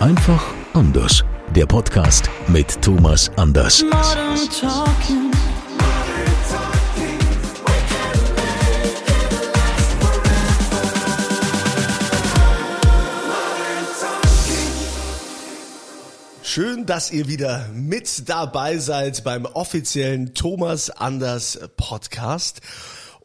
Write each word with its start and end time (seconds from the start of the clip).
Einfach 0.00 0.54
anders. 0.74 1.24
Der 1.54 1.66
Podcast 1.66 2.28
mit 2.48 2.82
Thomas 2.82 3.30
Anders. 3.36 3.84
Schön, 16.42 16.86
dass 16.86 17.12
ihr 17.12 17.28
wieder 17.28 17.68
mit 17.72 18.28
dabei 18.28 18.78
seid 18.78 19.22
beim 19.22 19.46
offiziellen 19.46 20.34
Thomas 20.34 20.90
Anders 20.90 21.60
Podcast. 21.76 22.60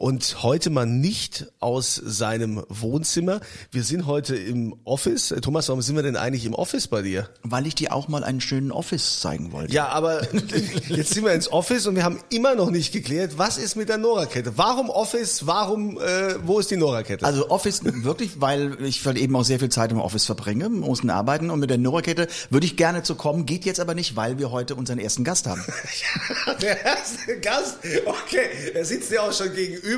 Und 0.03 0.43
heute 0.43 0.70
mal 0.70 0.85
nicht 0.85 1.45
aus 1.62 1.95
seinem 1.95 2.66
Wohnzimmer. 2.67 3.39
Wir 3.71 3.85
sind 3.85 4.05
heute 4.05 4.35
im 4.35 4.75
Office. 4.83 5.33
Thomas, 5.41 5.69
warum 5.69 5.81
sind 5.81 5.95
wir 5.95 6.03
denn 6.03 6.17
eigentlich 6.17 6.44
im 6.44 6.53
Office 6.53 6.89
bei 6.89 7.02
dir? 7.02 7.30
Weil 7.44 7.67
ich 7.67 7.75
dir 7.75 7.94
auch 7.94 8.09
mal 8.09 8.22
einen 8.25 8.41
schönen 8.41 8.73
Office 8.73 9.22
zeigen 9.22 9.53
wollte. 9.53 9.73
Ja, 9.73 9.88
aber 9.88 10.28
jetzt 10.89 11.13
sind 11.13 11.23
wir 11.23 11.31
ins 11.31 11.50
Office 11.50 11.88
und 11.88 11.95
wir 11.95 12.03
haben 12.03 12.19
immer 12.31 12.53
noch 12.53 12.69
nicht 12.69 12.91
geklärt, 12.91 13.38
was 13.38 13.58
ist 13.58 13.78
mit 13.78 13.88
der 13.88 13.97
Nora-Kette? 13.97 14.58
Warum 14.58 14.89
Office? 14.89 15.47
Warum, 15.47 15.97
äh, 15.97 16.35
wo 16.45 16.59
ist 16.59 16.69
die 16.69 16.75
Nora-Kette? 16.75 17.25
Also 17.25 17.50
Office 17.50 17.80
wirklich, 17.85 18.41
weil 18.41 18.83
ich 18.83 19.06
halt 19.06 19.17
eben 19.17 19.33
auch 19.38 19.45
sehr 19.45 19.59
viel 19.59 19.69
Zeit 19.69 19.94
im 19.94 20.02
Office 20.02 20.25
verbringe, 20.25 20.67
muss 20.67 21.08
arbeiten 21.08 21.50
und 21.50 21.61
mit 21.61 21.69
der 21.69 21.78
Nora-Kette 21.78 22.28
würde 22.50 22.66
ich 22.66 22.75
gerne 22.75 23.03
zu 23.03 23.16
kommen, 23.16 23.45
geht 23.45 23.63
jetzt 23.63 23.80
aber 23.80 23.95
nicht, 23.95 24.17
weil 24.17 24.38
wir 24.38 24.52
heute 24.52 24.75
unseren 24.75 25.00
ersten 25.00 25.23
Gast 25.23 25.47
haben. 25.47 25.63
der 26.61 26.83
erste 26.83 27.39
Gast, 27.39 27.78
okay, 28.06 28.73
er 28.73 28.83
sitzt 28.83 29.09
ja 29.09 29.22
auch 29.22 29.31
schon 29.31 29.53
gegenüber. 29.53 29.92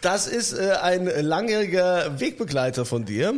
Das 0.00 0.26
ist 0.26 0.52
äh, 0.52 0.72
ein 0.80 1.06
langjähriger 1.06 2.20
Wegbegleiter 2.20 2.84
von 2.84 3.04
dir. 3.04 3.34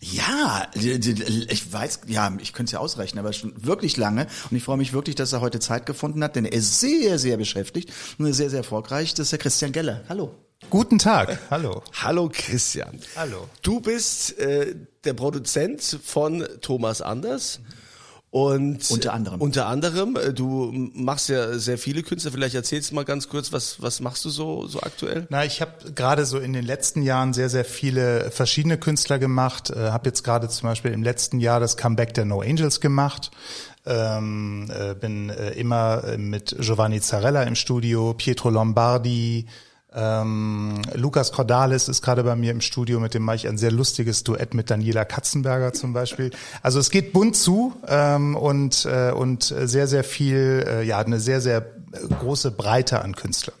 Ja, 0.00 0.66
ich 0.74 1.72
weiß, 1.72 2.00
ja, 2.08 2.30
ich 2.38 2.52
könnte 2.52 2.68
es 2.68 2.72
ja 2.72 2.78
ausrechnen, 2.78 3.24
aber 3.24 3.32
schon 3.32 3.54
wirklich 3.56 3.96
lange. 3.96 4.26
Und 4.50 4.56
ich 4.56 4.62
freue 4.62 4.76
mich 4.76 4.92
wirklich, 4.92 5.16
dass 5.16 5.32
er 5.32 5.40
heute 5.40 5.60
Zeit 5.60 5.86
gefunden 5.86 6.22
hat, 6.22 6.36
denn 6.36 6.44
er 6.44 6.52
ist 6.52 6.80
sehr, 6.80 7.18
sehr 7.18 7.38
beschäftigt 7.38 7.90
und 8.18 8.30
sehr, 8.34 8.50
sehr 8.50 8.58
erfolgreich. 8.58 9.14
Das 9.14 9.26
ist 9.26 9.32
der 9.32 9.38
Christian 9.38 9.72
Geller. 9.72 10.02
Hallo. 10.08 10.34
Guten 10.70 10.98
Tag, 10.98 11.38
hallo. 11.50 11.82
Hallo 12.02 12.30
Christian. 12.32 12.98
Hallo. 13.16 13.48
Du 13.62 13.80
bist 13.80 14.38
äh, 14.38 14.74
der 15.04 15.14
Produzent 15.14 15.98
von 16.02 16.46
Thomas 16.60 17.00
Anders. 17.02 17.60
Und 18.34 18.90
unter 18.90 19.12
anderem. 19.12 19.40
Unter 19.40 19.66
anderem, 19.66 20.16
äh, 20.16 20.32
du 20.32 20.72
machst 20.92 21.28
ja 21.28 21.56
sehr 21.56 21.78
viele 21.78 22.02
Künstler. 22.02 22.32
Vielleicht 22.32 22.56
erzählst 22.56 22.90
du 22.90 22.96
mal 22.96 23.04
ganz 23.04 23.28
kurz, 23.28 23.52
was 23.52 23.80
was 23.80 24.00
machst 24.00 24.24
du 24.24 24.28
so 24.28 24.66
so 24.66 24.80
aktuell? 24.80 25.28
Na, 25.30 25.44
ich 25.44 25.60
habe 25.60 25.92
gerade 25.94 26.26
so 26.26 26.40
in 26.40 26.52
den 26.52 26.64
letzten 26.64 27.02
Jahren 27.02 27.32
sehr 27.32 27.48
sehr 27.48 27.64
viele 27.64 28.32
verschiedene 28.32 28.76
Künstler 28.76 29.20
gemacht. 29.20 29.70
Äh, 29.70 29.92
habe 29.92 30.08
jetzt 30.08 30.24
gerade 30.24 30.48
zum 30.48 30.68
Beispiel 30.68 30.90
im 30.90 31.04
letzten 31.04 31.38
Jahr 31.38 31.60
das 31.60 31.76
Comeback 31.76 32.12
der 32.14 32.24
No 32.24 32.40
Angels 32.40 32.80
gemacht. 32.80 33.30
Ähm, 33.86 34.68
äh, 34.68 34.96
bin 34.96 35.30
äh, 35.30 35.50
immer 35.50 36.16
mit 36.16 36.56
Giovanni 36.58 37.00
Zarella 37.00 37.44
im 37.44 37.54
Studio, 37.54 38.14
Pietro 38.14 38.50
Lombardi, 38.50 39.46
ähm, 39.94 40.82
Lukas 40.94 41.32
Cordalis 41.32 41.88
ist 41.88 42.02
gerade 42.02 42.24
bei 42.24 42.34
mir 42.36 42.50
im 42.50 42.60
Studio, 42.60 43.00
mit 43.00 43.14
dem 43.14 43.22
mache 43.22 43.36
ich 43.36 43.48
ein 43.48 43.58
sehr 43.58 43.70
lustiges 43.70 44.24
Duett 44.24 44.54
mit 44.54 44.70
Daniela 44.70 45.04
Katzenberger 45.04 45.72
zum 45.72 45.92
Beispiel. 45.92 46.30
Also 46.62 46.80
es 46.80 46.90
geht 46.90 47.12
bunt 47.12 47.36
zu 47.36 47.74
ähm, 47.86 48.36
und, 48.36 48.86
äh, 48.86 49.12
und 49.12 49.44
sehr, 49.44 49.86
sehr 49.86 50.04
viel, 50.04 50.64
äh, 50.66 50.82
ja, 50.82 50.98
eine 50.98 51.20
sehr, 51.20 51.40
sehr 51.40 51.64
große 52.20 52.50
Breite 52.50 53.02
an 53.02 53.14
Künstlern. 53.14 53.56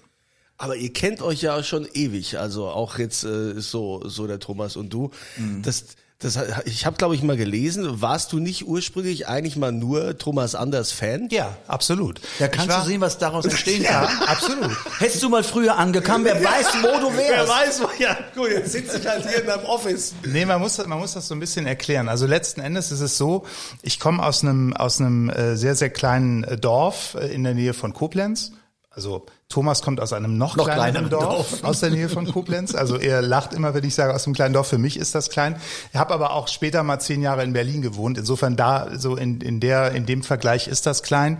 Aber 0.56 0.76
ihr 0.76 0.92
kennt 0.92 1.20
euch 1.20 1.42
ja 1.42 1.62
schon 1.62 1.86
ewig, 1.92 2.38
also 2.38 2.68
auch 2.68 2.98
jetzt 2.98 3.24
äh, 3.24 3.60
so 3.60 4.02
so 4.08 4.26
der 4.26 4.38
Thomas 4.38 4.76
und 4.76 4.92
du. 4.92 5.10
Mhm. 5.36 5.62
Das 5.62 5.84
das, 6.24 6.38
ich 6.64 6.86
habe, 6.86 6.96
glaube 6.96 7.14
ich, 7.14 7.22
mal 7.22 7.36
gelesen, 7.36 8.00
warst 8.00 8.32
du 8.32 8.38
nicht 8.38 8.66
ursprünglich 8.66 9.28
eigentlich 9.28 9.56
mal 9.56 9.72
nur 9.72 10.16
Thomas 10.16 10.54
Anders 10.54 10.90
Fan? 10.90 11.28
Ja, 11.30 11.56
absolut. 11.68 12.20
Ja, 12.38 12.48
kannst 12.48 12.70
war, 12.70 12.80
du 12.80 12.86
sehen, 12.86 13.00
was 13.02 13.18
daraus 13.18 13.44
entstehen 13.44 13.82
ja, 13.84 14.06
kann? 14.06 14.28
absolut. 14.28 14.70
Hättest 14.98 15.22
du 15.22 15.28
mal 15.28 15.44
früher 15.44 15.76
angekommen, 15.76 16.24
wer 16.24 16.42
weiß, 16.44 16.66
wo 16.82 17.08
du 17.08 17.16
wärst. 17.16 17.30
Wer 17.30 17.48
weiß, 17.48 17.82
wo, 17.82 18.02
ja, 18.02 18.16
gut, 18.34 18.50
jetzt 18.50 18.72
sitze 18.72 18.98
ich 18.98 19.06
halt 19.06 19.28
hier 19.28 19.42
in 19.42 19.46
deinem 19.46 19.64
Office. 19.66 20.14
Nee, 20.24 20.46
man 20.46 20.60
muss, 20.60 20.78
man 20.86 20.98
muss 20.98 21.12
das 21.12 21.28
so 21.28 21.34
ein 21.34 21.40
bisschen 21.40 21.66
erklären. 21.66 22.08
Also 22.08 22.26
letzten 22.26 22.62
Endes 22.62 22.90
ist 22.90 23.00
es 23.00 23.18
so, 23.18 23.44
ich 23.82 24.00
komme 24.00 24.24
aus 24.24 24.42
einem, 24.42 24.72
aus 24.72 25.00
einem 25.00 25.28
äh, 25.28 25.56
sehr, 25.56 25.74
sehr 25.74 25.90
kleinen 25.90 26.44
äh, 26.44 26.56
Dorf 26.56 27.16
äh, 27.20 27.26
in 27.34 27.44
der 27.44 27.54
Nähe 27.54 27.74
von 27.74 27.92
Koblenz. 27.92 28.52
Also 28.96 29.26
Thomas 29.48 29.82
kommt 29.82 30.00
aus 30.00 30.12
einem 30.12 30.38
noch, 30.38 30.56
noch 30.56 30.64
kleineren 30.68 31.10
Dorf, 31.10 31.50
Dorf, 31.50 31.58
aus 31.64 31.80
der 31.80 31.90
Nähe 31.90 32.08
von 32.08 32.30
Koblenz. 32.30 32.74
Also 32.74 32.96
er 32.96 33.22
lacht 33.22 33.52
immer, 33.52 33.74
wenn 33.74 33.84
ich 33.84 33.94
sage, 33.94 34.14
aus 34.14 34.26
einem 34.26 34.34
kleinen 34.34 34.54
Dorf. 34.54 34.68
Für 34.68 34.78
mich 34.78 34.96
ist 34.96 35.14
das 35.14 35.30
klein. 35.30 35.56
Ich 35.92 35.98
habe 35.98 36.14
aber 36.14 36.32
auch 36.32 36.48
später 36.48 36.82
mal 36.82 37.00
zehn 37.00 37.22
Jahre 37.22 37.42
in 37.42 37.52
Berlin 37.52 37.82
gewohnt. 37.82 38.18
Insofern 38.18 38.56
da 38.56 38.88
so 38.96 39.16
in, 39.16 39.40
in 39.40 39.60
der 39.60 39.92
in 39.92 40.06
dem 40.06 40.22
Vergleich 40.22 40.68
ist 40.68 40.86
das 40.86 41.02
klein. 41.02 41.38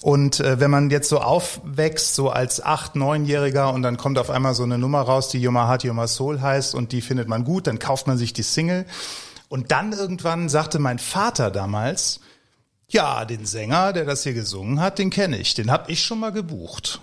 Und 0.00 0.40
äh, 0.40 0.60
wenn 0.60 0.70
man 0.70 0.90
jetzt 0.90 1.08
so 1.08 1.20
aufwächst, 1.20 2.14
so 2.14 2.30
als 2.30 2.64
acht, 2.64 2.96
neunjähriger 2.96 3.72
und 3.72 3.82
dann 3.82 3.96
kommt 3.96 4.18
auf 4.18 4.30
einmal 4.30 4.54
so 4.54 4.64
eine 4.64 4.78
Nummer 4.78 5.02
raus, 5.02 5.28
die 5.28 5.40
Yoma 5.40 5.68
Heart, 5.68 5.84
Yoma 5.84 6.06
Soul 6.06 6.40
heißt 6.40 6.74
und 6.74 6.92
die 6.92 7.00
findet 7.00 7.28
man 7.28 7.44
gut, 7.44 7.66
dann 7.66 7.78
kauft 7.78 8.06
man 8.06 8.18
sich 8.18 8.32
die 8.32 8.42
Single. 8.42 8.84
Und 9.48 9.70
dann 9.72 9.92
irgendwann 9.92 10.48
sagte 10.48 10.78
mein 10.78 10.98
Vater 10.98 11.50
damals, 11.50 12.20
ja, 12.90 13.24
den 13.24 13.44
Sänger, 13.44 13.92
der 13.92 14.04
das 14.04 14.22
hier 14.22 14.34
gesungen 14.34 14.80
hat, 14.80 14.98
den 14.98 15.10
kenne 15.10 15.38
ich. 15.38 15.54
Den 15.54 15.70
habe 15.70 15.90
ich 15.92 16.02
schon 16.02 16.20
mal 16.20 16.32
gebucht. 16.32 17.00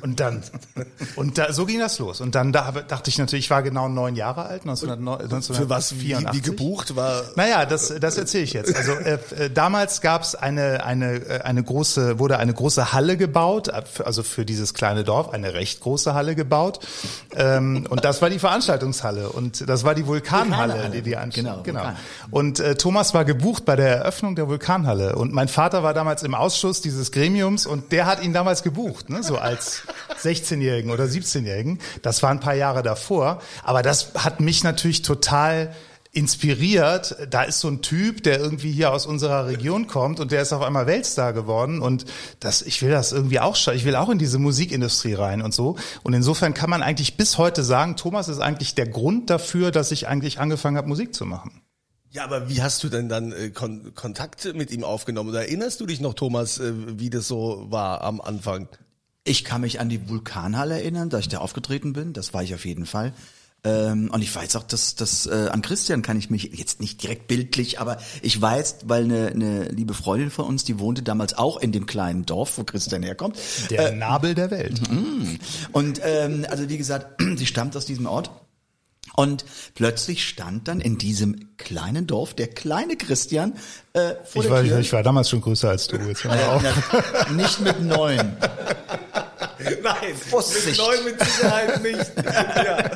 Und 0.00 0.20
dann, 0.20 0.42
und 1.16 1.38
da, 1.38 1.52
so 1.52 1.66
ging 1.66 1.78
das 1.78 1.98
los. 1.98 2.20
Und 2.20 2.34
dann 2.34 2.52
da 2.52 2.72
dachte 2.72 3.10
ich 3.10 3.18
natürlich, 3.18 3.46
ich 3.46 3.50
war 3.50 3.62
genau 3.62 3.88
neun 3.88 4.16
Jahre 4.16 4.46
alt, 4.46 4.62
1984. 4.62 5.56
Für 5.56 5.68
was, 5.68 6.00
wie, 6.00 6.16
wie 6.32 6.40
gebucht 6.40 6.96
war? 6.96 7.22
Naja, 7.36 7.64
das, 7.64 7.92
das 8.00 8.18
erzähle 8.18 8.44
ich 8.44 8.52
jetzt. 8.52 8.74
Also 8.74 8.92
äh, 8.92 9.18
äh 9.36 9.50
damals 9.50 10.00
gab 10.00 10.22
es 10.22 10.34
eine, 10.34 10.84
eine, 10.84 11.14
äh, 11.14 11.40
eine 11.42 11.62
große, 11.62 12.18
wurde 12.18 12.38
eine 12.38 12.52
große 12.52 12.92
Halle 12.92 13.16
gebaut, 13.16 13.68
äh, 13.68 13.82
also 14.04 14.22
für 14.22 14.44
dieses 14.44 14.74
kleine 14.74 15.04
Dorf, 15.04 15.30
eine 15.30 15.54
recht 15.54 15.80
große 15.80 16.14
Halle 16.14 16.34
gebaut. 16.34 16.80
Ähm, 17.36 17.86
und 17.88 18.04
das 18.04 18.20
war 18.20 18.30
die 18.30 18.38
Veranstaltungshalle. 18.38 19.28
Und 19.28 19.68
das 19.68 19.84
war 19.84 19.94
die 19.94 20.06
Vulkanhalle, 20.06 20.74
Vulkanhalle. 20.74 21.02
die 21.02 21.02
die 21.02 21.14
Genau, 21.34 21.62
genau. 21.62 21.92
Und 22.30 22.60
äh, 22.60 22.74
Thomas 22.74 23.14
war 23.14 23.24
gebucht 23.24 23.64
bei 23.64 23.76
der 23.76 23.98
Eröffnung 23.98 24.34
der 24.34 24.48
Vulkanhalle. 24.48 25.16
Und 25.16 25.32
mein 25.32 25.48
Vater 25.48 25.82
war 25.82 25.94
damals 25.94 26.22
im 26.22 26.34
Ausschuss 26.34 26.80
dieses 26.80 27.12
Gremiums 27.12 27.66
und 27.66 27.92
der 27.92 28.06
hat 28.06 28.22
ihn 28.22 28.32
damals 28.32 28.62
gebucht, 28.62 29.10
ne, 29.10 29.22
so 29.22 29.38
als 29.38 29.83
16-Jährigen 30.22 30.90
oder 30.90 31.04
17-Jährigen. 31.04 31.80
Das 32.02 32.22
war 32.22 32.30
ein 32.30 32.40
paar 32.40 32.54
Jahre 32.54 32.82
davor. 32.82 33.40
Aber 33.62 33.82
das 33.82 34.12
hat 34.14 34.40
mich 34.40 34.64
natürlich 34.64 35.02
total 35.02 35.74
inspiriert. 36.14 37.16
Da 37.28 37.42
ist 37.42 37.60
so 37.60 37.68
ein 37.68 37.82
Typ, 37.82 38.22
der 38.22 38.38
irgendwie 38.38 38.70
hier 38.70 38.92
aus 38.92 39.04
unserer 39.04 39.46
Region 39.46 39.88
kommt 39.88 40.20
und 40.20 40.30
der 40.30 40.42
ist 40.42 40.52
auf 40.52 40.62
einmal 40.62 40.86
Weltstar 40.86 41.32
geworden 41.32 41.82
und 41.82 42.06
das, 42.40 42.62
ich 42.62 42.80
will 42.82 42.90
das 42.90 43.12
irgendwie 43.12 43.40
auch, 43.40 43.56
ich 43.74 43.84
will 43.84 43.96
auch 43.96 44.08
in 44.08 44.18
diese 44.18 44.38
Musikindustrie 44.38 45.14
rein 45.14 45.42
und 45.42 45.52
so. 45.52 45.76
Und 46.02 46.14
insofern 46.14 46.54
kann 46.54 46.70
man 46.70 46.82
eigentlich 46.82 47.16
bis 47.16 47.36
heute 47.36 47.64
sagen, 47.64 47.96
Thomas 47.96 48.28
ist 48.28 48.38
eigentlich 48.38 48.74
der 48.74 48.88
Grund 48.88 49.28
dafür, 49.28 49.72
dass 49.72 49.90
ich 49.90 50.06
eigentlich 50.06 50.38
angefangen 50.38 50.76
habe, 50.76 50.88
Musik 50.88 51.14
zu 51.14 51.26
machen. 51.26 51.60
Ja, 52.10 52.22
aber 52.22 52.48
wie 52.48 52.62
hast 52.62 52.84
du 52.84 52.88
denn 52.88 53.08
dann 53.08 53.32
äh, 53.32 53.50
Kon 53.50 53.92
Kontakt 53.96 54.54
mit 54.54 54.70
ihm 54.70 54.84
aufgenommen? 54.84 55.30
Oder 55.30 55.40
erinnerst 55.40 55.80
du 55.80 55.86
dich 55.86 56.00
noch, 56.00 56.14
Thomas, 56.14 56.60
äh, 56.60 56.72
wie 57.00 57.10
das 57.10 57.26
so 57.26 57.66
war 57.70 58.02
am 58.02 58.20
Anfang? 58.20 58.68
Ich 59.24 59.44
kann 59.44 59.62
mich 59.62 59.80
an 59.80 59.88
die 59.88 60.08
Vulkanhalle 60.08 60.74
erinnern, 60.74 61.08
da 61.08 61.18
ich 61.18 61.28
da 61.28 61.38
aufgetreten 61.38 61.94
bin. 61.94 62.12
Das 62.12 62.34
war 62.34 62.42
ich 62.42 62.54
auf 62.54 62.64
jeden 62.66 62.86
Fall. 62.86 63.14
Ähm, 63.64 64.10
und 64.12 64.20
ich 64.20 64.34
weiß 64.34 64.56
auch, 64.56 64.62
dass, 64.64 64.94
dass 64.94 65.26
äh, 65.26 65.48
an 65.50 65.62
Christian 65.62 66.02
kann 66.02 66.18
ich 66.18 66.28
mich 66.28 66.50
jetzt 66.52 66.80
nicht 66.80 67.02
direkt 67.02 67.26
bildlich, 67.26 67.80
aber 67.80 67.96
ich 68.20 68.40
weiß, 68.40 68.80
weil 68.84 69.04
eine, 69.04 69.28
eine 69.28 69.68
liebe 69.70 69.94
Freundin 69.94 70.30
von 70.30 70.44
uns, 70.44 70.64
die 70.64 70.78
wohnte 70.78 71.02
damals 71.02 71.32
auch 71.38 71.56
in 71.56 71.72
dem 71.72 71.86
kleinen 71.86 72.26
Dorf, 72.26 72.58
wo 72.58 72.64
Christian 72.64 73.02
herkommt. 73.02 73.38
Der 73.70 73.92
äh, 73.92 73.96
Nabel 73.96 74.34
der 74.34 74.50
Welt. 74.50 74.90
Mhm. 74.90 75.38
Und 75.72 76.00
ähm, 76.04 76.44
also 76.50 76.68
wie 76.68 76.76
gesagt, 76.76 77.22
sie 77.36 77.46
stammt 77.46 77.74
aus 77.76 77.86
diesem 77.86 78.06
Ort. 78.06 78.30
Und 79.16 79.44
plötzlich 79.74 80.26
stand 80.26 80.66
dann 80.66 80.80
in 80.80 80.98
diesem 80.98 81.56
kleinen 81.56 82.06
Dorf 82.06 82.34
der 82.34 82.48
kleine 82.48 82.96
Christian 82.96 83.54
äh, 83.92 84.14
vor 84.24 84.42
ich 84.42 84.48
der 84.48 84.50
war, 84.50 84.62
Tür. 84.64 84.78
Ich 84.80 84.92
war 84.92 85.04
damals 85.04 85.30
schon 85.30 85.40
größer 85.40 85.68
als 85.68 85.86
du. 85.86 85.96
Jetzt 85.98 86.24
äh, 86.24 87.32
nicht 87.32 87.60
mit 87.60 87.80
neun. 87.80 88.36
Nein, 89.82 90.14
Vorsicht. 90.30 90.66
mit 90.66 90.76
neun 90.78 91.04
mit 91.04 91.20
Sicherheit 91.24 91.82
nicht. 91.82 92.12
ja. 92.24 92.90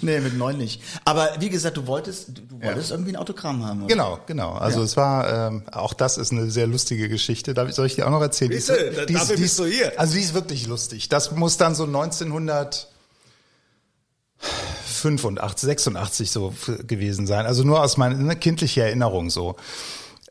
Nee, 0.00 0.20
mit 0.20 0.36
neun 0.36 0.58
nicht. 0.58 0.82
Aber 1.04 1.30
wie 1.40 1.48
gesagt, 1.48 1.76
du 1.76 1.86
wolltest, 1.86 2.28
du 2.36 2.60
wolltest 2.62 2.90
irgendwie 2.90 3.12
ein 3.12 3.16
Autogramm 3.16 3.64
haben. 3.66 3.80
Oder? 3.80 3.88
Genau, 3.88 4.18
genau. 4.26 4.52
Also 4.52 4.82
es 4.82 4.96
war, 4.96 5.48
ähm, 5.48 5.62
auch 5.72 5.94
das 5.94 6.18
ist 6.18 6.30
eine 6.32 6.50
sehr 6.50 6.66
lustige 6.66 7.08
Geschichte. 7.08 7.54
Darf 7.54 7.68
ich, 7.68 7.74
soll 7.74 7.86
ich 7.86 7.94
die 7.94 8.02
auch 8.02 8.10
noch 8.10 8.20
erzählen? 8.20 8.50
Die 8.50 8.56
ist- 8.58 8.68
Bitte, 8.68 9.06
die 9.06 9.14
ist- 9.14 9.20
dafür 9.22 9.36
die 9.36 9.42
bist 9.42 9.52
ist- 9.54 9.58
du 9.60 9.64
hier. 9.66 9.98
Also 9.98 10.14
die 10.14 10.20
ist 10.20 10.34
wirklich 10.34 10.66
lustig. 10.66 11.08
Das 11.08 11.30
muss 11.32 11.56
dann 11.56 11.74
so 11.74 11.84
1985, 11.86 12.88
86 15.60 16.30
so 16.30 16.54
gewesen 16.86 17.26
sein. 17.26 17.46
Also 17.46 17.64
nur 17.64 17.82
aus 17.82 17.96
meiner 17.96 18.16
ne, 18.16 18.36
kindlichen 18.36 18.82
Erinnerung 18.82 19.30
so. 19.30 19.56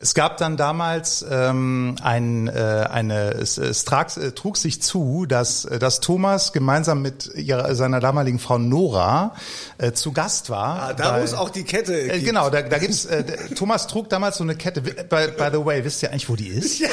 Es 0.02 0.14
gab 0.14 0.36
dann 0.38 0.56
damals 0.56 1.24
ähm, 1.30 1.94
ein, 2.02 2.48
äh, 2.48 2.86
eine, 2.90 3.30
es, 3.34 3.56
es 3.56 3.84
trag, 3.84 4.16
äh, 4.16 4.32
trug 4.32 4.56
sich 4.56 4.82
zu, 4.82 5.26
dass, 5.26 5.64
äh, 5.64 5.78
dass 5.78 6.00
Thomas 6.00 6.52
gemeinsam 6.52 7.02
mit 7.02 7.30
ihrer, 7.36 7.72
seiner 7.76 8.00
damaligen 8.00 8.40
Frau 8.40 8.58
Nora 8.58 9.32
äh, 9.78 9.92
zu 9.92 10.10
Gast 10.10 10.50
war. 10.50 10.82
Ah, 10.82 10.92
da 10.92 11.12
bei- 11.12 11.20
es 11.22 11.34
auch 11.34 11.50
die 11.50 11.62
Kette 11.62 11.94
äh, 11.96 12.08
gibt. 12.14 12.24
genau, 12.26 12.50
da, 12.50 12.62
da 12.62 12.78
gibt's. 12.78 13.04
Äh, 13.04 13.22
Thomas 13.54 13.86
trug 13.86 14.08
damals 14.08 14.38
so 14.38 14.42
eine 14.42 14.56
Kette. 14.56 14.80
By, 14.82 15.28
by 15.38 15.50
the 15.52 15.64
way, 15.64 15.84
wisst 15.84 16.02
ihr 16.02 16.10
eigentlich, 16.10 16.28
wo 16.28 16.34
die 16.34 16.48
ist? 16.48 16.80
Ja, 16.80 16.88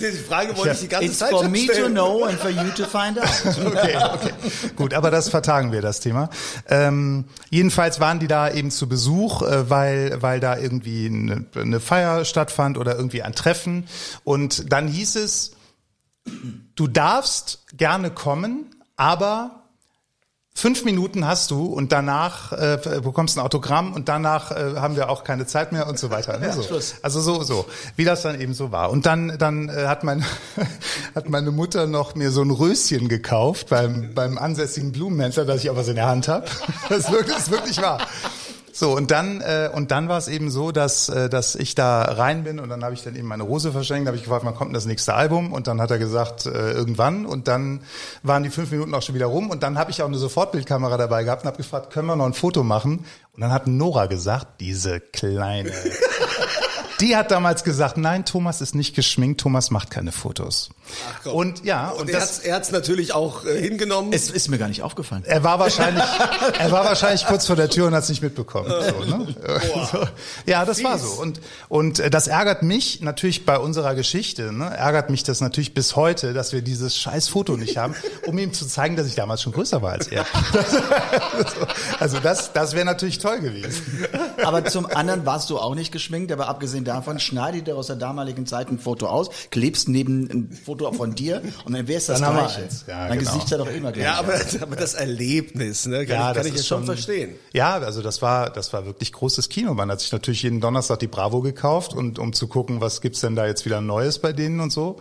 die 0.00 0.06
Frage 0.10 0.56
wollte 0.56 0.72
ich 0.72 0.80
die 0.80 0.88
ganze 0.88 1.06
It's 1.06 1.18
Zeit 1.18 1.30
for 1.30 1.48
me 1.48 1.66
to 1.66 1.88
know 1.88 2.24
and 2.24 2.36
for 2.40 2.50
you 2.50 2.68
to 2.76 2.84
find 2.86 3.20
out. 3.20 3.28
Okay, 3.72 3.96
okay. 3.96 4.32
Gut, 4.74 4.94
aber 4.94 5.12
das 5.12 5.28
vertagen 5.28 5.70
wir, 5.70 5.80
das 5.80 6.00
Thema. 6.00 6.28
Ähm, 6.68 7.24
jedenfalls 7.50 8.00
waren 8.00 8.18
die 8.18 8.26
da 8.26 8.50
eben 8.50 8.72
zu 8.72 8.88
Besuch, 8.88 9.42
äh, 9.42 9.70
weil, 9.70 10.20
weil 10.20 10.40
da 10.40 10.58
irgendwie 10.58 11.06
eine, 11.06 11.44
eine 11.54 11.78
Feier 11.78 12.24
stattfand 12.32 12.76
oder 12.78 12.96
irgendwie 12.96 13.22
ein 13.22 13.34
Treffen. 13.34 13.86
Und 14.24 14.72
dann 14.72 14.88
hieß 14.88 15.16
es, 15.16 15.52
du 16.74 16.88
darfst 16.88 17.64
gerne 17.76 18.10
kommen, 18.10 18.74
aber 18.96 19.62
Fünf 20.54 20.84
Minuten 20.84 21.26
hast 21.26 21.50
du 21.50 21.64
und 21.64 21.92
danach 21.92 22.52
äh, 22.52 22.78
bekommst 23.02 23.38
ein 23.38 23.40
Autogramm 23.40 23.94
und 23.94 24.10
danach 24.10 24.50
äh, 24.50 24.74
haben 24.76 24.96
wir 24.96 25.08
auch 25.08 25.24
keine 25.24 25.46
Zeit 25.46 25.72
mehr 25.72 25.88
und 25.88 25.98
so 25.98 26.10
weiter. 26.10 26.38
Ne? 26.38 26.52
so. 26.52 26.78
Also 27.00 27.20
so, 27.22 27.42
so, 27.42 27.64
wie 27.96 28.04
das 28.04 28.20
dann 28.20 28.38
eben 28.38 28.52
so 28.52 28.70
war. 28.70 28.90
Und 28.90 29.06
dann, 29.06 29.38
dann 29.38 29.70
äh, 29.70 29.86
hat, 29.86 30.04
mein, 30.04 30.22
hat 31.14 31.30
meine 31.30 31.52
Mutter 31.52 31.86
noch 31.86 32.14
mir 32.14 32.30
so 32.30 32.42
ein 32.42 32.50
Röschen 32.50 33.08
gekauft 33.08 33.70
beim, 33.70 34.12
beim 34.14 34.36
ansässigen 34.36 34.92
Blumenhändler, 34.92 35.46
das 35.46 35.64
ich 35.64 35.70
auch 35.70 35.76
was 35.76 35.88
in 35.88 35.96
der 35.96 36.06
Hand 36.06 36.28
habe. 36.28 36.44
Das 36.88 36.98
ist 37.06 37.12
wirklich, 37.12 37.34
das 37.34 37.44
ist 37.44 37.50
wirklich 37.50 37.80
wahr. 37.80 38.06
So, 38.74 38.96
und 38.96 39.10
dann, 39.10 39.42
äh, 39.42 39.68
und 39.72 39.90
dann 39.90 40.08
war 40.08 40.16
es 40.16 40.28
eben 40.28 40.50
so, 40.50 40.72
dass, 40.72 41.10
äh, 41.10 41.28
dass 41.28 41.54
ich 41.54 41.74
da 41.74 42.02
rein 42.02 42.42
bin 42.42 42.58
und 42.58 42.70
dann 42.70 42.82
habe 42.82 42.94
ich 42.94 43.02
dann 43.02 43.14
eben 43.14 43.28
meine 43.28 43.42
Rose 43.42 43.70
verschenkt, 43.70 44.06
habe 44.06 44.16
ich 44.16 44.24
gefragt, 44.24 44.46
wann 44.46 44.54
kommt 44.54 44.70
denn 44.70 44.74
das 44.74 44.86
nächste 44.86 45.12
Album? 45.14 45.52
Und 45.52 45.66
dann 45.66 45.80
hat 45.80 45.90
er 45.90 45.98
gesagt, 45.98 46.46
äh, 46.46 46.72
irgendwann. 46.72 47.26
Und 47.26 47.48
dann 47.48 47.82
waren 48.22 48.42
die 48.42 48.50
fünf 48.50 48.70
Minuten 48.70 48.94
auch 48.94 49.02
schon 49.02 49.14
wieder 49.14 49.26
rum. 49.26 49.50
Und 49.50 49.62
dann 49.62 49.78
habe 49.78 49.90
ich 49.90 50.02
auch 50.02 50.08
eine 50.08 50.16
Sofortbildkamera 50.16 50.96
dabei 50.96 51.22
gehabt 51.22 51.42
und 51.42 51.48
habe 51.48 51.58
gefragt, 51.58 51.92
können 51.92 52.06
wir 52.06 52.16
noch 52.16 52.24
ein 52.24 52.32
Foto 52.32 52.62
machen? 52.62 53.04
Und 53.34 53.40
dann 53.40 53.52
hat 53.52 53.66
Nora 53.66 54.06
gesagt, 54.06 54.60
diese 54.60 55.00
kleine. 55.00 55.72
Die 57.00 57.16
hat 57.16 57.32
damals 57.32 57.64
gesagt, 57.64 57.96
nein, 57.96 58.24
Thomas 58.24 58.60
ist 58.60 58.76
nicht 58.76 58.94
geschminkt, 58.94 59.40
Thomas 59.40 59.72
macht 59.72 59.90
keine 59.90 60.12
Fotos. 60.12 60.70
Komm. 61.22 61.32
und 61.34 61.64
ja, 61.64 61.90
Und, 61.90 62.02
und, 62.02 62.10
er 62.10 62.20
das, 62.20 62.38
er 62.38 62.56
hat 62.56 62.62
es 62.62 62.72
natürlich 62.72 63.14
auch 63.14 63.44
äh, 63.44 63.60
hingenommen. 63.60 64.12
Es 64.12 64.30
ist 64.30 64.48
mir 64.48 64.58
gar 64.58 64.68
nicht 64.68 64.82
aufgefallen. 64.82 65.24
er 65.26 65.44
war 65.44 65.58
wahrscheinlich, 65.58 66.04
er 66.58 66.70
war 66.70 66.84
wahrscheinlich 66.84 67.26
kurz 67.26 67.46
vor 67.46 67.56
der 67.56 67.68
Tür 67.68 67.86
und 67.86 67.94
hat 67.94 68.04
es 68.04 68.08
nicht 68.08 68.22
mitbekommen. 68.22 68.70
So, 68.70 69.16
ne? 69.16 69.34
so. 69.92 69.98
Ja, 70.46 70.64
das 70.64 70.82
war 70.82 70.98
so. 70.98 71.20
Und 71.20 71.40
und 71.68 72.00
äh, 72.00 72.10
das 72.10 72.26
ärgert 72.26 72.62
mich 72.62 73.00
natürlich 73.00 73.44
bei 73.44 73.58
unserer 73.58 73.94
Geschichte. 73.94 74.52
Ne? 74.52 74.64
Ärgert 74.64 75.10
mich 75.10 75.22
das 75.22 75.40
natürlich 75.40 75.74
bis 75.74 75.96
heute, 75.96 76.32
dass 76.32 76.52
wir 76.52 76.62
dieses 76.62 76.96
scheiß 76.96 77.28
Foto 77.28 77.56
nicht 77.56 77.76
haben, 77.76 77.94
um 78.26 78.38
ihm 78.38 78.52
zu 78.52 78.66
zeigen, 78.66 78.96
dass 78.96 79.06
ich 79.06 79.14
damals 79.14 79.42
schon 79.42 79.52
größer 79.52 79.82
war 79.82 79.92
als 79.92 80.08
er. 80.08 80.26
also 81.98 82.18
das, 82.20 82.52
das 82.52 82.74
wäre 82.74 82.84
natürlich 82.84 83.18
toll 83.18 83.40
gewesen. 83.40 84.06
Aber 84.42 84.64
zum 84.64 84.86
anderen 84.86 85.26
warst 85.26 85.50
du 85.50 85.58
auch 85.58 85.74
nicht 85.74 85.92
geschminkt, 85.92 86.32
aber 86.32 86.48
abgesehen 86.48 86.84
davon, 86.84 87.18
schneide 87.18 87.62
dir 87.62 87.76
aus 87.76 87.86
der 87.86 87.96
damaligen 87.96 88.46
Zeit 88.46 88.70
ein 88.70 88.78
Foto 88.78 89.06
aus, 89.06 89.30
klebst 89.50 89.88
neben 89.88 90.30
ein 90.30 90.52
Foto 90.52 90.81
von 90.92 91.14
dir 91.14 91.42
und 91.64 91.74
dann 91.74 91.86
wär's 91.86 92.06
das 92.06 92.20
Dann 92.20 92.34
Gleiche. 92.34 92.68
Ja, 92.86 93.08
Dein 93.08 93.18
genau. 93.18 93.32
Gesicht 93.32 93.48
sah 93.48 93.58
doch 93.58 93.70
immer 93.72 93.92
gleich 93.92 94.04
ja, 94.04 94.14
aber, 94.14 94.34
aber 94.60 94.76
das 94.76 94.94
Erlebnis, 94.94 95.86
ne, 95.86 96.06
kann 96.06 96.30
ich, 96.30 96.36
kann 96.36 96.46
ich 96.46 96.54
jetzt 96.54 96.66
schon 96.66 96.84
verstehen. 96.84 97.34
Ja, 97.52 97.74
also 97.74 98.02
das 98.02 98.22
war, 98.22 98.50
das 98.50 98.72
war 98.72 98.84
wirklich 98.86 99.12
großes 99.12 99.48
Kino. 99.48 99.74
Man 99.74 99.90
hat 99.90 100.00
sich 100.00 100.12
natürlich 100.12 100.42
jeden 100.42 100.60
Donnerstag 100.60 100.98
die 100.98 101.06
Bravo 101.06 101.40
gekauft 101.40 101.94
und 101.94 102.18
um 102.18 102.32
zu 102.32 102.48
gucken, 102.48 102.80
was 102.80 103.00
gibt's 103.00 103.20
denn 103.20 103.36
da 103.36 103.46
jetzt 103.46 103.64
wieder 103.64 103.80
Neues 103.80 104.18
bei 104.18 104.32
denen 104.32 104.60
und 104.60 104.72
so. 104.72 104.96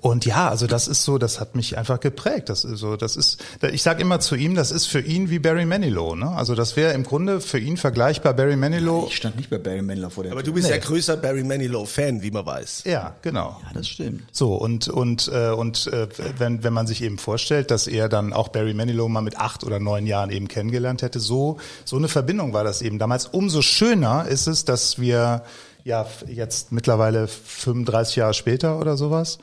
Und 0.00 0.24
ja, 0.26 0.48
also 0.48 0.66
das 0.66 0.86
ist 0.86 1.04
so, 1.04 1.18
das 1.18 1.40
hat 1.40 1.56
mich 1.56 1.76
einfach 1.76 1.98
geprägt. 2.00 2.48
Das 2.48 2.64
ist 2.64 2.78
so, 2.78 2.96
das 2.96 3.16
ist, 3.16 3.42
ich 3.72 3.82
sage 3.82 4.00
immer 4.00 4.20
zu 4.20 4.36
ihm, 4.36 4.54
das 4.54 4.70
ist 4.70 4.86
für 4.86 5.00
ihn 5.00 5.30
wie 5.30 5.38
Barry 5.38 5.64
Manilow. 5.64 6.14
Ne? 6.14 6.30
Also 6.30 6.54
das 6.54 6.76
wäre 6.76 6.92
im 6.92 7.02
Grunde 7.02 7.40
für 7.40 7.58
ihn 7.58 7.76
vergleichbar. 7.76 8.34
Barry 8.34 8.56
Manilow. 8.56 9.06
Ich 9.08 9.16
stand 9.16 9.36
nicht 9.36 9.50
bei 9.50 9.58
Barry 9.58 9.82
Manilow 9.82 10.10
vor 10.10 10.22
der 10.22 10.32
Aber 10.32 10.42
Tür. 10.42 10.52
du 10.52 10.54
bist 10.54 10.70
ja 10.70 10.76
größer 10.76 11.16
Barry 11.16 11.42
Manilow-Fan, 11.42 12.22
wie 12.22 12.30
man 12.30 12.46
weiß. 12.46 12.84
Ja, 12.84 13.16
genau. 13.22 13.60
Ja, 13.64 13.72
das 13.74 13.88
stimmt. 13.88 14.22
So 14.30 14.54
und 14.54 14.88
und 14.98 15.30
äh, 15.32 15.50
und 15.50 15.86
äh, 15.86 16.08
wenn 16.38 16.64
wenn 16.64 16.72
man 16.72 16.86
sich 16.86 17.02
eben 17.02 17.18
vorstellt, 17.18 17.70
dass 17.70 17.86
er 17.86 18.08
dann 18.08 18.32
auch 18.32 18.48
Barry 18.48 18.74
Manilow 18.74 19.08
mal 19.08 19.20
mit 19.20 19.38
acht 19.38 19.62
oder 19.62 19.78
neun 19.78 20.06
Jahren 20.06 20.30
eben 20.30 20.48
kennengelernt 20.48 21.02
hätte, 21.02 21.20
so 21.20 21.58
so 21.84 21.96
eine 21.96 22.08
Verbindung 22.08 22.52
war 22.52 22.64
das 22.64 22.82
eben 22.82 22.98
damals. 22.98 23.26
Umso 23.26 23.62
schöner 23.62 24.26
ist 24.26 24.48
es, 24.48 24.64
dass 24.64 24.98
wir 24.98 25.44
ja 25.84 26.06
jetzt 26.26 26.72
mittlerweile 26.72 27.28
35 27.28 28.16
Jahre 28.16 28.34
später 28.34 28.80
oder 28.80 28.96
sowas, 28.96 29.38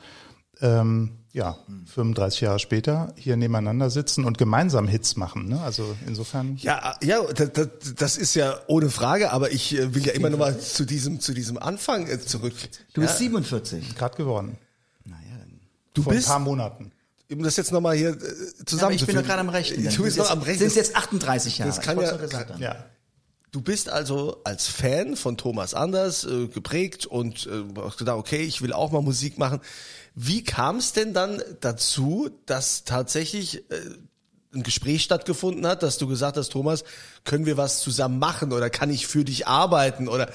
ähm, 0.60 1.12
ja 1.32 1.56
35 1.94 2.42
Jahre 2.42 2.58
später 2.58 3.14
hier 3.16 3.38
nebeneinander 3.38 3.88
sitzen 3.88 4.26
und 4.26 4.36
gemeinsam 4.36 4.86
Hits 4.86 5.16
machen. 5.16 5.48
Ne? 5.48 5.60
Also 5.62 5.96
insofern. 6.06 6.56
Ja, 6.58 6.96
ja, 7.02 7.22
das, 7.34 7.52
das, 7.52 7.68
das 7.96 8.16
ist 8.18 8.34
ja 8.34 8.58
ohne 8.66 8.90
Frage, 8.90 9.32
aber 9.32 9.52
ich 9.52 9.74
äh, 9.74 9.94
will 9.94 10.06
ja 10.06 10.12
immer 10.12 10.28
noch 10.28 10.38
mal 10.38 10.58
zu 10.58 10.84
diesem, 10.84 11.20
zu 11.20 11.32
diesem 11.32 11.56
Anfang 11.56 12.06
äh, 12.08 12.20
zurück. 12.20 12.54
Du 12.92 13.00
bist 13.00 13.16
47. 13.16 13.96
Grad 13.96 14.16
geworden. 14.16 14.58
Du 15.96 16.02
Vor 16.02 16.12
bist, 16.12 16.28
ein 16.28 16.30
paar 16.32 16.38
Monaten. 16.40 16.92
um 17.32 17.42
das 17.42 17.56
jetzt 17.56 17.72
noch 17.72 17.80
mal 17.80 17.96
hier 17.96 18.10
äh, 18.10 18.12
Aber 18.12 18.66
zusammenzuführen. 18.66 18.92
ich 18.94 19.06
bin 19.06 19.16
doch 19.16 19.24
gerade 19.24 19.40
am 19.40 19.48
Rechnen. 19.48 19.92
Du 19.94 20.02
bist 20.04 20.18
noch 20.18 20.30
am 20.30 20.40
Sind 20.40 20.48
Rechnen. 20.48 20.66
es 20.68 20.74
jetzt 20.74 20.94
38 20.94 21.58
Jahre? 21.58 21.70
Das 21.70 21.80
kann 21.80 21.98
ich 21.98 22.04
ja- 22.04 22.38
haben. 22.48 22.62
Ja. 22.62 22.84
Du 23.52 23.62
bist 23.62 23.88
also 23.88 24.42
als 24.44 24.66
Fan 24.68 25.16
von 25.16 25.38
Thomas 25.38 25.72
Anders 25.72 26.24
äh, 26.24 26.48
geprägt 26.48 27.06
und 27.06 27.46
äh, 27.46 27.64
hast 27.80 27.96
gedacht, 27.96 28.18
okay, 28.18 28.42
ich 28.42 28.60
will 28.60 28.72
auch 28.74 28.92
mal 28.92 29.00
Musik 29.00 29.38
machen. 29.38 29.60
Wie 30.14 30.44
kam 30.44 30.76
es 30.76 30.92
denn 30.92 31.14
dann 31.14 31.42
dazu, 31.62 32.28
dass 32.44 32.84
tatsächlich 32.84 33.70
äh, 33.70 33.80
ein 34.56 34.62
Gespräch 34.62 35.02
stattgefunden 35.02 35.66
hat, 35.66 35.82
dass 35.82 35.98
du 35.98 36.06
gesagt 36.06 36.36
hast, 36.36 36.50
Thomas, 36.50 36.84
können 37.24 37.46
wir 37.46 37.56
was 37.56 37.80
zusammen 37.80 38.18
machen 38.18 38.52
oder 38.52 38.70
kann 38.70 38.90
ich 38.90 39.06
für 39.06 39.24
dich 39.24 39.46
arbeiten 39.46 40.08
oder 40.08 40.28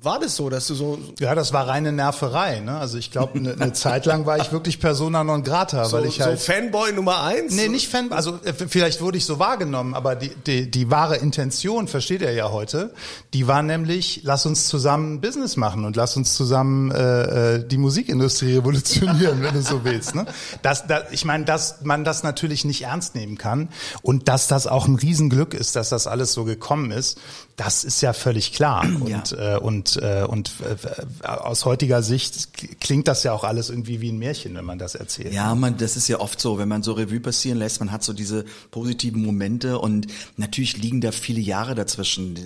war 0.00 0.20
das 0.20 0.36
so, 0.36 0.50
dass 0.50 0.68
du 0.68 0.74
so 0.74 1.00
Ja, 1.18 1.34
das 1.34 1.52
war 1.52 1.66
reine 1.66 1.90
Nerverei. 1.90 2.60
Ne? 2.60 2.78
Also 2.78 2.96
ich 2.96 3.10
glaube, 3.10 3.38
eine 3.38 3.56
ne 3.56 3.72
Zeit 3.72 4.06
lang 4.06 4.24
war 4.24 4.38
ich 4.38 4.52
wirklich 4.52 4.78
Persona 4.78 5.24
non 5.24 5.42
grata, 5.42 5.84
so, 5.84 5.96
weil 5.96 6.04
ich 6.06 6.18
so 6.18 6.26
halt 6.26 6.38
Fanboy 6.38 6.92
Nummer 6.92 7.24
eins? 7.24 7.54
Nee, 7.54 7.66
nicht 7.66 7.88
Fan, 7.88 8.12
also 8.12 8.38
äh, 8.44 8.52
vielleicht 8.52 9.00
wurde 9.00 9.18
ich 9.18 9.24
so 9.24 9.40
wahrgenommen, 9.40 9.94
aber 9.94 10.14
die, 10.14 10.30
die, 10.46 10.70
die 10.70 10.90
wahre 10.92 11.16
Intention, 11.16 11.88
versteht 11.88 12.22
er 12.22 12.32
ja 12.34 12.52
heute, 12.52 12.92
die 13.34 13.48
war 13.48 13.64
nämlich, 13.64 14.20
lass 14.22 14.46
uns 14.46 14.68
zusammen 14.68 15.20
Business 15.20 15.56
machen 15.56 15.84
und 15.84 15.96
lass 15.96 16.16
uns 16.16 16.34
zusammen 16.34 16.92
äh, 16.92 17.56
äh, 17.56 17.66
die 17.66 17.78
Musikindustrie 17.78 18.58
revolutionieren, 18.58 19.42
wenn 19.42 19.54
du 19.54 19.62
so 19.62 19.84
willst. 19.84 20.14
Ne? 20.14 20.26
Das, 20.62 20.86
das, 20.86 21.10
ich 21.10 21.24
meine, 21.24 21.44
dass 21.44 21.82
man 21.82 22.04
das 22.04 22.22
natürlich 22.22 22.64
nicht 22.64 22.82
ernst 22.82 23.16
nehmen 23.16 23.36
kann 23.38 23.68
und 24.02 24.28
dass 24.28 24.48
das 24.48 24.66
auch 24.66 24.86
ein 24.86 24.96
Riesenglück 24.96 25.54
ist, 25.54 25.76
dass 25.76 25.88
das 25.88 26.06
alles 26.06 26.32
so 26.32 26.44
gekommen 26.44 26.90
ist, 26.90 27.18
das 27.58 27.82
ist 27.82 28.00
ja 28.02 28.12
völlig 28.12 28.52
klar. 28.52 28.86
Und, 29.00 29.32
äh, 29.32 29.58
und, 29.60 29.96
äh, 30.00 30.24
und 30.28 30.52
äh, 30.60 31.26
aus 31.26 31.64
heutiger 31.64 32.02
Sicht 32.02 32.80
klingt 32.80 33.08
das 33.08 33.24
ja 33.24 33.32
auch 33.32 33.42
alles 33.42 33.68
irgendwie 33.68 34.00
wie 34.00 34.12
ein 34.12 34.18
Märchen, 34.18 34.54
wenn 34.54 34.64
man 34.64 34.78
das 34.78 34.94
erzählt. 34.94 35.32
Ja, 35.32 35.54
man, 35.56 35.76
das 35.76 35.96
ist 35.96 36.06
ja 36.08 36.20
oft 36.20 36.40
so, 36.40 36.58
wenn 36.58 36.68
man 36.68 36.84
so 36.84 36.92
Revue 36.92 37.18
passieren 37.18 37.58
lässt, 37.58 37.80
man 37.80 37.90
hat 37.90 38.04
so 38.04 38.12
diese 38.12 38.44
positiven 38.70 39.22
Momente 39.22 39.80
und 39.80 40.06
natürlich 40.36 40.76
liegen 40.76 41.00
da 41.00 41.10
viele 41.10 41.40
Jahre 41.40 41.74
dazwischen. 41.74 42.38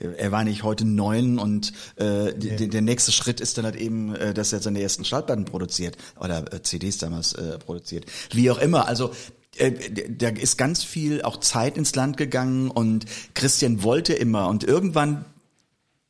Er 0.00 0.32
war 0.32 0.42
nicht 0.42 0.64
heute 0.64 0.84
neun 0.84 1.38
und 1.38 1.72
äh, 1.94 2.34
der, 2.34 2.66
der 2.66 2.82
nächste 2.82 3.12
Schritt 3.12 3.40
ist 3.40 3.58
dann 3.58 3.64
halt 3.64 3.76
eben, 3.76 4.14
äh, 4.16 4.34
dass 4.34 4.52
er 4.52 4.60
seine 4.60 4.82
ersten 4.82 5.04
Schallplatten 5.04 5.44
produziert 5.44 5.96
oder 6.18 6.44
CDs 6.64 6.98
damals 6.98 7.32
äh, 7.34 7.58
produziert. 7.58 8.06
Wie 8.32 8.50
auch 8.50 8.58
immer, 8.58 8.88
also 8.88 9.12
da 9.58 10.28
ist 10.28 10.58
ganz 10.58 10.84
viel 10.84 11.22
auch 11.22 11.38
Zeit 11.40 11.76
ins 11.76 11.94
Land 11.94 12.16
gegangen 12.16 12.70
und 12.70 13.06
Christian 13.34 13.82
wollte 13.82 14.12
immer 14.12 14.48
und 14.48 14.64
irgendwann 14.64 15.24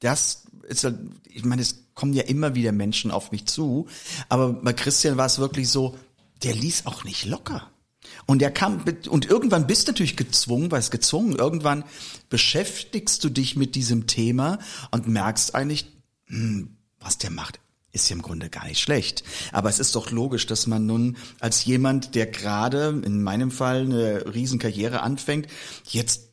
das 0.01 0.45
ist 0.69 0.87
ich 1.29 1.45
meine, 1.45 1.63
es 1.63 1.85
kommen 1.95 2.13
ja 2.13 2.25
immer 2.25 2.55
wieder 2.55 2.73
Menschen 2.73 3.11
auf 3.11 3.33
mich 3.33 3.47
zu, 3.47 3.87
aber 4.29 4.53
bei 4.53 4.73
Christian 4.73 5.17
war 5.17 5.27
es 5.27 5.39
wirklich 5.39 5.69
so, 5.69 5.97
der 6.43 6.55
ließ 6.55 6.87
auch 6.87 7.05
nicht 7.05 7.25
locker. 7.25 7.71
Und 8.27 8.43
er 8.43 8.51
kam, 8.51 8.85
und 9.09 9.27
irgendwann 9.27 9.67
bist 9.67 9.89
du 9.89 9.93
natürlich 9.93 10.17
gezwungen, 10.17 10.71
weil 10.71 10.81
es 10.81 10.91
gezwungen, 10.91 11.35
irgendwann 11.37 11.85
beschäftigst 12.29 13.23
du 13.25 13.29
dich 13.29 13.57
mit 13.57 13.75
diesem 13.75 14.07
Thema 14.07 14.59
und 14.91 15.09
merkst 15.09 15.55
eigentlich, 15.55 15.87
hm, 16.27 16.77
was 17.01 17.19
der 17.19 17.31
macht. 17.31 17.61
Ist 17.97 18.09
ja 18.09 18.17
im 18.17 18.23
Grunde 18.23 18.49
gar 18.49 18.67
nicht 18.67 18.81
schlecht. 18.81 19.25
Aber 19.53 19.69
es 19.69 19.81
ist 19.81 19.97
doch 19.97 20.11
logisch, 20.11 20.47
dass 20.47 20.67
man 20.67 20.87
nun 20.87 21.17
als 21.41 21.65
jemand, 21.65 22.15
der 22.15 22.27
gerade 22.27 23.01
in 23.05 23.23
meinem 23.23 23.51
Fall 23.51 23.81
eine 23.81 24.35
Riesenkarriere 24.35 25.03
anfängt, 25.03 25.49
jetzt 25.85 26.27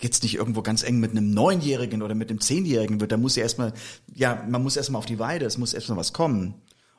jetzt 0.00 0.24
nicht 0.24 0.34
irgendwo 0.34 0.62
ganz 0.62 0.82
eng 0.82 0.98
mit 0.98 1.12
einem 1.12 1.30
Neunjährigen 1.30 2.02
oder 2.02 2.14
mit 2.14 2.28
einem 2.28 2.40
Zehnjährigen 2.40 3.00
wird, 3.00 3.12
da 3.12 3.16
muss 3.16 3.36
ja 3.36 3.44
erstmal, 3.44 3.72
ja, 4.12 4.44
man 4.48 4.62
muss 4.62 4.76
erstmal 4.76 4.98
auf 4.98 5.06
die 5.06 5.18
Weide, 5.18 5.46
es 5.46 5.58
muss 5.58 5.72
erstmal 5.72 5.96
was 5.96 6.12
kommen. 6.12 6.54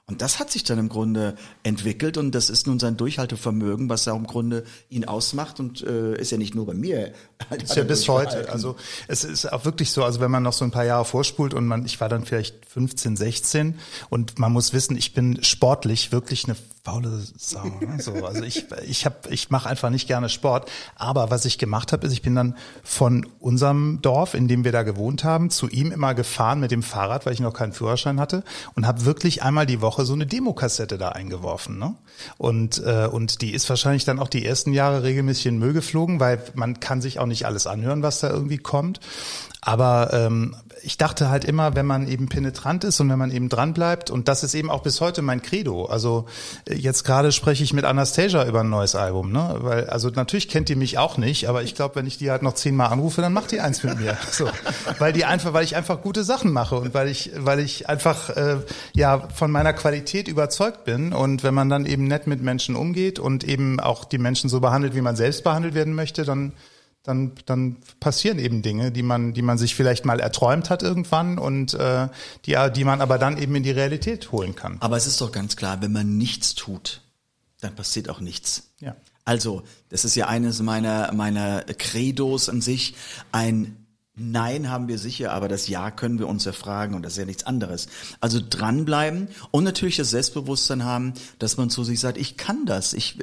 Und 0.09 0.21
das 0.21 0.39
hat 0.39 0.49
sich 0.49 0.63
dann 0.63 0.79
im 0.79 0.87
Grunde 0.87 1.35
entwickelt 1.63 2.17
und 2.17 2.31
das 2.31 2.49
ist 2.49 2.65
nun 2.65 2.79
sein 2.79 2.95
Durchhaltevermögen, 2.95 3.89
was 3.89 4.05
ja 4.05 4.15
im 4.15 4.25
Grunde 4.25 4.63
ihn 4.89 5.03
ausmacht 5.03 5.59
und 5.59 5.81
äh, 5.81 6.17
ist 6.17 6.31
ja 6.31 6.37
nicht 6.37 6.55
nur 6.55 6.65
bei 6.65 6.73
mir. 6.73 7.11
Ist 7.61 7.75
ja 7.75 7.83
bis 7.83 8.07
heute. 8.07 8.49
Also 8.49 8.77
es 9.07 9.23
ist 9.23 9.51
auch 9.51 9.65
wirklich 9.65 9.91
so, 9.91 10.03
also 10.03 10.19
wenn 10.21 10.31
man 10.31 10.43
noch 10.43 10.53
so 10.53 10.63
ein 10.63 10.71
paar 10.71 10.85
Jahre 10.85 11.05
vorspult 11.05 11.53
und 11.53 11.67
man, 11.67 11.85
ich 11.85 11.99
war 11.99 12.09
dann 12.09 12.25
vielleicht 12.25 12.65
15, 12.65 13.17
16 13.17 13.79
und 14.09 14.39
man 14.39 14.53
muss 14.53 14.73
wissen, 14.73 14.97
ich 14.97 15.13
bin 15.13 15.43
sportlich 15.43 16.11
wirklich 16.11 16.45
eine 16.45 16.55
faule 16.87 17.21
Sau. 17.37 17.65
Ne? 17.81 18.01
So, 18.01 18.25
also 18.25 18.43
ich 18.43 18.65
ich 18.87 19.05
habe 19.05 19.15
ich 19.29 19.49
mache 19.49 19.67
einfach 19.67 19.89
nicht 19.89 20.07
gerne 20.07 20.29
Sport, 20.29 20.71
aber 20.95 21.29
was 21.29 21.43
ich 21.43 21.57
gemacht 21.57 21.91
habe, 21.91 22.07
ist 22.07 22.13
ich 22.13 22.21
bin 22.21 22.33
dann 22.33 22.55
von 22.81 23.25
unserem 23.39 23.99
Dorf, 24.01 24.33
in 24.33 24.47
dem 24.47 24.63
wir 24.63 24.71
da 24.71 24.83
gewohnt 24.83 25.25
haben, 25.25 25.49
zu 25.49 25.67
ihm 25.67 25.91
immer 25.91 26.13
gefahren 26.13 26.61
mit 26.61 26.71
dem 26.71 26.83
Fahrrad, 26.83 27.25
weil 27.25 27.33
ich 27.33 27.41
noch 27.41 27.53
keinen 27.53 27.73
Führerschein 27.73 28.21
hatte 28.21 28.43
und 28.73 28.87
habe 28.87 29.03
wirklich 29.03 29.43
einmal 29.43 29.65
die 29.65 29.81
Woche 29.81 30.05
so 30.05 30.13
eine 30.13 30.25
Demokassette 30.25 30.97
da 30.97 31.09
eingeworfen, 31.09 31.77
ne? 31.77 31.95
Und 32.37 32.81
äh, 32.85 33.07
und 33.07 33.41
die 33.41 33.51
ist 33.51 33.69
wahrscheinlich 33.69 34.05
dann 34.05 34.19
auch 34.19 34.29
die 34.29 34.45
ersten 34.45 34.71
Jahre 34.71 35.03
regelmäßig 35.03 35.47
in 35.47 35.59
Müll 35.59 35.73
geflogen, 35.73 36.21
weil 36.21 36.41
man 36.53 36.79
kann 36.79 37.01
sich 37.01 37.19
auch 37.19 37.25
nicht 37.25 37.45
alles 37.45 37.67
anhören, 37.67 38.01
was 38.01 38.21
da 38.21 38.29
irgendwie 38.29 38.57
kommt. 38.57 39.01
Aber 39.61 40.11
ähm, 40.13 40.55
ich 40.83 40.97
dachte 40.97 41.29
halt 41.29 41.43
immer, 41.43 41.75
wenn 41.75 41.85
man 41.85 42.07
eben 42.07 42.29
penetrant 42.29 42.83
ist 42.83 42.99
und 42.99 43.09
wenn 43.09 43.19
man 43.19 43.31
eben 43.31 43.49
dran 43.49 43.73
bleibt, 43.73 44.09
und 44.09 44.27
das 44.27 44.43
ist 44.43 44.53
eben 44.53 44.69
auch 44.69 44.83
bis 44.83 45.01
heute 45.01 45.21
mein 45.21 45.41
Credo. 45.41 45.85
Also 45.85 46.25
äh, 46.65 46.75
jetzt 46.75 47.03
gerade 47.03 47.31
spreche 47.31 47.63
ich 47.63 47.73
mit 47.73 47.83
Anastasia 47.85 48.45
über 48.45 48.61
ein 48.61 48.69
neues 48.69 48.95
Album, 48.95 49.31
ne? 49.31 49.55
Weil, 49.59 49.89
also 49.89 50.09
natürlich 50.09 50.47
kennt 50.47 50.69
die 50.69 50.75
mich 50.75 50.97
auch 50.97 51.17
nicht, 51.17 51.49
aber 51.49 51.63
ich 51.63 51.75
glaube, 51.75 51.95
wenn 51.95 52.07
ich 52.07 52.17
die 52.17 52.29
halt 52.29 52.43
noch 52.43 52.53
zehnmal 52.53 52.91
anrufe, 52.91 53.21
dann 53.21 53.33
macht 53.33 53.51
die 53.51 53.59
eins 53.59 53.83
mit 53.83 53.99
mir. 53.99 54.17
So. 54.31 54.47
Weil 54.99 55.13
die 55.13 55.25
einfach, 55.25 55.53
weil 55.53 55.63
ich 55.63 55.75
einfach 55.75 56.01
gute 56.01 56.23
Sachen 56.23 56.51
mache 56.51 56.75
und 56.75 56.93
weil 56.93 57.07
ich, 57.07 57.31
weil 57.37 57.59
ich 57.59 57.89
einfach 57.89 58.29
äh, 58.29 58.57
ja 58.93 59.27
von 59.33 59.51
meiner 59.51 59.73
Qualität 59.73 60.27
überzeugt 60.27 60.85
bin. 60.85 61.13
Und 61.13 61.43
wenn 61.43 61.53
man 61.53 61.69
dann 61.69 61.85
eben 61.85 62.07
nett 62.07 62.27
mit 62.27 62.41
Menschen 62.41 62.75
umgeht 62.75 63.19
und 63.19 63.43
eben 63.43 63.79
auch 63.79 64.05
die 64.05 64.19
Menschen 64.19 64.49
so 64.49 64.59
behandelt, 64.59 64.95
wie 64.95 65.01
man 65.01 65.15
selbst 65.15 65.43
behandelt 65.43 65.73
werden 65.73 65.95
möchte, 65.95 66.23
dann 66.23 66.53
dann, 67.07 67.31
dann 67.45 67.77
passieren 67.99 68.37
eben 68.37 68.61
Dinge, 68.61 68.91
die 68.91 69.03
man, 69.03 69.33
die 69.33 69.41
man 69.41 69.57
sich 69.57 69.75
vielleicht 69.75 70.05
mal 70.05 70.19
erträumt 70.19 70.69
hat 70.69 70.83
irgendwann 70.83 71.39
und 71.39 71.73
äh, 71.73 72.09
die, 72.45 72.57
die 72.75 72.83
man 72.83 73.01
aber 73.01 73.17
dann 73.17 73.37
eben 73.37 73.55
in 73.55 73.63
die 73.63 73.71
Realität 73.71 74.31
holen 74.31 74.55
kann. 74.55 74.77
Aber 74.81 74.97
es 74.97 75.07
ist 75.07 75.21
doch 75.21 75.31
ganz 75.31 75.55
klar, 75.55 75.81
wenn 75.81 75.91
man 75.91 76.17
nichts 76.17 76.53
tut, 76.55 77.01
dann 77.61 77.75
passiert 77.75 78.09
auch 78.09 78.19
nichts. 78.19 78.71
Ja. 78.79 78.95
Also, 79.23 79.63
das 79.89 80.05
ist 80.05 80.15
ja 80.15 80.27
eines 80.27 80.61
meiner, 80.61 81.11
meiner 81.13 81.63
Credos 81.63 82.49
an 82.49 82.61
sich, 82.61 82.95
ein 83.31 83.86
Nein 84.19 84.71
haben 84.71 84.87
wir 84.87 84.97
sicher, 84.97 85.31
aber 85.31 85.47
das 85.47 85.67
Ja 85.67 85.91
können 85.91 86.17
wir 86.17 86.27
uns 86.27 86.45
erfragen 86.47 86.95
und 86.95 87.03
das 87.03 87.13
ist 87.13 87.19
ja 87.19 87.25
nichts 87.25 87.43
anderes. 87.43 87.87
Also 88.19 88.39
dranbleiben 88.47 89.27
und 89.51 89.63
natürlich 89.63 89.97
das 89.97 90.09
Selbstbewusstsein 90.09 90.83
haben, 90.83 91.13
dass 91.37 91.57
man 91.57 91.69
zu 91.69 91.83
sich 91.83 91.99
sagt, 91.99 92.17
ich 92.17 92.35
kann 92.35 92.65
das, 92.65 92.93
ich, 92.93 93.19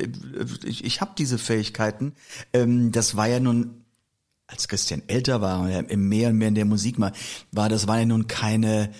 ich, 0.62 0.84
ich 0.84 1.00
habe 1.00 1.10
diese 1.18 1.38
Fähigkeiten. 1.38 2.14
Ähm, 2.52 2.92
das 2.92 3.16
war 3.16 3.26
ja 3.26 3.40
nun, 3.40 3.84
als 4.46 4.68
Christian 4.68 5.02
älter 5.08 5.40
war 5.40 5.62
und 5.62 5.90
im 5.90 6.08
mehr 6.08 6.30
und 6.30 6.38
mehr 6.38 6.48
in 6.48 6.54
der 6.54 6.64
Musik 6.64 7.00
war, 7.00 7.12
war 7.50 7.68
das 7.68 7.88
war 7.88 7.98
ja 7.98 8.06
nun 8.06 8.28
keine 8.28 8.90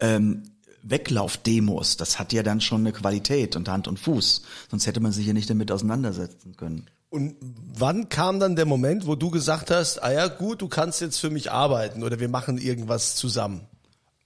ähm, 0.00 0.42
Weglaufdemos. 0.82 1.96
Das 1.96 2.18
hat 2.18 2.34
ja 2.34 2.42
dann 2.42 2.60
schon 2.60 2.80
eine 2.82 2.92
Qualität 2.92 3.56
und 3.56 3.70
Hand 3.70 3.88
und 3.88 3.98
Fuß. 3.98 4.42
Sonst 4.70 4.86
hätte 4.86 5.00
man 5.00 5.12
sich 5.12 5.26
ja 5.26 5.32
nicht 5.32 5.48
damit 5.48 5.72
auseinandersetzen 5.72 6.56
können. 6.56 6.90
Und 7.12 7.36
wann 7.42 8.08
kam 8.08 8.40
dann 8.40 8.56
der 8.56 8.64
Moment, 8.64 9.06
wo 9.06 9.16
du 9.16 9.30
gesagt 9.30 9.70
hast, 9.70 10.02
ah 10.02 10.10
ja 10.10 10.28
gut, 10.28 10.62
du 10.62 10.68
kannst 10.68 11.02
jetzt 11.02 11.18
für 11.18 11.28
mich 11.28 11.52
arbeiten 11.52 12.04
oder 12.04 12.18
wir 12.20 12.30
machen 12.30 12.56
irgendwas 12.56 13.16
zusammen? 13.16 13.66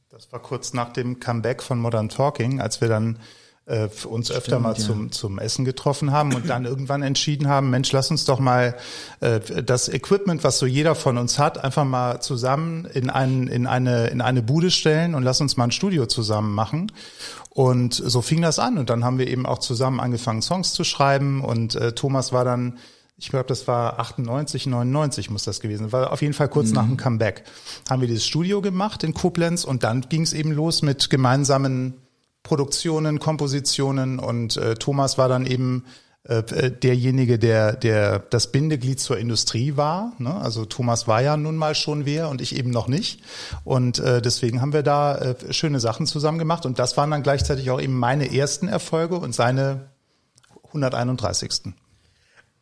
Das 0.09 0.31
war 0.31 0.40
kurz 0.40 0.73
nach 0.73 0.93
dem 0.93 1.19
Comeback 1.19 1.64
von 1.64 1.81
Modern 1.81 2.09
Talking, 2.09 2.61
als 2.61 2.81
wir 2.81 2.87
dann 2.87 3.19
äh, 3.64 3.88
uns 4.05 4.26
Stimmt, 4.26 4.38
öfter 4.38 4.61
mal 4.61 4.75
ja. 4.75 4.78
zum, 4.78 5.11
zum 5.11 5.40
Essen 5.40 5.64
getroffen 5.64 6.12
haben 6.12 6.33
und 6.33 6.49
dann 6.49 6.64
irgendwann 6.64 7.02
entschieden 7.02 7.49
haben, 7.49 7.71
Mensch, 7.71 7.90
lass 7.90 8.12
uns 8.12 8.25
doch 8.25 8.38
mal 8.38 8.76
äh, 9.19 9.40
das 9.40 9.88
Equipment, 9.88 10.45
was 10.45 10.61
so 10.61 10.66
jeder 10.66 10.95
von 10.95 11.19
uns 11.19 11.40
hat, 11.40 11.64
einfach 11.64 11.85
mal 11.85 12.21
zusammen 12.21 12.85
in, 12.85 13.11
ein, 13.11 13.49
in, 13.49 13.66
eine, 13.66 14.07
in 14.07 14.21
eine 14.21 14.43
Bude 14.43 14.71
stellen 14.71 15.16
und 15.16 15.25
lass 15.25 15.40
uns 15.40 15.57
mal 15.57 15.64
ein 15.64 15.73
Studio 15.73 16.07
zusammen 16.07 16.55
machen. 16.55 16.93
Und 17.56 17.94
so 17.94 18.20
fing 18.20 18.42
das 18.42 18.58
an. 18.58 18.76
Und 18.76 18.90
dann 18.90 19.02
haben 19.02 19.16
wir 19.16 19.28
eben 19.28 19.46
auch 19.46 19.60
zusammen 19.60 19.98
angefangen, 19.98 20.42
Songs 20.42 20.75
zu 20.75 20.84
schreiben. 20.84 21.42
Und 21.42 21.75
äh, 21.75 21.92
Thomas 21.92 22.30
war 22.30 22.44
dann, 22.44 22.76
ich 23.16 23.30
glaube, 23.30 23.46
das 23.48 23.66
war 23.66 23.98
98, 23.98 24.66
99 24.66 25.30
muss 25.30 25.44
das 25.44 25.60
gewesen. 25.60 25.90
War 25.90 26.12
auf 26.12 26.20
jeden 26.20 26.34
Fall 26.34 26.50
kurz 26.50 26.68
mhm. 26.68 26.75
nach 26.75 26.84
dem 26.84 26.96
Comeback. 26.98 27.44
Haben 27.88 28.02
wir 28.02 28.08
dieses 28.08 28.26
Studio 28.26 28.60
gemacht 28.60 29.02
in 29.04 29.14
Koblenz 29.14 29.64
und 29.64 29.84
dann 29.84 30.02
ging 30.02 30.20
es 30.20 30.34
eben 30.34 30.52
los 30.52 30.82
mit 30.82 31.08
gemeinsamen 31.08 31.94
Produktionen, 32.42 33.20
Kompositionen 33.20 34.18
und 34.18 34.58
äh, 34.58 34.75
Thomas 34.75 35.16
war 35.16 35.30
dann 35.30 35.46
eben 35.46 35.84
äh, 36.28 36.38
äh, 36.38 36.71
derjenige, 36.73 37.38
der, 37.38 37.75
der 37.75 38.18
das 38.18 38.50
Bindeglied 38.50 38.99
zur 38.99 39.16
Industrie 39.16 39.76
war. 39.76 40.12
Ne? 40.18 40.35
Also 40.35 40.64
Thomas 40.64 41.06
war 41.06 41.23
ja 41.23 41.37
nun 41.37 41.56
mal 41.56 41.76
schon 41.76 42.04
wer 42.04 42.28
und 42.28 42.40
ich 42.40 42.56
eben 42.56 42.71
noch 42.71 42.88
nicht. 42.88 43.23
Und 43.62 44.00
äh, 44.00 44.21
deswegen 44.21 44.61
haben 44.61 44.73
wir 44.73 44.83
da 44.83 45.16
äh, 45.16 45.52
schöne 45.52 45.78
Sachen 45.78 46.06
zusammen 46.06 46.38
gemacht. 46.38 46.66
Und 46.66 46.80
das 46.80 46.97
waren 46.97 47.12
dann 47.12 47.23
gleichzeitig 47.23 47.71
auch 47.71 47.80
eben 47.80 47.97
meine 47.97 48.35
ersten 48.35 48.66
Erfolge 48.66 49.16
und 49.16 49.37
seine 49.37 49.88
131. 50.66 51.75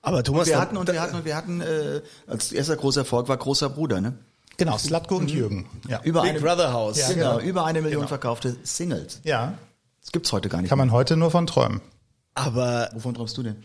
Aber 0.02 0.22
Thomas, 0.22 0.42
und 0.42 0.48
wir 0.48 0.60
hatten 0.60 0.76
und 0.76 0.92
wir 0.92 1.00
hatten 1.00 1.16
und 1.16 1.24
wir 1.24 1.34
hatten 1.34 1.60
äh, 1.62 2.02
als 2.26 2.52
erster 2.52 2.76
großer 2.76 3.00
Erfolg 3.00 3.28
war 3.28 3.38
großer 3.38 3.70
Bruder, 3.70 4.02
ne? 4.02 4.18
Genau, 4.58 4.76
Slatko 4.76 5.16
und 5.16 5.30
mhm. 5.30 5.36
Jürgen. 5.36 5.66
Ja. 5.88 6.00
Über 6.04 6.20
Big 6.20 6.32
eine, 6.32 6.40
Brother 6.40 6.72
House. 6.74 6.98
Ja, 6.98 7.12
genau, 7.12 7.40
über 7.40 7.64
eine 7.64 7.80
Million 7.80 8.00
genau. 8.00 8.08
verkaufte 8.08 8.56
Singles. 8.62 9.20
Ja. 9.24 9.54
Das 10.02 10.12
gibt's 10.12 10.30
heute 10.32 10.50
gar 10.50 10.60
nicht. 10.60 10.68
Kann 10.68 10.78
man 10.78 10.92
heute 10.92 11.16
nur 11.16 11.30
von 11.30 11.46
träumen. 11.46 11.80
Aber 12.34 12.90
wovon 12.94 13.14
träumst 13.14 13.36
du 13.38 13.44
denn? 13.44 13.56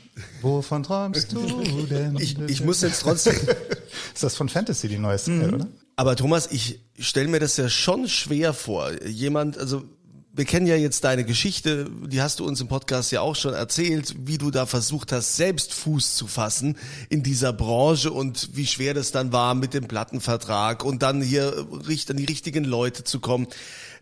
Wovon 0.42 0.84
träumst 0.84 1.32
du 1.32 1.88
denn? 1.90 2.18
Ich, 2.18 2.38
ich 2.38 2.64
muss 2.64 2.82
jetzt 2.82 3.02
trotzdem. 3.02 3.36
ist 4.14 4.24
das 4.24 4.36
von 4.36 4.48
Fantasy 4.48 4.88
die 4.88 5.00
neueste, 5.00 5.32
mhm. 5.32 5.54
oder? 5.54 5.68
Aber 5.96 6.16
Thomas, 6.16 6.48
ich 6.52 6.80
stelle 7.00 7.28
mir 7.28 7.40
das 7.40 7.58
ja 7.58 7.68
schon 7.68 8.08
schwer 8.08 8.54
vor. 8.54 8.92
Jemand, 9.04 9.58
also 9.58 9.84
wir 10.32 10.46
kennen 10.46 10.68
ja 10.68 10.76
jetzt 10.76 11.04
deine 11.04 11.26
Geschichte, 11.26 11.90
die 12.06 12.22
hast 12.22 12.40
du 12.40 12.46
uns 12.46 12.62
im 12.62 12.68
Podcast 12.68 13.12
ja 13.12 13.22
auch 13.22 13.36
schon 13.36 13.54
erzählt, 13.54 14.16
wie 14.20 14.38
du 14.38 14.52
da 14.52 14.66
versucht 14.66 15.12
hast, 15.12 15.36
selbst 15.36 15.74
Fuß 15.74 16.16
zu 16.16 16.28
fassen 16.28 16.78
in 17.10 17.24
dieser 17.24 17.52
Branche 17.52 18.12
und 18.12 18.56
wie 18.56 18.68
schwer 18.68 18.94
das 18.94 19.12
dann 19.12 19.34
war 19.34 19.56
mit 19.56 19.74
dem 19.74 19.88
Plattenvertrag 19.88 20.86
und 20.86 21.02
dann 21.02 21.22
hier 21.22 21.68
an 22.10 22.18
die 22.18 22.26
richtigen 22.26 22.64
Leute 22.64 23.04
zu 23.04 23.20
kommen 23.20 23.48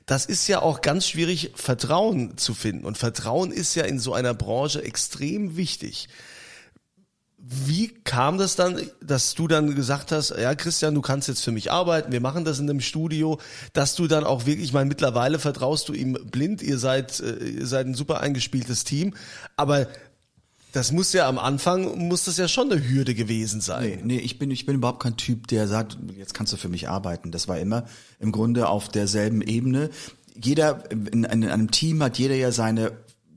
das 0.07 0.25
ist 0.25 0.47
ja 0.47 0.61
auch 0.61 0.81
ganz 0.81 1.05
schwierig, 1.05 1.51
Vertrauen 1.55 2.37
zu 2.37 2.53
finden. 2.53 2.85
Und 2.85 2.97
Vertrauen 2.97 3.51
ist 3.51 3.75
ja 3.75 3.83
in 3.83 3.99
so 3.99 4.13
einer 4.13 4.33
Branche 4.33 4.81
extrem 4.81 5.57
wichtig. 5.57 6.07
Wie 7.37 7.89
kam 7.89 8.37
das 8.37 8.55
dann, 8.55 8.81
dass 9.01 9.35
du 9.35 9.49
dann 9.49 9.75
gesagt 9.75 10.13
hast, 10.13 10.31
ja 10.31 10.55
Christian, 10.55 10.95
du 10.95 11.01
kannst 11.01 11.27
jetzt 11.27 11.43
für 11.43 11.51
mich 11.51 11.71
arbeiten, 11.71 12.11
wir 12.11 12.21
machen 12.21 12.45
das 12.45 12.59
in 12.59 12.69
einem 12.69 12.79
Studio, 12.79 13.39
dass 13.73 13.95
du 13.95 14.07
dann 14.07 14.23
auch 14.23 14.45
wirklich, 14.45 14.65
ich 14.65 14.73
meine, 14.73 14.87
mittlerweile 14.87 15.39
vertraust 15.39 15.89
du 15.89 15.93
ihm 15.93 16.13
blind, 16.13 16.61
ihr 16.61 16.77
seid, 16.77 17.19
äh, 17.19 17.43
ihr 17.43 17.67
seid 17.67 17.85
ein 17.85 17.93
super 17.93 18.21
eingespieltes 18.21 18.85
Team, 18.85 19.13
aber 19.57 19.87
das 20.77 20.91
muss 20.91 21.11
ja 21.11 21.27
am 21.27 21.39
Anfang, 21.39 22.07
muss 22.07 22.25
das 22.25 22.37
ja 22.37 22.47
schon 22.47 22.71
eine 22.71 22.87
Hürde 22.87 23.15
gewesen 23.15 23.61
sein. 23.61 24.01
Nee, 24.03 24.17
nee, 24.17 24.19
ich 24.19 24.37
bin, 24.37 24.51
ich 24.51 24.67
bin 24.67 24.75
überhaupt 24.75 25.01
kein 25.01 25.17
Typ, 25.17 25.47
der 25.47 25.67
sagt, 25.67 25.97
jetzt 26.15 26.35
kannst 26.35 26.53
du 26.53 26.57
für 26.57 26.69
mich 26.69 26.87
arbeiten. 26.87 27.31
Das 27.31 27.47
war 27.47 27.57
immer 27.57 27.85
im 28.19 28.31
Grunde 28.31 28.69
auf 28.69 28.87
derselben 28.87 29.41
Ebene. 29.41 29.89
Jeder, 30.39 30.83
in, 30.91 31.23
in 31.23 31.25
einem 31.25 31.71
Team 31.71 32.03
hat 32.03 32.19
jeder 32.19 32.35
ja 32.35 32.51
seine, 32.51 32.91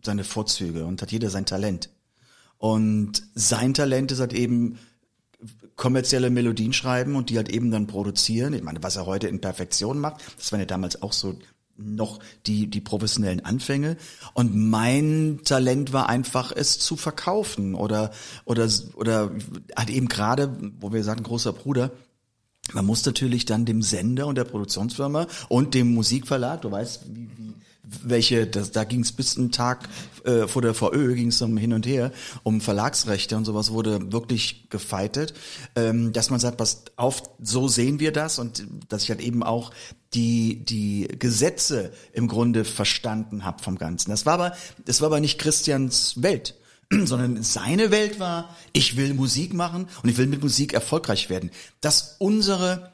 seine 0.04 0.24
Vorzüge 0.24 0.84
und 0.84 1.00
hat 1.00 1.12
jeder 1.12 1.30
sein 1.30 1.46
Talent. 1.46 1.88
Und 2.58 3.22
sein 3.34 3.72
Talent 3.72 4.12
ist 4.12 4.20
halt 4.20 4.34
eben 4.34 4.78
kommerzielle 5.76 6.28
Melodien 6.28 6.74
schreiben 6.74 7.16
und 7.16 7.30
die 7.30 7.38
halt 7.38 7.48
eben 7.48 7.70
dann 7.70 7.86
produzieren. 7.86 8.52
Ich 8.52 8.62
meine, 8.62 8.82
was 8.82 8.96
er 8.96 9.06
heute 9.06 9.28
in 9.28 9.40
Perfektion 9.40 9.98
macht, 9.98 10.20
das 10.36 10.52
war 10.52 10.58
ja 10.58 10.66
damals 10.66 11.00
auch 11.00 11.14
so 11.14 11.38
noch 11.82 12.18
die, 12.46 12.68
die 12.68 12.80
professionellen 12.80 13.44
Anfänge. 13.44 13.96
Und 14.34 14.54
mein 14.54 15.40
Talent 15.44 15.92
war 15.92 16.08
einfach, 16.08 16.52
es 16.54 16.78
zu 16.78 16.96
verkaufen 16.96 17.74
oder, 17.74 18.10
oder, 18.44 18.68
oder 18.94 19.30
hat 19.76 19.90
eben 19.90 20.08
gerade, 20.08 20.56
wo 20.80 20.92
wir 20.92 21.04
sagen, 21.04 21.22
großer 21.22 21.52
Bruder, 21.52 21.90
man 22.72 22.86
muss 22.86 23.04
natürlich 23.04 23.46
dann 23.46 23.64
dem 23.64 23.82
Sender 23.82 24.26
und 24.26 24.36
der 24.36 24.44
Produktionsfirma 24.44 25.26
und 25.48 25.74
dem 25.74 25.92
Musikverlag, 25.94 26.62
du 26.62 26.70
weißt, 26.70 27.06
wie, 27.08 27.28
welche, 28.02 28.46
das, 28.46 28.72
da 28.72 28.84
ging 28.84 29.00
es 29.00 29.12
bis 29.12 29.36
einen 29.36 29.52
Tag 29.52 29.88
äh, 30.24 30.46
vor 30.46 30.62
der 30.62 30.74
VÖ, 30.74 31.14
ging 31.14 31.28
es 31.28 31.40
um 31.42 31.56
hin 31.56 31.72
und 31.72 31.86
her, 31.86 32.12
um 32.42 32.60
Verlagsrechte 32.60 33.36
und 33.36 33.44
sowas 33.44 33.72
wurde 33.72 34.12
wirklich 34.12 34.68
gefeitet, 34.70 35.34
ähm, 35.76 36.12
dass 36.12 36.30
man 36.30 36.40
sagt, 36.40 36.60
was 36.60 36.84
auf, 36.96 37.22
so 37.42 37.68
sehen 37.68 38.00
wir 38.00 38.12
das 38.12 38.38
und 38.38 38.66
dass 38.88 39.04
ich 39.04 39.10
halt 39.10 39.20
eben 39.20 39.42
auch 39.42 39.72
die 40.14 40.64
die 40.64 41.08
Gesetze 41.18 41.92
im 42.12 42.26
Grunde 42.26 42.64
verstanden 42.64 43.44
habe 43.44 43.62
vom 43.62 43.78
Ganzen. 43.78 44.10
Das 44.10 44.26
war 44.26 44.34
aber 44.34 44.52
das 44.84 45.00
war 45.00 45.06
aber 45.06 45.20
nicht 45.20 45.38
Christians 45.38 46.20
Welt 46.22 46.56
sondern 47.04 47.42
seine 47.42 47.90
Welt 47.90 48.20
war, 48.20 48.54
ich 48.72 48.96
will 48.96 49.12
Musik 49.14 49.54
machen 49.54 49.88
und 50.02 50.08
ich 50.08 50.18
will 50.18 50.26
mit 50.26 50.42
Musik 50.42 50.72
erfolgreich 50.72 51.30
werden. 51.30 51.50
Dass 51.80 52.16
unsere 52.18 52.92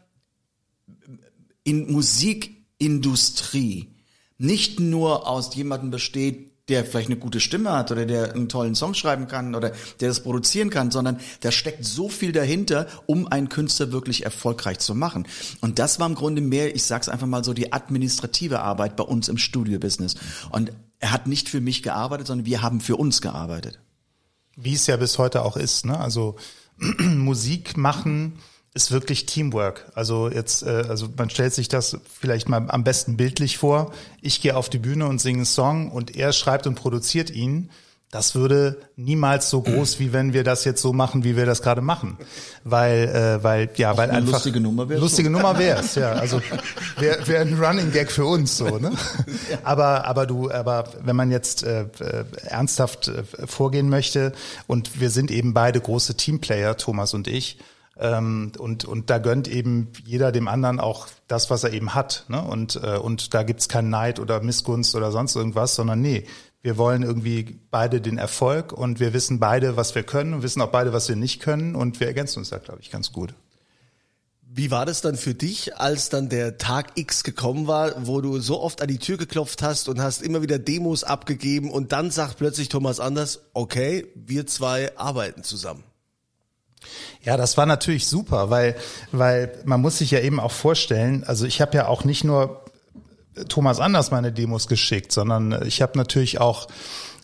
in 1.64 1.90
Musikindustrie 1.90 3.95
nicht 4.38 4.80
nur 4.80 5.28
aus 5.28 5.54
jemandem 5.54 5.90
besteht, 5.90 6.52
der 6.68 6.84
vielleicht 6.84 7.08
eine 7.08 7.18
gute 7.18 7.38
Stimme 7.38 7.70
hat 7.70 7.92
oder 7.92 8.06
der 8.06 8.34
einen 8.34 8.48
tollen 8.48 8.74
Song 8.74 8.94
schreiben 8.94 9.28
kann 9.28 9.54
oder 9.54 9.70
der 10.00 10.08
das 10.08 10.22
produzieren 10.22 10.70
kann, 10.70 10.90
sondern 10.90 11.20
da 11.40 11.52
steckt 11.52 11.84
so 11.84 12.08
viel 12.08 12.32
dahinter, 12.32 12.88
um 13.06 13.28
einen 13.28 13.48
Künstler 13.48 13.92
wirklich 13.92 14.24
erfolgreich 14.24 14.80
zu 14.80 14.94
machen. 14.94 15.28
Und 15.60 15.78
das 15.78 16.00
war 16.00 16.08
im 16.08 16.16
Grunde 16.16 16.42
mehr, 16.42 16.74
ich 16.74 16.82
sag's 16.82 17.08
einfach 17.08 17.28
mal 17.28 17.44
so, 17.44 17.54
die 17.54 17.72
administrative 17.72 18.60
Arbeit 18.60 18.96
bei 18.96 19.04
uns 19.04 19.28
im 19.28 19.38
Studio-Business. 19.38 20.16
Und 20.50 20.72
er 20.98 21.12
hat 21.12 21.28
nicht 21.28 21.48
für 21.48 21.60
mich 21.60 21.84
gearbeitet, 21.84 22.26
sondern 22.26 22.46
wir 22.46 22.62
haben 22.62 22.80
für 22.80 22.96
uns 22.96 23.20
gearbeitet. 23.20 23.78
Wie 24.56 24.74
es 24.74 24.86
ja 24.88 24.96
bis 24.96 25.18
heute 25.18 25.42
auch 25.42 25.56
ist, 25.56 25.84
ne? 25.84 25.98
Also 25.98 26.36
Musik 26.98 27.76
machen 27.76 28.38
ist 28.76 28.92
wirklich 28.92 29.26
Teamwork. 29.26 29.90
Also 29.94 30.30
jetzt, 30.30 30.62
äh, 30.62 30.84
also 30.88 31.08
man 31.16 31.30
stellt 31.30 31.54
sich 31.54 31.68
das 31.68 31.96
vielleicht 32.20 32.48
mal 32.48 32.66
am 32.68 32.84
besten 32.84 33.16
bildlich 33.16 33.56
vor. 33.56 33.92
Ich 34.20 34.42
gehe 34.42 34.54
auf 34.54 34.68
die 34.68 34.78
Bühne 34.78 35.06
und 35.06 35.20
singe 35.20 35.38
einen 35.38 35.46
Song 35.46 35.90
und 35.90 36.14
er 36.14 36.32
schreibt 36.32 36.66
und 36.66 36.74
produziert 36.74 37.30
ihn. 37.30 37.70
Das 38.10 38.36
würde 38.36 38.78
niemals 38.94 39.50
so 39.50 39.62
groß, 39.62 39.98
wie 39.98 40.12
wenn 40.12 40.32
wir 40.32 40.44
das 40.44 40.64
jetzt 40.64 40.80
so 40.80 40.92
machen, 40.92 41.24
wie 41.24 41.36
wir 41.36 41.44
das 41.44 41.60
gerade 41.60 41.80
machen, 41.80 42.16
weil, 42.62 43.08
äh, 43.08 43.42
weil 43.42 43.68
ja, 43.76 43.92
Auch 43.92 43.96
weil 43.96 44.10
eine 44.10 44.18
einfach 44.18 44.34
lustige 44.34 44.60
Nummer 44.60 44.88
wär's 44.88 45.00
lustige 45.00 45.28
so. 45.28 45.32
Nummer 45.32 45.58
wär's, 45.58 45.96
ja. 45.96 46.12
Also 46.12 46.40
wäre 46.98 47.26
wär 47.26 47.40
ein 47.40 47.58
Running 47.58 47.90
Gag 47.90 48.12
für 48.12 48.24
uns 48.24 48.56
so, 48.56 48.78
ne? 48.78 48.92
Aber 49.64 50.06
aber 50.06 50.26
du, 50.26 50.50
aber 50.50 50.84
wenn 51.02 51.16
man 51.16 51.30
jetzt 51.30 51.64
äh, 51.64 51.82
äh, 51.98 52.24
ernsthaft 52.44 53.08
äh, 53.08 53.24
vorgehen 53.46 53.88
möchte 53.88 54.32
und 54.66 55.00
wir 55.00 55.10
sind 55.10 55.30
eben 55.30 55.52
beide 55.52 55.80
große 55.80 56.16
Teamplayer, 56.16 56.76
Thomas 56.76 57.12
und 57.12 57.26
ich, 57.26 57.58
und, 57.98 58.84
und 58.84 59.10
da 59.10 59.18
gönnt 59.18 59.48
eben 59.48 59.88
jeder 60.04 60.30
dem 60.30 60.48
anderen 60.48 60.80
auch 60.80 61.08
das, 61.28 61.48
was 61.48 61.64
er 61.64 61.72
eben 61.72 61.94
hat. 61.94 62.26
Ne? 62.28 62.42
Und, 62.42 62.76
äh, 62.82 62.98
und 62.98 63.32
da 63.32 63.42
gibt's 63.42 63.68
keinen 63.68 63.88
Neid 63.88 64.20
oder 64.20 64.42
Missgunst 64.42 64.94
oder 64.94 65.10
sonst 65.12 65.34
irgendwas, 65.34 65.74
sondern 65.74 66.02
nee, 66.02 66.26
wir 66.60 66.76
wollen 66.76 67.02
irgendwie 67.02 67.60
beide 67.70 68.00
den 68.00 68.18
Erfolg 68.18 68.72
und 68.72 69.00
wir 69.00 69.14
wissen 69.14 69.38
beide, 69.38 69.76
was 69.76 69.94
wir 69.94 70.02
können 70.02 70.34
und 70.34 70.42
wissen 70.42 70.60
auch 70.60 70.70
beide, 70.70 70.92
was 70.92 71.08
wir 71.08 71.16
nicht 71.16 71.40
können 71.40 71.74
und 71.74 72.00
wir 72.00 72.06
ergänzen 72.06 72.40
uns 72.40 72.50
da, 72.50 72.58
glaube 72.58 72.80
ich, 72.82 72.90
ganz 72.90 73.12
gut. 73.12 73.34
Wie 74.42 74.70
war 74.70 74.84
das 74.84 75.00
dann 75.00 75.16
für 75.16 75.34
dich, 75.34 75.76
als 75.76 76.08
dann 76.08 76.28
der 76.28 76.58
Tag 76.58 76.92
X 76.96 77.24
gekommen 77.24 77.66
war, 77.66 78.06
wo 78.06 78.20
du 78.20 78.40
so 78.40 78.60
oft 78.60 78.82
an 78.82 78.88
die 78.88 78.98
Tür 78.98 79.16
geklopft 79.16 79.62
hast 79.62 79.88
und 79.88 80.00
hast 80.00 80.22
immer 80.22 80.42
wieder 80.42 80.58
Demos 80.58 81.04
abgegeben 81.04 81.70
und 81.70 81.92
dann 81.92 82.10
sagt 82.10 82.38
plötzlich 82.38 82.68
Thomas 82.68 83.00
Anders, 83.00 83.42
okay, 83.52 84.06
wir 84.14 84.46
zwei 84.46 84.96
arbeiten 84.96 85.42
zusammen. 85.42 85.84
Ja, 87.22 87.36
das 87.36 87.56
war 87.56 87.66
natürlich 87.66 88.06
super, 88.06 88.50
weil, 88.50 88.76
weil 89.12 89.52
man 89.64 89.80
muss 89.80 89.98
sich 89.98 90.10
ja 90.10 90.20
eben 90.20 90.40
auch 90.40 90.52
vorstellen, 90.52 91.24
also 91.24 91.44
ich 91.46 91.60
habe 91.60 91.76
ja 91.76 91.88
auch 91.88 92.04
nicht 92.04 92.24
nur 92.24 92.62
Thomas 93.48 93.80
Anders 93.80 94.10
meine 94.10 94.32
Demos 94.32 94.68
geschickt, 94.68 95.12
sondern 95.12 95.66
ich 95.66 95.82
habe 95.82 95.98
natürlich 95.98 96.40
auch 96.40 96.68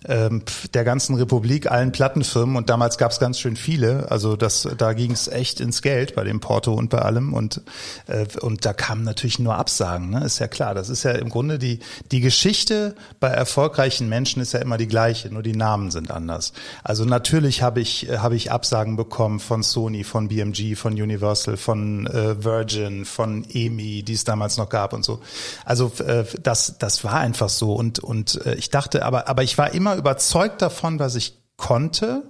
ähm, 0.08 0.42
der 0.74 0.84
ganzen 0.84 1.14
Republik, 1.14 1.70
allen 1.70 1.92
Plattenfirmen 1.92 2.56
und 2.56 2.70
damals 2.70 2.98
gab 2.98 3.12
es 3.12 3.18
ganz 3.18 3.38
schön 3.38 3.56
viele. 3.56 4.10
Also 4.10 4.36
das, 4.36 4.68
da 4.76 4.92
ging 4.92 5.12
es 5.12 5.28
echt 5.28 5.60
ins 5.60 5.82
Geld 5.82 6.14
bei 6.14 6.24
dem 6.24 6.40
Porto 6.40 6.74
und 6.74 6.90
bei 6.90 6.98
allem 6.98 7.34
und 7.34 7.62
äh, 8.06 8.26
und 8.40 8.64
da 8.64 8.72
kamen 8.72 9.04
natürlich 9.04 9.38
nur 9.38 9.56
Absagen. 9.56 10.10
Ne? 10.10 10.24
Ist 10.24 10.38
ja 10.38 10.48
klar. 10.48 10.74
Das 10.74 10.88
ist 10.88 11.02
ja 11.02 11.12
im 11.12 11.28
Grunde 11.28 11.58
die 11.58 11.80
die 12.10 12.20
Geschichte 12.20 12.94
bei 13.20 13.28
erfolgreichen 13.28 14.08
Menschen 14.08 14.42
ist 14.42 14.52
ja 14.52 14.60
immer 14.60 14.78
die 14.78 14.88
gleiche, 14.88 15.28
nur 15.32 15.42
die 15.42 15.54
Namen 15.54 15.90
sind 15.90 16.10
anders. 16.10 16.52
Also 16.82 17.04
natürlich 17.04 17.62
habe 17.62 17.80
ich 17.80 18.08
habe 18.16 18.36
ich 18.36 18.50
Absagen 18.50 18.96
bekommen 18.96 19.40
von 19.40 19.62
Sony, 19.62 20.04
von 20.04 20.28
BMG, 20.28 20.76
von 20.76 20.94
Universal, 20.94 21.56
von 21.56 22.06
äh, 22.06 22.42
Virgin, 22.42 23.04
von 23.04 23.44
EMI, 23.48 24.02
die 24.02 24.14
es 24.14 24.24
damals 24.24 24.56
noch 24.56 24.68
gab 24.68 24.92
und 24.92 25.04
so. 25.04 25.20
Also 25.64 25.92
äh, 26.06 26.24
das 26.42 26.78
das 26.78 27.04
war 27.04 27.14
einfach 27.14 27.48
so 27.48 27.74
und 27.74 27.98
und 28.00 28.44
äh, 28.46 28.54
ich 28.54 28.70
dachte, 28.70 29.04
aber 29.04 29.28
aber 29.28 29.42
ich 29.42 29.58
war 29.58 29.72
immer 29.72 29.91
überzeugt 29.96 30.62
davon, 30.62 30.98
was 30.98 31.14
ich 31.14 31.38
konnte. 31.56 32.28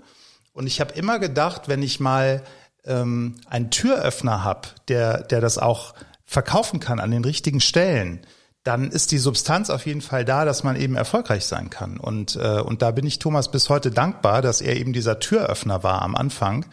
Und 0.52 0.66
ich 0.66 0.80
habe 0.80 0.94
immer 0.94 1.18
gedacht, 1.18 1.68
wenn 1.68 1.82
ich 1.82 2.00
mal 2.00 2.42
ähm, 2.84 3.36
einen 3.48 3.70
Türöffner 3.70 4.44
habe, 4.44 4.68
der, 4.88 5.22
der 5.22 5.40
das 5.40 5.58
auch 5.58 5.94
verkaufen 6.24 6.80
kann 6.80 7.00
an 7.00 7.10
den 7.10 7.24
richtigen 7.24 7.60
Stellen, 7.60 8.26
dann 8.64 8.90
ist 8.90 9.10
die 9.10 9.18
Substanz 9.18 9.70
auf 9.70 9.86
jeden 9.86 10.02
Fall 10.02 10.24
da, 10.24 10.44
dass 10.44 10.62
man 10.62 10.76
eben 10.76 10.94
erfolgreich 10.94 11.46
sein 11.46 11.68
kann. 11.68 11.96
Und, 11.96 12.36
äh, 12.36 12.60
und 12.60 12.80
da 12.80 12.92
bin 12.92 13.04
ich 13.04 13.18
Thomas 13.18 13.50
bis 13.50 13.68
heute 13.68 13.90
dankbar, 13.90 14.40
dass 14.40 14.60
er 14.60 14.76
eben 14.76 14.92
dieser 14.92 15.18
Türöffner 15.18 15.82
war 15.82 16.02
am 16.02 16.14
Anfang. 16.14 16.64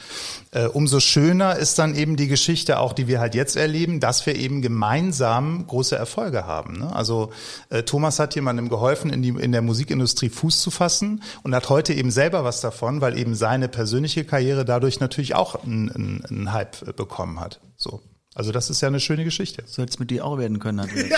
Äh, 0.51 0.65
umso 0.65 0.99
schöner 0.99 1.55
ist 1.55 1.79
dann 1.79 1.95
eben 1.95 2.15
die 2.15 2.27
Geschichte 2.27 2.77
auch, 2.79 2.93
die 2.93 3.07
wir 3.07 3.19
halt 3.19 3.33
jetzt 3.33 3.55
erleben, 3.55 3.99
dass 3.99 4.27
wir 4.27 4.35
eben 4.35 4.61
gemeinsam 4.61 5.65
große 5.65 5.95
Erfolge 5.95 6.45
haben. 6.45 6.77
Ne? 6.77 6.95
Also 6.95 7.31
äh, 7.69 7.81
Thomas 7.81 8.19
hat 8.19 8.35
jemandem 8.35 8.69
geholfen, 8.69 9.09
in, 9.09 9.23
die, 9.23 9.29
in 9.29 9.51
der 9.51 9.63
Musikindustrie 9.63 10.29
Fuß 10.29 10.61
zu 10.61 10.69
fassen 10.69 11.23
und 11.41 11.55
hat 11.55 11.69
heute 11.69 11.95
eben 11.95 12.11
selber 12.11 12.43
was 12.43 12.61
davon, 12.61 13.01
weil 13.01 13.17
eben 13.17 13.33
seine 13.33 13.67
persönliche 13.67 14.25
Karriere 14.25 14.63
dadurch 14.63 14.99
natürlich 14.99 15.33
auch 15.33 15.63
einen, 15.63 15.89
einen, 15.89 16.25
einen 16.25 16.53
Hype 16.53 16.87
äh, 16.87 16.93
bekommen 16.93 17.39
hat. 17.39 17.59
So. 17.77 17.99
Also 18.39 18.53
das 18.53 18.69
ist 18.69 18.79
ja 18.79 18.87
eine 18.87 19.01
schöne 19.01 19.25
Geschichte. 19.25 19.63
So 19.65 19.81
hätte 19.81 19.91
es 19.91 19.99
mit 19.99 20.11
dir 20.11 20.23
auch 20.23 20.37
werden 20.37 20.59
können. 20.59 20.77
Natürlich. 20.77 21.11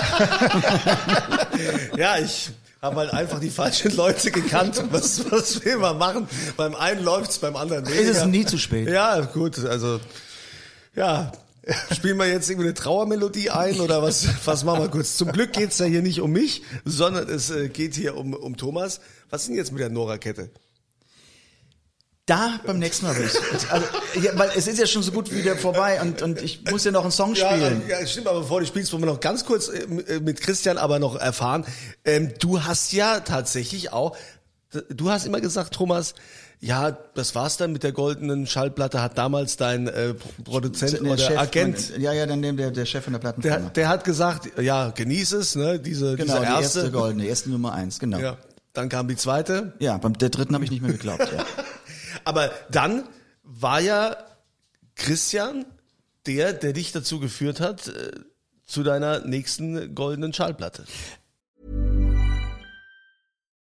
Ja, 1.96 2.18
ich 2.20 2.50
habe 2.82 2.96
halt 2.96 3.14
einfach 3.14 3.40
die 3.40 3.52
falschen 3.52 3.96
Leute 3.96 4.32
gekannt. 4.32 4.84
Was, 4.90 5.32
was 5.32 5.64
will 5.64 5.78
man 5.78 6.00
machen? 6.00 6.28
Beim 6.58 6.74
einen 6.74 7.04
läuft's, 7.04 7.38
beim 7.38 7.56
anderen 7.56 7.86
weniger. 7.86 8.10
Es 8.10 8.18
ist 8.18 8.26
nie 8.26 8.44
zu 8.44 8.58
spät. 8.58 8.90
Ja, 8.90 9.22
gut, 9.22 9.64
also 9.64 10.00
ja. 10.96 11.32
Spielen 11.94 12.18
wir 12.18 12.26
jetzt 12.26 12.50
irgendwie 12.50 12.70
eine 12.70 12.74
Trauermelodie 12.74 13.52
ein 13.52 13.80
oder 13.82 14.02
was, 14.02 14.28
was 14.46 14.64
machen 14.64 14.82
wir 14.82 14.90
kurz? 14.90 15.16
Zum 15.16 15.32
Glück 15.32 15.54
geht's 15.54 15.78
ja 15.78 15.86
hier 15.86 16.02
nicht 16.02 16.22
um 16.22 16.32
mich, 16.32 16.64
sondern 16.86 17.30
es 17.30 17.52
äh, 17.52 17.70
geht 17.70 17.94
hier 17.94 18.18
um, 18.18 18.34
um 18.34 18.58
Thomas. 18.58 19.00
Was 19.30 19.44
ist 19.44 19.50
denn 19.50 19.58
jetzt 19.58 19.72
mit 19.72 19.80
der 19.80 19.92
Nora-Kette? 19.92 20.50
Da 22.32 22.60
beim 22.66 22.80
nächsten 22.80 23.06
Mal 23.06 23.18
will 23.18 23.26
ich. 23.26 23.72
Also, 23.72 23.86
ja, 24.22 24.32
weil 24.40 24.52
es 24.56 24.66
ist 24.66 24.80
ja 24.80 24.86
schon 24.88 25.04
so 25.04 25.12
gut 25.12 25.34
wieder 25.34 25.58
vorbei 25.58 26.00
und, 26.02 26.22
und 26.22 26.42
ich 26.42 26.64
muss 26.72 26.86
ja 26.86 26.92
noch 26.92 27.02
einen 27.04 27.12
Song 27.12 27.36
spielen. 27.36 27.82
Ja, 27.90 28.00
ja, 28.00 28.08
stimmt, 28.08 28.28
aber 28.28 28.40
bevor 28.40 28.62
du 28.62 28.66
spielst, 28.66 28.94
wollen 28.94 29.02
wir 29.02 29.08
noch 29.08 29.20
ganz 29.20 29.44
kurz 29.44 29.68
äh, 29.68 29.86
mit 30.22 30.40
Christian 30.40 30.78
aber 30.78 31.00
noch 31.00 31.18
erfahren. 31.18 31.66
Ähm, 32.06 32.32
du 32.40 32.64
hast 32.64 32.94
ja 32.94 33.20
tatsächlich 33.20 33.92
auch, 33.92 34.16
du 34.90 35.10
hast 35.12 35.26
immer 35.26 35.42
gesagt, 35.42 35.74
Thomas, 35.74 36.14
ja, 36.62 36.92
das 37.16 37.36
war's 37.36 37.58
dann 37.58 37.74
mit 37.74 37.84
der 37.84 37.92
goldenen 37.92 38.48
Schallplatte, 38.48 39.02
hat 39.02 39.18
damals 39.18 39.58
dein 39.58 39.88
äh, 39.90 40.14
Produzent 40.46 40.94
Der 40.94 41.02
oder 41.02 41.18
Chef, 41.18 41.38
Agent, 41.38 41.92
mein- 41.92 42.02
ja, 42.02 42.14
ja, 42.14 42.26
dann 42.28 42.42
der, 42.42 42.72
der 42.72 42.86
Chef 42.86 43.04
von 43.04 43.12
der 43.12 43.20
der, 43.20 43.32
Plattenfirma. 43.34 43.70
der 43.72 43.90
hat 43.90 44.04
gesagt, 44.06 44.58
ja, 44.62 44.92
genieß 44.92 45.34
es, 45.34 45.56
ne, 45.58 45.80
diese, 45.80 46.16
genau, 46.16 46.36
diese 46.36 46.40
die 46.46 46.46
erste. 46.62 46.80
erste 46.80 46.92
goldene, 46.92 47.26
erste 47.26 47.50
Nummer 47.50 47.74
eins, 47.74 48.00
genau. 48.00 48.20
Ja, 48.20 48.24
Ja, 48.24 48.38
dann 48.72 48.88
kam 48.88 49.10
die 49.10 49.18
zweite. 49.18 49.74
beim 50.02 50.18
der 50.18 50.30
dritten 50.30 50.54
habe 50.56 50.64
ich 50.64 50.72
nicht 50.72 50.82
mehr 50.82 50.94
geglaubt. 50.94 51.28
Ja. 51.36 51.44
Aber 52.26 52.52
dann 52.70 53.08
war 53.44 53.80
ja 53.82 54.18
Christian 54.96 55.66
der, 56.26 56.54
der 56.54 56.74
dich 56.74 56.92
dazu 56.92 57.20
geführt 57.20 57.60
hat, 57.60 57.88
äh, 57.88 58.12
zu 58.66 58.84
deiner 58.84 59.26
nächsten 59.26 59.96
goldenen 59.96 60.34
Schallplatte. 60.34 60.86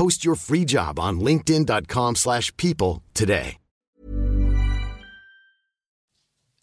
Post 0.00 0.24
your 0.24 0.34
free 0.34 0.64
job 0.64 0.98
on 0.98 1.20
linkedin.com 1.20 2.14
slash 2.16 2.56
people 2.56 3.02
today. 3.12 3.58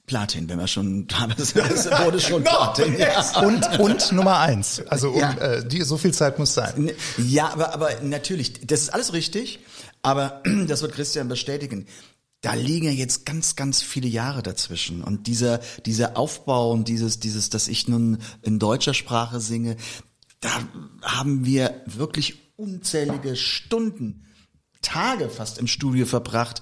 Platin, 0.07 0.49
wenn 0.49 0.57
wir 0.57 0.65
schon, 0.65 1.07
es 1.37 1.55
wurde 1.55 2.19
schon 2.19 2.43
Platin. 2.43 2.97
Ja. 2.97 3.39
Und, 3.41 3.79
und 3.79 4.11
Nummer 4.11 4.39
eins. 4.39 4.81
Also 4.87 5.11
um, 5.11 5.19
Ja. 5.19 5.33
äh, 5.33 5.67
die, 5.67 5.83
so 5.83 5.97
viel 5.97 6.15
Zeit 6.15 6.39
muss 6.39 6.55
sein. 6.55 6.89
Ja, 7.19 7.53
aber, 7.53 7.75
aber 7.75 8.01
natürlich, 8.01 8.65
das 8.65 8.81
ist 8.81 8.89
alles 8.89 9.13
richtig, 9.13 9.59
aber 10.01 10.41
das 10.67 10.81
wird 10.81 10.93
Christian 10.93 11.27
bestätigen. 11.27 11.85
Da 12.41 12.55
liegen 12.55 12.87
ja 12.87 12.91
jetzt 12.91 13.27
ganz, 13.27 13.55
ganz 13.55 13.83
viele 13.83 14.07
Jahre 14.07 14.41
dazwischen. 14.41 15.03
Und 15.03 15.27
dieser, 15.27 15.59
dieser 15.85 16.17
Aufbau 16.17 16.71
und 16.71 16.87
dieses, 16.87 17.19
dieses, 17.19 17.51
dass 17.51 17.67
ich 17.67 17.87
nun 17.87 18.17
in 18.41 18.57
deutscher 18.57 18.95
Sprache 18.95 19.39
singe, 19.41 19.77
da 20.39 20.49
haben 21.03 21.45
wir 21.45 21.83
wirklich 21.85 22.46
unzählige 22.57 23.35
Stunden, 23.35 24.25
Tage 24.81 25.29
fast 25.29 25.59
im 25.59 25.67
Studio 25.67 26.05
verbracht, 26.05 26.61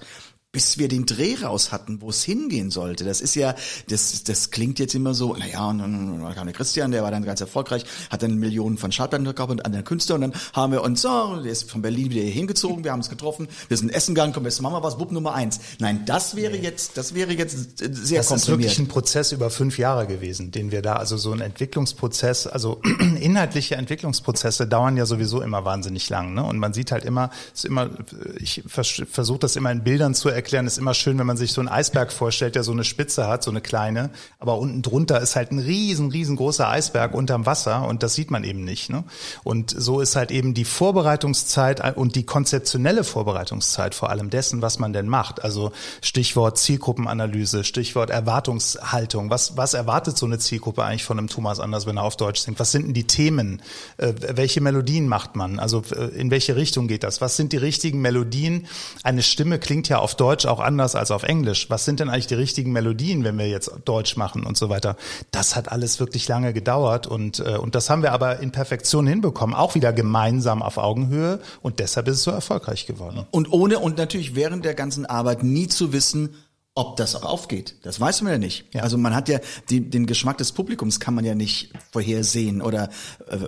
bis 0.56 0.78
wir 0.78 0.88
den 0.88 1.04
Dreh 1.04 1.36
raus 1.42 1.70
hatten, 1.70 2.00
wo 2.00 2.08
es 2.08 2.24
hingehen 2.24 2.70
sollte. 2.70 3.04
Das 3.04 3.20
ist 3.20 3.34
ja, 3.34 3.54
das, 3.90 4.24
das 4.24 4.50
klingt 4.50 4.78
jetzt 4.78 4.94
immer 4.94 5.12
so, 5.12 5.36
naja, 5.36 5.68
und 5.68 5.80
dann 5.80 6.34
kam 6.34 6.46
der 6.46 6.54
Christian, 6.54 6.92
der 6.92 7.02
war 7.02 7.10
dann 7.10 7.24
ganz 7.24 7.42
erfolgreich, 7.42 7.84
hat 8.08 8.22
dann 8.22 8.38
Millionen 8.38 8.78
von 8.78 8.90
Schallplatten 8.90 9.26
verkauft 9.26 9.50
und 9.50 9.66
anderen 9.66 9.84
Künstler 9.84 10.14
und 10.14 10.22
dann 10.22 10.32
haben 10.54 10.72
wir 10.72 10.82
uns 10.82 11.02
so, 11.02 11.36
der 11.42 11.52
ist 11.52 11.70
von 11.70 11.82
Berlin 11.82 12.08
wieder 12.08 12.22
hier 12.22 12.32
hingezogen, 12.32 12.84
wir 12.84 12.92
haben 12.92 13.00
uns 13.00 13.10
getroffen, 13.10 13.48
wir 13.68 13.76
sind 13.76 13.90
essen 13.90 14.14
gegangen, 14.14 14.32
komm, 14.32 14.44
jetzt 14.44 14.62
machen 14.62 14.72
wir 14.72 14.82
was, 14.82 14.96
Bub 14.96 15.12
Nummer 15.12 15.34
eins. 15.34 15.60
Nein, 15.78 16.04
das 16.06 16.36
wäre 16.36 16.56
jetzt, 16.56 16.96
das 16.96 17.14
wäre 17.14 17.34
jetzt 17.34 17.82
äh, 17.82 17.90
sehr 17.92 18.20
Das 18.20 18.26
ist 18.26 18.28
komprimiert. 18.30 18.48
wirklich 18.48 18.78
ein 18.78 18.88
Prozess 18.88 19.32
über 19.32 19.50
fünf 19.50 19.78
Jahre 19.78 20.06
gewesen, 20.06 20.52
den 20.52 20.70
wir 20.70 20.80
da, 20.80 20.94
also 20.94 21.18
so 21.18 21.32
ein 21.32 21.42
Entwicklungsprozess, 21.42 22.46
also 22.46 22.80
inhaltliche 23.20 23.74
Entwicklungsprozesse 23.74 24.66
dauern 24.66 24.96
ja 24.96 25.04
sowieso 25.04 25.42
immer 25.42 25.66
wahnsinnig 25.66 26.08
lang. 26.08 26.32
Ne? 26.32 26.42
Und 26.42 26.56
man 26.58 26.72
sieht 26.72 26.92
halt 26.92 27.04
immer, 27.04 27.28
ist 27.52 27.66
immer 27.66 27.90
ich 28.38 28.62
vers 28.66 29.02
versuche 29.10 29.40
das 29.40 29.56
immer 29.56 29.70
in 29.70 29.84
Bildern 29.84 30.14
zu 30.14 30.28
erklären, 30.28 30.45
ist 30.52 30.78
immer 30.78 30.94
schön, 30.94 31.18
wenn 31.18 31.26
man 31.26 31.36
sich 31.36 31.52
so 31.52 31.60
einen 31.60 31.68
Eisberg 31.68 32.12
vorstellt, 32.12 32.54
der 32.54 32.62
so 32.62 32.72
eine 32.72 32.84
Spitze 32.84 33.26
hat, 33.26 33.42
so 33.42 33.50
eine 33.50 33.60
kleine, 33.60 34.10
aber 34.38 34.58
unten 34.58 34.82
drunter 34.82 35.20
ist 35.20 35.36
halt 35.36 35.50
ein 35.52 35.58
riesen, 35.58 36.10
riesengroßer 36.10 36.68
Eisberg 36.68 37.14
unterm 37.14 37.46
Wasser 37.46 37.86
und 37.86 38.02
das 38.02 38.14
sieht 38.14 38.30
man 38.30 38.44
eben 38.44 38.64
nicht. 38.64 38.90
Ne? 38.90 39.04
Und 39.44 39.74
so 39.76 40.00
ist 40.00 40.16
halt 40.16 40.30
eben 40.30 40.54
die 40.54 40.64
Vorbereitungszeit 40.64 41.96
und 41.96 42.14
die 42.16 42.24
konzeptionelle 42.24 43.04
Vorbereitungszeit 43.04 43.94
vor 43.94 44.10
allem 44.10 44.30
dessen, 44.30 44.62
was 44.62 44.78
man 44.78 44.92
denn 44.92 45.08
macht. 45.08 45.42
Also 45.42 45.72
Stichwort 46.00 46.58
Zielgruppenanalyse, 46.58 47.64
Stichwort 47.64 48.10
Erwartungshaltung. 48.10 49.30
Was, 49.30 49.56
was 49.56 49.74
erwartet 49.74 50.16
so 50.16 50.26
eine 50.26 50.38
Zielgruppe 50.38 50.84
eigentlich 50.84 51.04
von 51.04 51.18
einem 51.18 51.28
Thomas 51.28 51.60
Anders, 51.60 51.86
wenn 51.86 51.96
er 51.96 52.04
auf 52.04 52.16
Deutsch 52.16 52.40
singt? 52.40 52.58
Was 52.60 52.72
sind 52.72 52.86
denn 52.86 52.94
die 52.94 53.06
Themen? 53.06 53.62
Äh, 53.96 54.14
welche 54.18 54.60
Melodien 54.60 55.08
macht 55.08 55.36
man? 55.36 55.58
Also 55.58 55.82
äh, 55.94 56.06
in 56.16 56.30
welche 56.30 56.56
Richtung 56.56 56.88
geht 56.88 57.02
das? 57.02 57.20
Was 57.20 57.36
sind 57.36 57.52
die 57.52 57.56
richtigen 57.56 58.00
Melodien? 58.00 58.66
Eine 59.02 59.22
Stimme 59.22 59.58
klingt 59.58 59.88
ja 59.88 59.98
auf 59.98 60.14
Deutsch 60.36 60.44
auch 60.44 60.60
anders 60.60 60.94
als 60.94 61.10
auf 61.10 61.22
Englisch. 61.22 61.70
Was 61.70 61.86
sind 61.86 61.98
denn 61.98 62.10
eigentlich 62.10 62.26
die 62.26 62.34
richtigen 62.34 62.70
Melodien, 62.70 63.24
wenn 63.24 63.38
wir 63.38 63.48
jetzt 63.48 63.70
Deutsch 63.86 64.18
machen 64.18 64.44
und 64.44 64.58
so 64.58 64.68
weiter? 64.68 64.96
Das 65.30 65.56
hat 65.56 65.72
alles 65.72 65.98
wirklich 65.98 66.28
lange 66.28 66.52
gedauert 66.52 67.06
und, 67.06 67.40
äh, 67.40 67.56
und 67.56 67.74
das 67.74 67.88
haben 67.88 68.02
wir 68.02 68.12
aber 68.12 68.40
in 68.40 68.52
Perfektion 68.52 69.06
hinbekommen, 69.06 69.56
auch 69.56 69.74
wieder 69.74 69.94
gemeinsam 69.94 70.62
auf 70.62 70.76
Augenhöhe 70.76 71.40
und 71.62 71.78
deshalb 71.78 72.08
ist 72.08 72.16
es 72.16 72.22
so 72.24 72.30
erfolgreich 72.32 72.84
geworden. 72.84 73.26
Und 73.30 73.50
ohne, 73.50 73.78
und 73.78 73.96
natürlich 73.96 74.34
während 74.34 74.66
der 74.66 74.74
ganzen 74.74 75.06
Arbeit 75.06 75.42
nie 75.42 75.68
zu 75.68 75.94
wissen, 75.94 76.34
ob 76.74 76.96
das 76.96 77.14
auch 77.14 77.24
aufgeht. 77.24 77.76
Das 77.84 77.98
weiß 77.98 78.20
man 78.20 78.32
ja 78.32 78.38
nicht. 78.38 78.66
Ja. 78.74 78.82
Also 78.82 78.98
man 78.98 79.14
hat 79.14 79.30
ja 79.30 79.38
die, 79.70 79.88
den 79.88 80.04
Geschmack 80.04 80.36
des 80.36 80.52
Publikums 80.52 81.00
kann 81.00 81.14
man 81.14 81.24
ja 81.24 81.34
nicht 81.34 81.72
vorhersehen 81.90 82.60
oder 82.60 82.90
äh, 83.28 83.38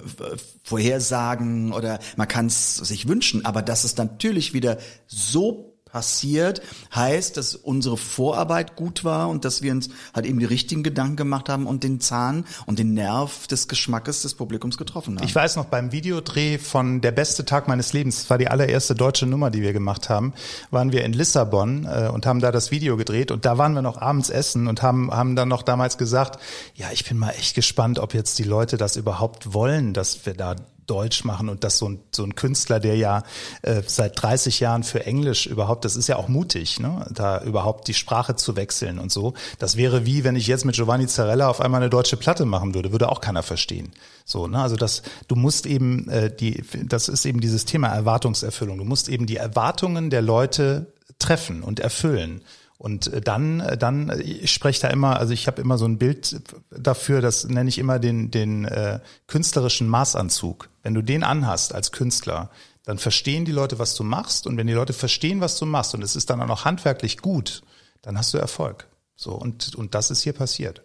vorhersagen 0.64 1.74
oder 1.74 1.98
man 2.16 2.27
kann 2.27 2.46
es 2.46 2.77
sich 2.77 3.07
wünschen. 3.07 3.44
Aber 3.44 3.61
dass 3.61 3.85
es 3.85 3.98
natürlich 3.98 4.55
wieder 4.55 4.79
so 5.07 5.67
passiert, 5.90 6.62
heißt, 6.94 7.37
dass 7.37 7.55
unsere 7.55 7.96
Vorarbeit 7.96 8.77
gut 8.77 9.05
war 9.05 9.29
und 9.29 9.44
dass 9.44 9.62
wir 9.62 9.72
uns 9.72 9.88
halt 10.14 10.27
eben 10.27 10.38
die 10.38 10.44
richtigen 10.44 10.83
Gedanken 10.83 11.16
gemacht 11.16 11.48
haben 11.48 11.66
und 11.66 11.85
den 11.85 12.01
Zahn 12.01 12.44
und 12.66 12.79
den 12.79 12.94
Nerv 12.94 13.46
des 13.46 13.68
Geschmackes 13.68 14.22
des 14.22 14.35
Publikums 14.35 14.79
getroffen 14.79 15.16
haben. 15.16 15.24
Ich 15.24 15.35
weiß 15.35 15.57
noch, 15.57 15.66
beim 15.66 15.92
Videodreh 15.92 16.59
von 16.59 17.01
Der 17.01 17.12
beste 17.12 17.44
Tag 17.44 17.68
meines 17.68 17.92
Lebens, 17.92 18.16
das 18.16 18.31
war 18.31 18.38
die 18.38 18.48
allererste 18.48 18.94
deutsche 18.94 19.27
Nummer, 19.27 19.51
die 19.51 19.62
wir 19.62 19.72
gemacht 19.72 20.09
haben, 20.09 20.33
waren 20.70 20.92
wir 20.92 21.05
in 21.05 21.12
Lissabon 21.12 21.85
äh, 21.85 22.09
und 22.12 22.27
haben 22.27 22.40
da 22.40 22.53
das 22.53 22.70
Video 22.70 22.96
gedreht 22.96 23.31
und 23.31 23.44
da 23.44 23.59
waren 23.59 23.72
wir 23.72 23.83
noch 23.83 24.01
abends 24.01 24.31
essen 24.31 24.68
und 24.68 24.83
haben, 24.83 25.11
haben 25.11 25.37
dann 25.37 25.48
noch 25.48 25.62
damals 25.62 25.98
gesagt, 25.98 26.38
ja, 26.74 26.88
ich 26.92 27.05
bin 27.05 27.18
mal 27.18 27.31
echt 27.31 27.55
gespannt, 27.55 27.98
ob 27.98 28.14
jetzt 28.14 28.38
die 28.38 28.44
Leute 28.44 28.77
das 28.77 28.96
überhaupt 28.96 29.53
wollen, 29.53 29.94
dass 29.94 30.27
wir 30.27 30.35
da 30.35 30.57
Deutsch 30.88 31.24
machen 31.24 31.48
und 31.48 31.64
dass 31.64 31.79
so 31.79 31.88
ein, 31.88 32.01
so 32.11 32.24
ein 32.24 32.35
Künstler, 32.35 32.81
der 32.81 32.96
ja 32.96 33.22
äh, 33.62 33.83
seit 33.87 34.20
30 34.20 34.61
Jahren 34.61 34.83
für 34.83 35.07
Englisch 35.07 35.46
überhaupt, 35.46 35.85
das 35.85 35.96
ist 35.96 36.09
ja 36.09 36.16
auch 36.16 36.29
mutig, 36.29 36.81
ne? 36.81 37.07
da 37.11 37.42
überhaupt 37.42 37.88
die 37.88 37.94
Sprache 37.94 38.37
zu 38.37 38.57
wechseln 38.57 38.98
und 38.98 39.12
so. 39.12 39.35
Das 39.59 39.77
wäre 39.77 40.07
wie, 40.07 40.24
wenn 40.24 40.37
ich 40.37 40.46
jetzt 40.46 40.64
mit 40.64 40.74
Giovanni 40.74 41.07
Zarella 41.07 41.48
auf 41.48 41.61
einmal 41.61 41.81
eine 41.81 41.90
deutsche 41.90 42.16
Platte 42.16 42.44
machen 42.44 42.74
würde, 42.74 42.92
würde 42.92 43.11
auch 43.11 43.20
keiner 43.20 43.42
verstehen. 43.42 43.92
So, 44.24 44.46
ne? 44.46 44.61
Also 44.61 44.77
das, 44.77 45.03
du 45.27 45.37
musst 45.37 45.66
eben 45.66 46.09
äh, 46.09 46.35
die, 46.35 46.62
das 46.85 47.09
ist 47.09 47.24
eben 47.24 47.40
dieses 47.40 47.64
Thema 47.64 47.88
Erwartungserfüllung. 47.88 48.79
Du 48.79 48.85
musst 48.85 49.09
eben 49.09 49.27
die 49.27 49.37
Erwartungen 49.37 50.11
der 50.11 50.22
Leute 50.22 50.92
treffen 51.18 51.62
und 51.62 51.81
erfüllen. 51.81 52.42
Und 52.78 53.12
äh, 53.12 53.20
dann, 53.20 53.60
äh, 53.60 53.76
dann, 53.76 54.08
äh, 54.08 54.22
ich 54.22 54.52
spreche 54.52 54.80
da 54.80 54.88
immer, 54.88 55.18
also 55.18 55.32
ich 55.32 55.46
habe 55.48 55.60
immer 55.60 55.76
so 55.76 55.84
ein 55.84 55.98
Bild 55.98 56.40
dafür, 56.70 57.20
das 57.20 57.44
nenne 57.44 57.68
ich 57.68 57.78
immer 57.78 57.98
den, 57.98 58.30
den 58.30 58.64
äh, 58.64 59.00
künstlerischen 59.26 59.88
Maßanzug. 59.88 60.70
Wenn 60.82 60.94
du 60.94 61.02
den 61.02 61.24
anhast 61.24 61.74
als 61.74 61.92
Künstler, 61.92 62.50
dann 62.84 62.98
verstehen 62.98 63.44
die 63.44 63.52
Leute, 63.52 63.78
was 63.78 63.94
du 63.94 64.04
machst. 64.04 64.46
Und 64.46 64.56
wenn 64.56 64.68
die 64.68 64.72
Leute 64.72 64.92
verstehen, 64.92 65.40
was 65.40 65.58
du 65.58 65.66
machst, 65.66 65.94
und 65.94 66.02
es 66.02 66.16
ist 66.16 66.30
dann 66.30 66.40
auch 66.40 66.46
noch 66.46 66.64
handwerklich 66.64 67.18
gut, 67.18 67.62
dann 68.00 68.16
hast 68.16 68.32
du 68.32 68.38
Erfolg. 68.38 68.86
So, 69.16 69.32
und, 69.32 69.74
und 69.74 69.94
das 69.94 70.10
ist 70.10 70.22
hier 70.22 70.32
passiert. 70.32 70.82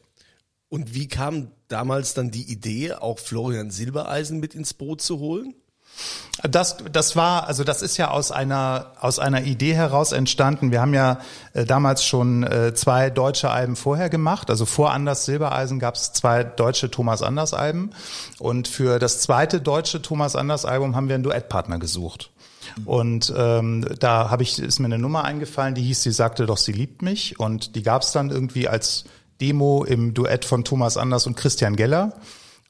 Und 0.68 0.96
wie 0.96 1.08
kam 1.08 1.52
damals 1.68 2.16
dann 2.16 2.32
die 2.32 2.52
Idee, 2.52 2.94
auch 2.94 3.20
Florian 3.20 3.70
Silbereisen 3.70 4.40
mit 4.40 4.56
ins 4.56 4.74
Boot 4.74 5.02
zu 5.02 5.20
holen? 5.20 5.54
Das, 6.50 6.78
das 6.92 7.16
war, 7.16 7.48
also 7.48 7.64
das 7.64 7.82
ist 7.82 7.98
ja 7.98 8.10
aus 8.10 8.32
einer 8.32 8.88
aus 9.00 9.20
einer 9.20 9.44
Idee 9.44 9.76
heraus 9.76 10.12
entstanden. 10.12 10.72
Wir 10.72 10.82
haben 10.82 10.94
ja 10.94 11.20
äh, 11.54 11.64
damals 11.64 12.04
schon 12.04 12.44
äh, 12.44 12.74
zwei 12.74 13.12
deutsche 13.12 13.50
Alben 13.50 13.76
vorher 13.76 14.10
gemacht. 14.10 14.50
Also 14.50 14.66
vor 14.66 14.92
Anders 14.92 15.26
Silbereisen 15.26 15.80
gab 15.80 15.96
es 15.96 16.12
zwei 16.12 16.44
deutsche 16.44 16.90
Thomas 16.90 17.22
Anders 17.22 17.54
Alben 17.54 17.92
und 18.40 18.68
für 18.68 19.00
das 19.00 19.20
zweite 19.20 19.62
deutsche 19.62 20.02
Thomas 20.02 20.36
Anders 20.36 20.66
Album 20.66 20.96
haben 20.96 21.08
wir 21.08 21.16
einen 21.16 21.24
Duettpartner 21.24 21.78
gesucht. 21.78 22.32
Und 22.86 23.34
ähm, 23.38 23.86
da 24.00 24.30
habe 24.30 24.44
ich 24.44 24.58
ist 24.60 24.80
mir 24.80 24.86
eine 24.86 24.98
Nummer 24.98 25.24
eingefallen, 25.24 25.76
die 25.76 25.84
hieß, 25.84 26.02
sie 26.02 26.12
sagte 26.12 26.46
doch, 26.46 26.58
sie 26.58 26.72
liebt 26.72 27.02
mich 27.02 27.40
und 27.40 27.76
die 27.76 27.84
gab 27.84 28.02
es 28.02 28.12
dann 28.12 28.32
irgendwie 28.32 28.68
als 28.68 29.06
Demo 29.40 29.84
im 29.84 30.14
Duett 30.14 30.46
von 30.46 30.64
Thomas 30.64 30.98
Anders 30.98 31.28
und 31.28 31.36
Christian 31.36 31.76
Geller. 31.76 32.14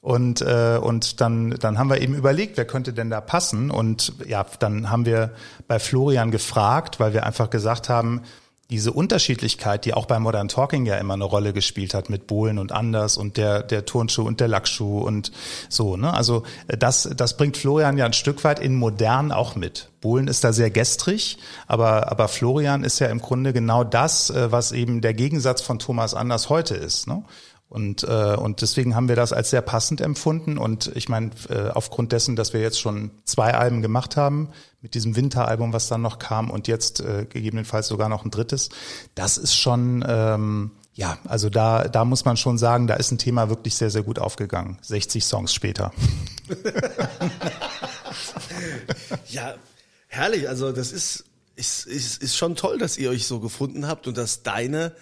Und, 0.04 0.42
äh, 0.42 0.78
und 0.82 1.22
dann, 1.22 1.52
dann 1.52 1.78
haben 1.78 1.88
wir 1.88 2.02
eben 2.02 2.14
überlegt, 2.14 2.58
wer 2.58 2.66
könnte 2.66 2.92
denn 2.92 3.08
da 3.08 3.22
passen. 3.22 3.70
Und 3.70 4.12
ja, 4.26 4.44
dann 4.58 4.90
haben 4.90 5.06
wir 5.06 5.30
bei 5.66 5.78
Florian 5.78 6.30
gefragt, 6.30 7.00
weil 7.00 7.14
wir 7.14 7.24
einfach 7.24 7.48
gesagt 7.48 7.88
haben, 7.88 8.20
diese 8.68 8.92
Unterschiedlichkeit, 8.92 9.86
die 9.86 9.94
auch 9.94 10.04
bei 10.04 10.18
Modern 10.18 10.48
Talking 10.48 10.84
ja 10.84 10.98
immer 10.98 11.14
eine 11.14 11.24
Rolle 11.24 11.54
gespielt 11.54 11.94
hat 11.94 12.10
mit 12.10 12.26
Bohlen 12.26 12.58
und 12.58 12.70
Anders 12.70 13.16
und 13.16 13.38
der, 13.38 13.62
der 13.62 13.86
Turnschuh 13.86 14.24
und 14.24 14.40
der 14.40 14.48
Lackschuh 14.48 14.98
und 14.98 15.32
so, 15.70 15.96
ne? 15.96 16.12
Also 16.12 16.42
äh, 16.68 16.76
das, 16.76 17.08
das 17.16 17.38
bringt 17.38 17.56
Florian 17.56 17.96
ja 17.96 18.04
ein 18.04 18.12
Stück 18.12 18.44
weit 18.44 18.58
in 18.58 18.74
modern 18.74 19.32
auch 19.32 19.56
mit. 19.56 19.88
Bohlen 20.02 20.28
ist 20.28 20.44
da 20.44 20.52
sehr 20.52 20.70
gestrig, 20.70 21.38
aber, 21.66 22.10
aber 22.12 22.28
Florian 22.28 22.84
ist 22.84 22.98
ja 22.98 23.06
im 23.06 23.22
Grunde 23.22 23.54
genau 23.54 23.84
das, 23.84 24.28
äh, 24.28 24.52
was 24.52 24.72
eben 24.72 25.00
der 25.00 25.14
Gegensatz 25.14 25.62
von 25.62 25.78
Thomas 25.78 26.12
Anders 26.12 26.50
heute 26.50 26.74
ist, 26.74 27.06
ne? 27.06 27.24
Und, 27.74 28.04
äh, 28.04 28.36
und 28.36 28.62
deswegen 28.62 28.94
haben 28.94 29.08
wir 29.08 29.16
das 29.16 29.32
als 29.32 29.50
sehr 29.50 29.60
passend 29.60 30.00
empfunden. 30.00 30.58
Und 30.58 30.92
ich 30.94 31.08
meine, 31.08 31.30
äh, 31.48 31.70
aufgrund 31.70 32.12
dessen, 32.12 32.36
dass 32.36 32.52
wir 32.52 32.60
jetzt 32.60 32.78
schon 32.78 33.10
zwei 33.24 33.52
Alben 33.52 33.82
gemacht 33.82 34.16
haben, 34.16 34.50
mit 34.80 34.94
diesem 34.94 35.16
Winteralbum, 35.16 35.72
was 35.72 35.88
dann 35.88 36.00
noch 36.00 36.20
kam, 36.20 36.50
und 36.50 36.68
jetzt 36.68 37.00
äh, 37.00 37.26
gegebenenfalls 37.28 37.88
sogar 37.88 38.08
noch 38.08 38.24
ein 38.24 38.30
drittes, 38.30 38.68
das 39.16 39.38
ist 39.38 39.56
schon, 39.56 40.04
ähm, 40.06 40.70
ja, 40.92 41.18
also 41.24 41.50
da, 41.50 41.88
da 41.88 42.04
muss 42.04 42.24
man 42.24 42.36
schon 42.36 42.58
sagen, 42.58 42.86
da 42.86 42.94
ist 42.94 43.10
ein 43.10 43.18
Thema 43.18 43.48
wirklich 43.48 43.74
sehr, 43.74 43.90
sehr 43.90 44.04
gut 44.04 44.20
aufgegangen. 44.20 44.78
60 44.82 45.24
Songs 45.24 45.52
später. 45.52 45.90
ja, 49.30 49.52
herrlich. 50.06 50.48
Also 50.48 50.70
das 50.70 50.92
ist, 50.92 51.24
ist, 51.56 51.86
ist, 51.86 52.22
ist 52.22 52.36
schon 52.36 52.54
toll, 52.54 52.78
dass 52.78 52.96
ihr 52.98 53.10
euch 53.10 53.26
so 53.26 53.40
gefunden 53.40 53.88
habt 53.88 54.06
und 54.06 54.16
dass 54.16 54.44
deine 54.44 54.92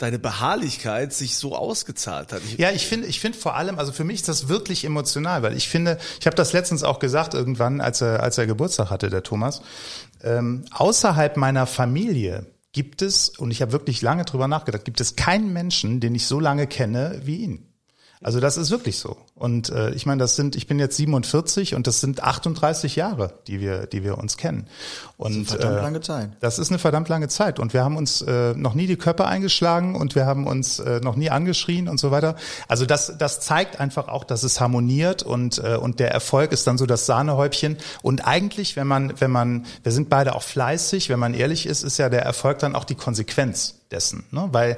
deine 0.00 0.18
Beharrlichkeit 0.18 1.12
sich 1.12 1.36
so 1.36 1.54
ausgezahlt 1.54 2.32
hat. 2.32 2.42
Ich 2.44 2.58
ja, 2.58 2.70
ich 2.70 2.86
finde, 2.86 3.06
ich 3.06 3.20
finde 3.20 3.38
vor 3.38 3.54
allem, 3.54 3.78
also 3.78 3.92
für 3.92 4.04
mich 4.04 4.16
ist 4.16 4.28
das 4.28 4.48
wirklich 4.48 4.84
emotional, 4.84 5.42
weil 5.42 5.56
ich 5.56 5.68
finde, 5.68 5.98
ich 6.18 6.26
habe 6.26 6.36
das 6.36 6.52
letztens 6.52 6.82
auch 6.82 6.98
gesagt 6.98 7.34
irgendwann, 7.34 7.80
als 7.80 8.00
er, 8.00 8.22
als 8.22 8.38
er 8.38 8.46
Geburtstag 8.46 8.90
hatte, 8.90 9.10
der 9.10 9.22
Thomas. 9.22 9.60
Ähm, 10.22 10.64
außerhalb 10.70 11.36
meiner 11.36 11.66
Familie 11.66 12.46
gibt 12.72 13.02
es, 13.02 13.28
und 13.28 13.50
ich 13.50 13.62
habe 13.62 13.72
wirklich 13.72 14.00
lange 14.00 14.24
drüber 14.24 14.48
nachgedacht, 14.48 14.84
gibt 14.84 15.00
es 15.00 15.16
keinen 15.16 15.52
Menschen, 15.52 16.00
den 16.00 16.14
ich 16.14 16.26
so 16.26 16.40
lange 16.40 16.66
kenne 16.66 17.20
wie 17.24 17.36
ihn. 17.36 17.69
Also 18.22 18.38
das 18.38 18.58
ist 18.58 18.70
wirklich 18.70 18.98
so. 18.98 19.16
Und 19.34 19.70
äh, 19.70 19.92
ich 19.92 20.04
meine, 20.04 20.18
das 20.18 20.36
sind, 20.36 20.54
ich 20.54 20.66
bin 20.66 20.78
jetzt 20.78 20.94
47 20.98 21.74
und 21.74 21.86
das 21.86 22.00
sind 22.00 22.22
38 22.22 22.94
Jahre, 22.94 23.32
die 23.46 23.60
wir, 23.60 23.86
die 23.86 24.04
wir 24.04 24.18
uns 24.18 24.36
kennen. 24.36 24.66
Und 25.16 25.48
das 25.48 25.54
ist 25.54 25.60
eine 25.60 25.60
verdammt 25.60 25.78
äh, 25.78 25.82
lange 25.82 26.00
Zeit. 26.02 26.30
Das 26.40 26.58
ist 26.58 26.70
eine 26.70 26.78
verdammt 26.78 27.08
lange 27.08 27.28
Zeit. 27.28 27.58
Und 27.58 27.72
wir 27.72 27.82
haben 27.82 27.96
uns 27.96 28.20
äh, 28.20 28.52
noch 28.54 28.74
nie 28.74 28.86
die 28.86 28.96
Köpfe 28.96 29.24
eingeschlagen 29.24 29.96
und 29.96 30.14
wir 30.14 30.26
haben 30.26 30.46
uns 30.46 30.80
äh, 30.80 31.00
noch 31.00 31.16
nie 31.16 31.30
angeschrien 31.30 31.88
und 31.88 31.98
so 31.98 32.10
weiter. 32.10 32.36
Also 32.68 32.84
das, 32.84 33.16
das 33.16 33.40
zeigt 33.40 33.80
einfach 33.80 34.08
auch, 34.08 34.24
dass 34.24 34.42
es 34.42 34.60
harmoniert 34.60 35.22
und, 35.22 35.56
äh, 35.56 35.76
und 35.76 35.98
der 35.98 36.10
Erfolg 36.10 36.52
ist 36.52 36.66
dann 36.66 36.76
so 36.76 36.84
das 36.84 37.06
Sahnehäubchen. 37.06 37.78
Und 38.02 38.26
eigentlich, 38.26 38.76
wenn 38.76 38.86
man, 38.86 39.18
wenn 39.18 39.30
man, 39.30 39.64
wir 39.82 39.92
sind 39.92 40.10
beide 40.10 40.34
auch 40.34 40.42
fleißig, 40.42 41.08
wenn 41.08 41.18
man 41.18 41.32
ehrlich 41.32 41.64
ist, 41.64 41.82
ist 41.82 41.96
ja 41.96 42.10
der 42.10 42.22
Erfolg 42.22 42.58
dann 42.58 42.74
auch 42.74 42.84
die 42.84 42.96
Konsequenz 42.96 43.76
dessen. 43.90 44.24
Ne? 44.30 44.48
Weil 44.52 44.76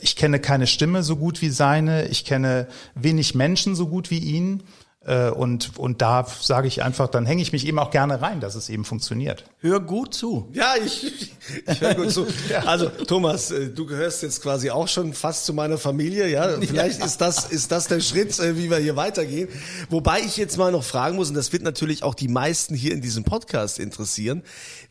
ich 0.00 0.16
kenne 0.16 0.40
keine 0.40 0.66
Stimme 0.66 1.02
so 1.02 1.16
gut 1.16 1.40
wie 1.42 1.50
seine, 1.50 2.08
ich 2.08 2.24
kenne 2.24 2.66
wenig 2.94 3.34
Menschen 3.34 3.74
so 3.74 3.86
gut 3.88 4.10
wie 4.10 4.18
ihn. 4.18 4.62
Äh, 5.08 5.30
und, 5.30 5.78
und 5.78 6.02
da 6.02 6.26
sage 6.38 6.68
ich 6.68 6.82
einfach, 6.82 7.08
dann 7.08 7.24
hänge 7.24 7.40
ich 7.40 7.50
mich 7.50 7.66
eben 7.66 7.78
auch 7.78 7.90
gerne 7.90 8.20
rein, 8.20 8.40
dass 8.40 8.54
es 8.54 8.68
eben 8.68 8.84
funktioniert. 8.84 9.44
Hör 9.60 9.80
gut 9.80 10.12
zu. 10.12 10.50
Ja, 10.52 10.74
ich, 10.84 11.32
ich 11.66 11.80
höre 11.80 11.94
gut 11.94 12.10
zu. 12.10 12.26
Also 12.66 12.88
Thomas, 12.88 13.50
äh, 13.50 13.70
du 13.70 13.86
gehörst 13.86 14.22
jetzt 14.22 14.42
quasi 14.42 14.68
auch 14.68 14.88
schon 14.88 15.14
fast 15.14 15.46
zu 15.46 15.54
meiner 15.54 15.78
Familie. 15.78 16.28
Ja, 16.28 16.60
vielleicht 16.60 17.00
ja. 17.00 17.06
ist 17.06 17.22
das 17.22 17.46
ist 17.46 17.72
das 17.72 17.86
der 17.86 18.00
Schritt, 18.00 18.38
äh, 18.38 18.58
wie 18.58 18.68
wir 18.68 18.76
hier 18.76 18.96
weitergehen. 18.96 19.48
Wobei 19.88 20.20
ich 20.20 20.36
jetzt 20.36 20.58
mal 20.58 20.72
noch 20.72 20.84
fragen 20.84 21.16
muss, 21.16 21.30
und 21.30 21.34
das 21.34 21.52
wird 21.54 21.62
natürlich 21.62 22.02
auch 22.02 22.14
die 22.14 22.28
meisten 22.28 22.74
hier 22.74 22.92
in 22.92 23.00
diesem 23.00 23.24
Podcast 23.24 23.78
interessieren: 23.78 24.42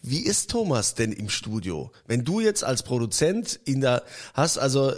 Wie 0.02 0.22
ist 0.22 0.50
Thomas 0.50 0.96
denn 0.96 1.12
im 1.12 1.30
Studio? 1.30 1.92
Wenn 2.08 2.24
du 2.24 2.40
jetzt 2.40 2.64
als 2.64 2.82
Produzent 2.82 3.60
in 3.66 3.82
der 3.82 4.02
hast, 4.34 4.58
also 4.58 4.94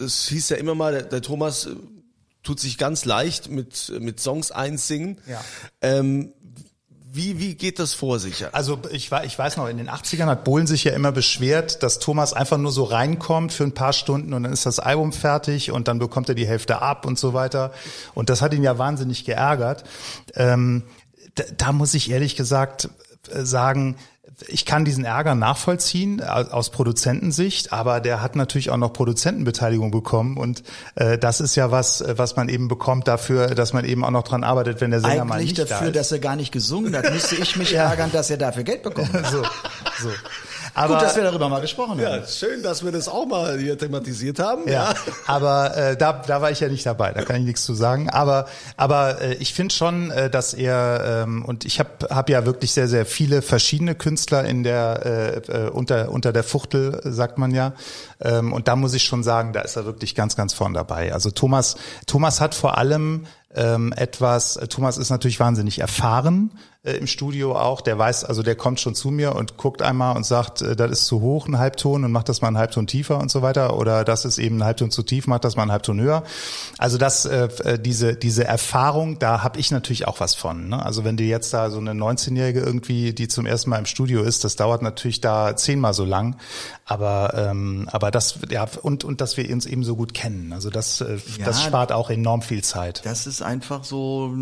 es 0.00 0.26
hieß 0.26 0.48
ja 0.48 0.56
immer 0.56 0.74
mal, 0.74 0.92
der, 0.92 1.02
der 1.02 1.22
Thomas 1.22 1.68
tut 2.44 2.60
sich 2.60 2.78
ganz 2.78 3.04
leicht 3.04 3.50
mit, 3.50 3.92
mit 3.98 4.20
Songs 4.20 4.52
einsingen. 4.52 5.18
Ja. 5.26 5.40
Ähm, 5.80 6.32
wie, 7.14 7.38
wie 7.38 7.54
geht 7.54 7.78
das 7.78 7.94
vor 7.94 8.18
sich? 8.18 8.44
Also 8.52 8.80
ich, 8.90 9.12
ich 9.12 9.38
weiß 9.38 9.56
noch, 9.56 9.68
in 9.68 9.78
den 9.78 9.88
80ern 9.88 10.26
hat 10.26 10.42
Bohlen 10.42 10.66
sich 10.66 10.82
ja 10.82 10.92
immer 10.92 11.12
beschwert, 11.12 11.84
dass 11.84 12.00
Thomas 12.00 12.32
einfach 12.32 12.58
nur 12.58 12.72
so 12.72 12.82
reinkommt 12.82 13.52
für 13.52 13.62
ein 13.62 13.72
paar 13.72 13.92
Stunden 13.92 14.34
und 14.34 14.42
dann 14.42 14.52
ist 14.52 14.66
das 14.66 14.80
Album 14.80 15.12
fertig 15.12 15.70
und 15.70 15.86
dann 15.86 16.00
bekommt 16.00 16.28
er 16.28 16.34
die 16.34 16.46
Hälfte 16.46 16.82
ab 16.82 17.06
und 17.06 17.16
so 17.16 17.32
weiter. 17.32 17.72
Und 18.14 18.30
das 18.30 18.42
hat 18.42 18.52
ihn 18.52 18.64
ja 18.64 18.78
wahnsinnig 18.78 19.24
geärgert. 19.24 19.84
Ähm, 20.34 20.82
da, 21.36 21.44
da 21.56 21.72
muss 21.72 21.94
ich 21.94 22.10
ehrlich 22.10 22.34
gesagt 22.34 22.88
äh, 23.30 23.44
sagen, 23.44 23.96
ich 24.48 24.64
kann 24.64 24.84
diesen 24.84 25.04
Ärger 25.04 25.34
nachvollziehen 25.34 26.22
aus 26.22 26.70
Produzentensicht, 26.70 27.72
aber 27.72 28.00
der 28.00 28.22
hat 28.22 28.36
natürlich 28.36 28.70
auch 28.70 28.76
noch 28.76 28.92
Produzentenbeteiligung 28.92 29.90
bekommen 29.90 30.36
und 30.36 30.62
äh, 30.94 31.18
das 31.18 31.40
ist 31.40 31.54
ja 31.56 31.70
was, 31.70 32.04
was 32.06 32.36
man 32.36 32.48
eben 32.48 32.68
bekommt 32.68 33.08
dafür, 33.08 33.54
dass 33.54 33.72
man 33.72 33.84
eben 33.84 34.04
auch 34.04 34.10
noch 34.10 34.22
dran 34.22 34.44
arbeitet, 34.44 34.80
wenn 34.80 34.90
der 34.90 35.00
Sänger 35.00 35.22
Eigentlich 35.22 35.28
mal 35.28 35.42
nicht 35.42 35.58
dafür, 35.58 35.78
da 35.78 35.86
ist. 35.86 35.96
dass 35.96 36.12
er 36.12 36.18
gar 36.18 36.36
nicht 36.36 36.52
gesungen 36.52 36.96
hat, 36.96 37.10
müsste 37.12 37.36
ich 37.36 37.56
mich 37.56 37.74
ärgern, 37.74 38.10
dass 38.12 38.30
er 38.30 38.36
dafür 38.36 38.64
Geld 38.64 38.82
bekommt. 38.82 39.10
so, 39.30 39.42
so. 40.00 40.10
Aber, 40.74 40.94
Gut, 40.94 41.02
dass 41.02 41.14
wir 41.14 41.22
darüber 41.22 41.48
mal 41.48 41.60
gesprochen 41.60 42.00
ja, 42.00 42.10
haben. 42.10 42.20
Ja, 42.22 42.26
schön, 42.26 42.62
dass 42.62 42.84
wir 42.84 42.90
das 42.90 43.08
auch 43.08 43.26
mal 43.26 43.58
hier 43.58 43.78
thematisiert 43.78 44.40
haben. 44.40 44.66
Ja, 44.66 44.90
ja. 44.90 44.94
aber 45.26 45.76
äh, 45.76 45.96
da, 45.96 46.14
da 46.14 46.42
war 46.42 46.50
ich 46.50 46.58
ja 46.58 46.68
nicht 46.68 46.84
dabei, 46.84 47.12
da 47.12 47.22
kann 47.22 47.36
ich 47.36 47.44
nichts 47.44 47.64
zu 47.64 47.74
sagen. 47.74 48.10
Aber, 48.10 48.46
aber 48.76 49.20
äh, 49.20 49.34
ich 49.34 49.54
finde 49.54 49.72
schon, 49.72 50.10
äh, 50.10 50.28
dass 50.28 50.52
er 50.52 51.22
ähm, 51.24 51.44
und 51.44 51.64
ich 51.64 51.78
habe 51.78 52.08
hab 52.10 52.28
ja 52.28 52.44
wirklich 52.44 52.72
sehr, 52.72 52.88
sehr 52.88 53.06
viele 53.06 53.40
verschiedene 53.40 53.94
Künstler 53.94 54.44
in 54.44 54.64
der 54.64 55.44
äh, 55.48 55.66
äh, 55.66 55.68
unter 55.68 56.10
unter 56.10 56.32
der 56.32 56.42
Fuchtel, 56.42 57.00
sagt 57.04 57.38
man 57.38 57.52
ja. 57.52 57.74
Ähm, 58.20 58.52
und 58.52 58.66
da 58.66 58.74
muss 58.74 58.94
ich 58.94 59.04
schon 59.04 59.22
sagen, 59.22 59.52
da 59.52 59.60
ist 59.60 59.76
er 59.76 59.84
wirklich 59.84 60.16
ganz, 60.16 60.34
ganz 60.34 60.54
vorn 60.54 60.74
dabei. 60.74 61.12
Also 61.12 61.30
Thomas, 61.30 61.76
Thomas 62.06 62.40
hat 62.40 62.54
vor 62.54 62.78
allem 62.78 63.26
ähm, 63.54 63.92
etwas, 63.96 64.58
Thomas 64.68 64.98
ist 64.98 65.10
natürlich 65.10 65.38
wahnsinnig 65.38 65.78
erfahren 65.78 66.50
im 66.92 67.06
Studio 67.06 67.56
auch, 67.56 67.80
der 67.80 67.98
weiß, 67.98 68.24
also 68.24 68.42
der 68.42 68.56
kommt 68.56 68.78
schon 68.78 68.94
zu 68.94 69.10
mir 69.10 69.34
und 69.34 69.56
guckt 69.56 69.80
einmal 69.80 70.16
und 70.16 70.26
sagt, 70.26 70.60
äh, 70.60 70.76
das 70.76 70.90
ist 70.90 71.06
zu 71.06 71.22
hoch, 71.22 71.48
ein 71.48 71.58
Halbton 71.58 72.04
und 72.04 72.12
macht 72.12 72.28
das 72.28 72.42
mal 72.42 72.48
einen 72.48 72.58
Halbton 72.58 72.86
tiefer 72.86 73.18
und 73.18 73.30
so 73.30 73.40
weiter 73.40 73.78
oder 73.78 74.04
das 74.04 74.26
ist 74.26 74.36
eben 74.36 74.58
ein 74.58 74.64
Halbton 74.64 74.90
zu 74.90 75.02
tief, 75.02 75.26
macht 75.26 75.44
das 75.44 75.56
mal 75.56 75.62
einen 75.62 75.72
Halbton 75.72 75.98
höher. 75.98 76.24
Also 76.76 76.98
das, 76.98 77.24
äh, 77.24 77.48
äh 77.64 77.78
diese, 77.78 78.16
diese 78.16 78.44
Erfahrung, 78.44 79.18
da 79.18 79.42
habe 79.42 79.58
ich 79.58 79.70
natürlich 79.70 80.06
auch 80.06 80.20
was 80.20 80.34
von. 80.34 80.68
Ne? 80.68 80.84
Also 80.84 81.04
wenn 81.04 81.16
du 81.16 81.24
jetzt 81.24 81.54
da 81.54 81.70
so 81.70 81.78
eine 81.78 81.92
19-Jährige 81.92 82.60
irgendwie, 82.60 83.14
die 83.14 83.28
zum 83.28 83.46
ersten 83.46 83.70
Mal 83.70 83.78
im 83.78 83.86
Studio 83.86 84.22
ist, 84.22 84.44
das 84.44 84.56
dauert 84.56 84.82
natürlich 84.82 85.22
da 85.22 85.56
zehnmal 85.56 85.94
so 85.94 86.04
lang, 86.04 86.36
aber, 86.84 87.32
ähm, 87.34 87.88
aber 87.90 88.10
das, 88.10 88.40
ja, 88.50 88.66
und, 88.82 89.04
und 89.04 89.22
dass 89.22 89.38
wir 89.38 89.50
uns 89.50 89.64
eben 89.64 89.84
so 89.84 89.96
gut 89.96 90.12
kennen. 90.12 90.52
Also 90.52 90.68
das, 90.68 91.00
äh, 91.00 91.16
ja, 91.38 91.46
das 91.46 91.62
spart 91.62 91.92
auch 91.92 92.10
enorm 92.10 92.42
viel 92.42 92.62
Zeit. 92.62 93.00
Das 93.06 93.26
ist 93.26 93.40
einfach 93.40 93.84
so, 93.84 94.34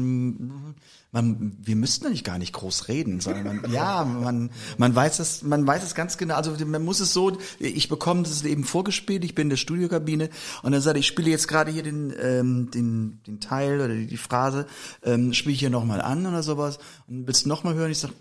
man, 1.12 1.58
wir 1.60 1.76
müssten 1.76 2.06
eigentlich 2.06 2.24
gar 2.24 2.38
nicht 2.38 2.54
groß 2.54 2.88
reden, 2.88 3.20
sondern 3.20 3.60
man, 3.60 3.70
ja, 3.70 4.02
man, 4.02 4.50
man 4.78 4.94
weiß 4.94 5.18
es, 5.18 5.42
man 5.42 5.66
weiß 5.66 5.82
es 5.82 5.94
ganz 5.94 6.16
genau. 6.16 6.36
Also 6.36 6.56
man 6.64 6.82
muss 6.82 7.00
es 7.00 7.12
so, 7.12 7.36
ich 7.58 7.90
bekomme 7.90 8.22
das 8.22 8.42
eben 8.44 8.64
vorgespielt, 8.64 9.22
ich 9.22 9.34
bin 9.34 9.42
in 9.42 9.50
der 9.50 9.58
Studiokabine 9.58 10.30
und 10.62 10.72
dann 10.72 10.80
sagt 10.80 10.96
ich 10.96 11.06
spiele 11.06 11.30
jetzt 11.30 11.48
gerade 11.48 11.70
hier 11.70 11.82
den, 11.82 12.14
ähm, 12.18 12.70
den, 12.70 13.20
den 13.26 13.40
Teil 13.40 13.74
oder 13.80 13.94
die, 13.94 14.16
Phrase, 14.16 14.66
ähm, 15.02 15.34
spiele 15.34 15.52
ich 15.52 15.60
hier 15.60 15.68
nochmal 15.68 16.00
an 16.00 16.24
oder 16.24 16.42
sowas 16.42 16.78
und 17.06 17.26
willst 17.26 17.46
nochmal 17.46 17.74
hören? 17.74 17.90
Ich 17.90 17.98
sag, 17.98 18.12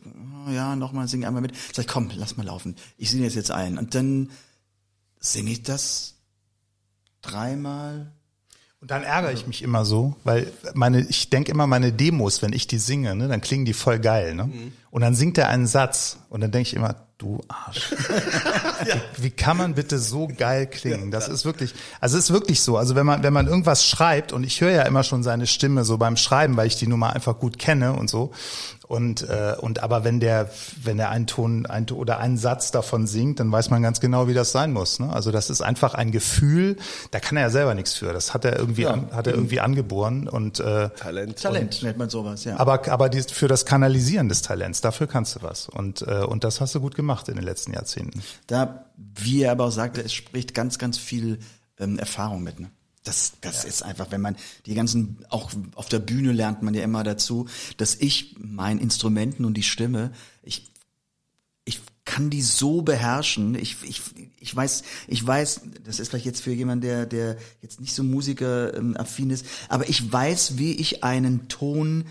oh, 0.46 0.52
ja, 0.52 0.76
nochmal, 0.76 1.08
sing 1.08 1.24
einmal 1.24 1.42
mit. 1.42 1.54
Ich 1.54 1.76
sag, 1.76 1.88
komm, 1.88 2.12
lass 2.14 2.36
mal 2.36 2.46
laufen. 2.46 2.76
Ich 2.98 3.10
singe 3.10 3.24
jetzt 3.24 3.36
jetzt 3.36 3.52
ein 3.52 3.78
und 3.78 3.96
dann 3.96 4.32
singe 5.22 5.52
ich 5.52 5.64
das 5.64 6.16
dreimal, 7.22 8.12
und 8.82 8.90
dann 8.90 9.04
ärgere 9.04 9.32
ich 9.32 9.46
mich 9.46 9.62
immer 9.62 9.86
so, 9.86 10.16
weil 10.24 10.52
meine, 10.74 11.02
ich 11.02 11.30
denke 11.30 11.52
immer, 11.52 11.68
meine 11.68 11.94
Demos, 11.94 12.42
wenn 12.42 12.52
ich 12.52 12.66
die 12.66 12.80
singe, 12.80 13.16
ne, 13.16 13.28
dann 13.28 13.40
klingen 13.40 13.64
die 13.64 13.74
voll 13.74 14.00
geil. 14.00 14.34
Ne? 14.34 14.46
Mhm. 14.46 14.74
Und 14.90 15.02
dann 15.02 15.14
singt 15.14 15.38
er 15.38 15.50
einen 15.50 15.68
Satz 15.68 16.18
und 16.30 16.42
dann 16.42 16.50
denke 16.50 16.70
ich 16.70 16.74
immer, 16.74 16.96
du 17.20 17.42
Arsch. 17.48 17.92
ja. 18.88 18.96
wie, 19.18 19.26
wie, 19.26 19.30
kann 19.30 19.58
man 19.58 19.76
bitte 19.76 20.00
so 20.00 20.28
geil 20.36 20.66
klingen? 20.66 21.12
Das 21.12 21.28
ist 21.28 21.46
wirklich, 21.46 21.76
also 22.00 22.18
es 22.18 22.26
ist 22.26 22.34
wirklich 22.34 22.62
so. 22.62 22.76
Also 22.76 22.96
wenn 22.96 23.06
man, 23.06 23.22
wenn 23.22 23.34
man 23.34 23.46
irgendwas 23.46 23.86
schreibt 23.86 24.34
und 24.34 24.44
ich 24.44 24.60
höre 24.62 24.72
ja 24.72 24.82
immer 24.82 25.04
schon 25.04 25.22
seine 25.22 25.46
Stimme 25.46 25.84
so 25.84 26.00
beim 26.00 26.18
Schreiben, 26.18 26.58
weil 26.58 26.66
ich 26.66 26.78
die 26.78 26.88
Nummer 26.88 27.14
einfach 27.14 27.38
gut 27.38 27.60
kenne 27.60 27.94
und 27.94 28.10
so. 28.10 28.32
Und, 28.92 29.22
äh, 29.30 29.56
und 29.58 29.82
aber 29.84 30.04
wenn 30.04 30.20
der, 30.20 30.50
wenn 30.84 30.98
der 30.98 31.12
einen 31.12 31.26
Ton 31.26 31.66
ein, 31.66 31.90
oder 31.92 32.20
einen 32.20 32.38
Satz 32.38 32.72
davon 32.72 33.08
singt, 33.08 33.40
dann 33.40 33.50
weiß 33.50 33.70
man 33.70 33.82
ganz 33.82 34.02
genau, 34.02 34.28
wie 34.28 34.34
das 34.34 34.52
sein 34.52 34.74
muss. 34.74 35.00
Ne? 35.00 35.10
Also 35.14 35.32
das 35.32 35.50
ist 35.50 35.62
einfach 35.62 35.94
ein 35.94 36.12
Gefühl, 36.12 36.76
da 37.12 37.22
kann 37.22 37.38
er 37.38 37.44
ja 37.44 37.50
selber 37.50 37.74
nichts 37.74 37.94
für. 37.94 38.12
Das 38.12 38.34
hat 38.34 38.44
er 38.44 38.60
irgendwie, 38.60 38.82
ja. 38.82 38.92
an, 38.92 39.08
hat 39.14 39.28
er 39.28 39.34
irgendwie 39.34 39.62
angeboren 39.62 40.28
und 40.28 40.60
äh, 40.60 40.90
Talent. 40.90 41.42
Talent 41.42 41.84
nennt 41.84 41.98
man 42.00 42.10
sowas, 42.10 42.44
ja. 42.44 42.60
Aber, 42.60 42.86
aber 42.92 43.08
die, 43.08 43.22
für 43.22 43.48
das 43.48 43.66
Kanalisieren 43.66 44.28
des 44.28 44.42
Talents, 44.42 44.82
dafür 44.82 45.08
kannst 45.08 45.38
du 45.38 45.42
was. 45.42 45.70
Und, 45.70 46.02
äh, 46.02 46.26
und 46.26 46.44
das 46.44 46.60
hast 46.60 46.76
du 46.76 46.82
gut 46.82 46.96
gemacht 46.96 47.30
in 47.30 47.36
den 47.36 47.46
letzten 47.46 47.72
Jahrzehnten. 47.72 48.22
Da, 48.48 48.88
wie 48.98 49.44
er 49.44 49.54
aber 49.54 49.68
auch 49.68 49.72
sagte, 49.72 50.02
es 50.02 50.12
spricht 50.12 50.54
ganz, 50.54 50.78
ganz 50.80 50.98
viel 50.98 51.40
ähm, 51.80 51.98
Erfahrung 51.98 52.44
mit. 52.44 52.60
Ne? 52.60 52.70
Das, 53.04 53.34
das 53.42 53.64
ja. 53.64 53.70
ist 53.70 53.84
einfach, 53.84 54.12
wenn 54.12 54.22
man 54.22 54.36
die 54.66 54.76
ganzen, 54.76 55.26
auch 55.30 55.52
auf 55.76 55.90
der 55.90 56.00
Bühne 56.00 56.32
lernt 56.34 56.62
man 56.62 56.74
ja 56.74 56.84
immer 56.84 57.04
dazu, 57.04 57.48
dass 57.78 57.96
ich 57.96 58.36
mein 58.40 58.78
Instrumenten 58.78 59.44
und 59.44 59.56
die 59.56 59.64
Stimme, 59.64 60.12
ich, 60.44 60.72
ich 61.66 61.82
kann 62.06 62.30
die 62.30 62.44
so 62.44 62.84
beherrschen. 62.84 63.56
Ich, 63.56 63.78
ich, 63.84 64.02
ich 64.40 64.56
weiß, 64.56 64.84
ich 65.08 65.26
weiß, 65.26 65.62
das 65.84 66.00
ist 66.00 66.10
vielleicht 66.10 66.26
jetzt 66.26 66.42
für 66.42 66.52
jemanden, 66.52 66.82
der, 66.82 67.06
der 67.08 67.38
jetzt 67.62 67.82
nicht 67.82 67.96
so 67.96 68.04
musikaffin 68.04 69.32
ist, 69.32 69.46
aber 69.68 69.90
ich 69.90 70.12
weiß, 70.12 70.58
wie 70.60 70.74
ich 70.74 71.04
einen 71.04 71.48
Ton, 71.48 72.06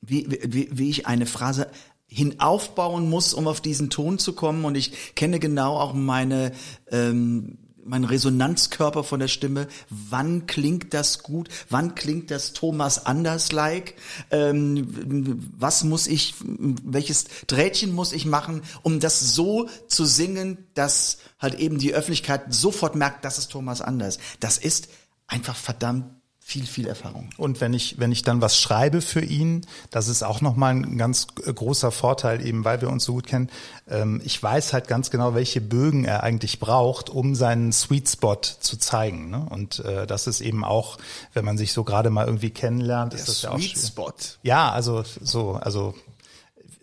wie, 0.00 0.26
wie, 0.42 0.68
wie 0.72 0.90
ich 0.90 1.06
eine 1.06 1.26
Phrase 1.26 1.68
hinaufbauen 2.08 3.08
muss, 3.08 3.34
um 3.34 3.48
auf 3.48 3.60
diesen 3.60 3.90
Ton 3.90 4.18
zu 4.18 4.34
kommen. 4.34 4.64
Und 4.64 4.76
ich 4.76 5.14
kenne 5.14 5.40
genau 5.40 5.76
auch 5.76 5.94
meine 5.94 6.52
ähm, 6.90 7.58
mein 7.84 8.04
Resonanzkörper 8.04 9.04
von 9.04 9.20
der 9.20 9.28
Stimme, 9.28 9.68
wann 9.90 10.46
klingt 10.46 10.94
das 10.94 11.22
gut, 11.22 11.48
wann 11.70 11.94
klingt 11.94 12.30
das 12.30 12.52
Thomas 12.52 13.06
anders-like, 13.06 13.94
ähm, 14.30 15.38
was 15.56 15.84
muss 15.84 16.06
ich, 16.06 16.34
welches 16.40 17.26
Drähtchen 17.46 17.94
muss 17.94 18.12
ich 18.12 18.26
machen, 18.26 18.62
um 18.82 19.00
das 19.00 19.34
so 19.34 19.68
zu 19.88 20.04
singen, 20.04 20.58
dass 20.74 21.18
halt 21.38 21.54
eben 21.54 21.78
die 21.78 21.94
Öffentlichkeit 21.94 22.52
sofort 22.52 22.96
merkt, 22.96 23.24
das 23.24 23.38
ist 23.38 23.50
Thomas 23.50 23.80
anders. 23.80 24.18
Das 24.40 24.58
ist 24.58 24.88
einfach 25.26 25.56
verdammt 25.56 26.06
viel, 26.46 26.66
viel 26.66 26.86
Erfahrung. 26.86 27.30
Und 27.38 27.62
wenn 27.62 27.72
ich, 27.72 27.98
wenn 27.98 28.12
ich 28.12 28.22
dann 28.22 28.42
was 28.42 28.60
schreibe 28.60 29.00
für 29.00 29.24
ihn, 29.24 29.66
das 29.90 30.08
ist 30.08 30.22
auch 30.22 30.42
nochmal 30.42 30.74
ein 30.74 30.98
ganz 30.98 31.26
großer 31.28 31.90
Vorteil, 31.90 32.46
eben 32.46 32.66
weil 32.66 32.82
wir 32.82 32.90
uns 32.90 33.04
so 33.04 33.14
gut 33.14 33.26
kennen. 33.26 33.48
Ähm, 33.88 34.20
ich 34.22 34.40
weiß 34.42 34.74
halt 34.74 34.86
ganz 34.86 35.10
genau, 35.10 35.34
welche 35.34 35.62
Bögen 35.62 36.04
er 36.04 36.22
eigentlich 36.22 36.60
braucht, 36.60 37.08
um 37.08 37.34
seinen 37.34 37.72
Sweet 37.72 38.10
Spot 38.10 38.36
zu 38.36 38.76
zeigen. 38.76 39.30
Ne? 39.30 39.46
Und 39.48 39.78
äh, 39.80 40.06
das 40.06 40.26
ist 40.26 40.42
eben 40.42 40.64
auch, 40.66 40.98
wenn 41.32 41.46
man 41.46 41.56
sich 41.56 41.72
so 41.72 41.82
gerade 41.82 42.10
mal 42.10 42.26
irgendwie 42.26 42.50
kennenlernt, 42.50 43.14
Der 43.14 43.20
ist 43.20 43.28
das 43.28 43.38
Sweet 43.38 43.44
ja 43.44 43.56
auch 43.56 43.60
schön. 43.60 43.82
Spot. 43.82 44.12
Ja, 44.42 44.70
also 44.70 45.02
so, 45.22 45.52
also 45.54 45.94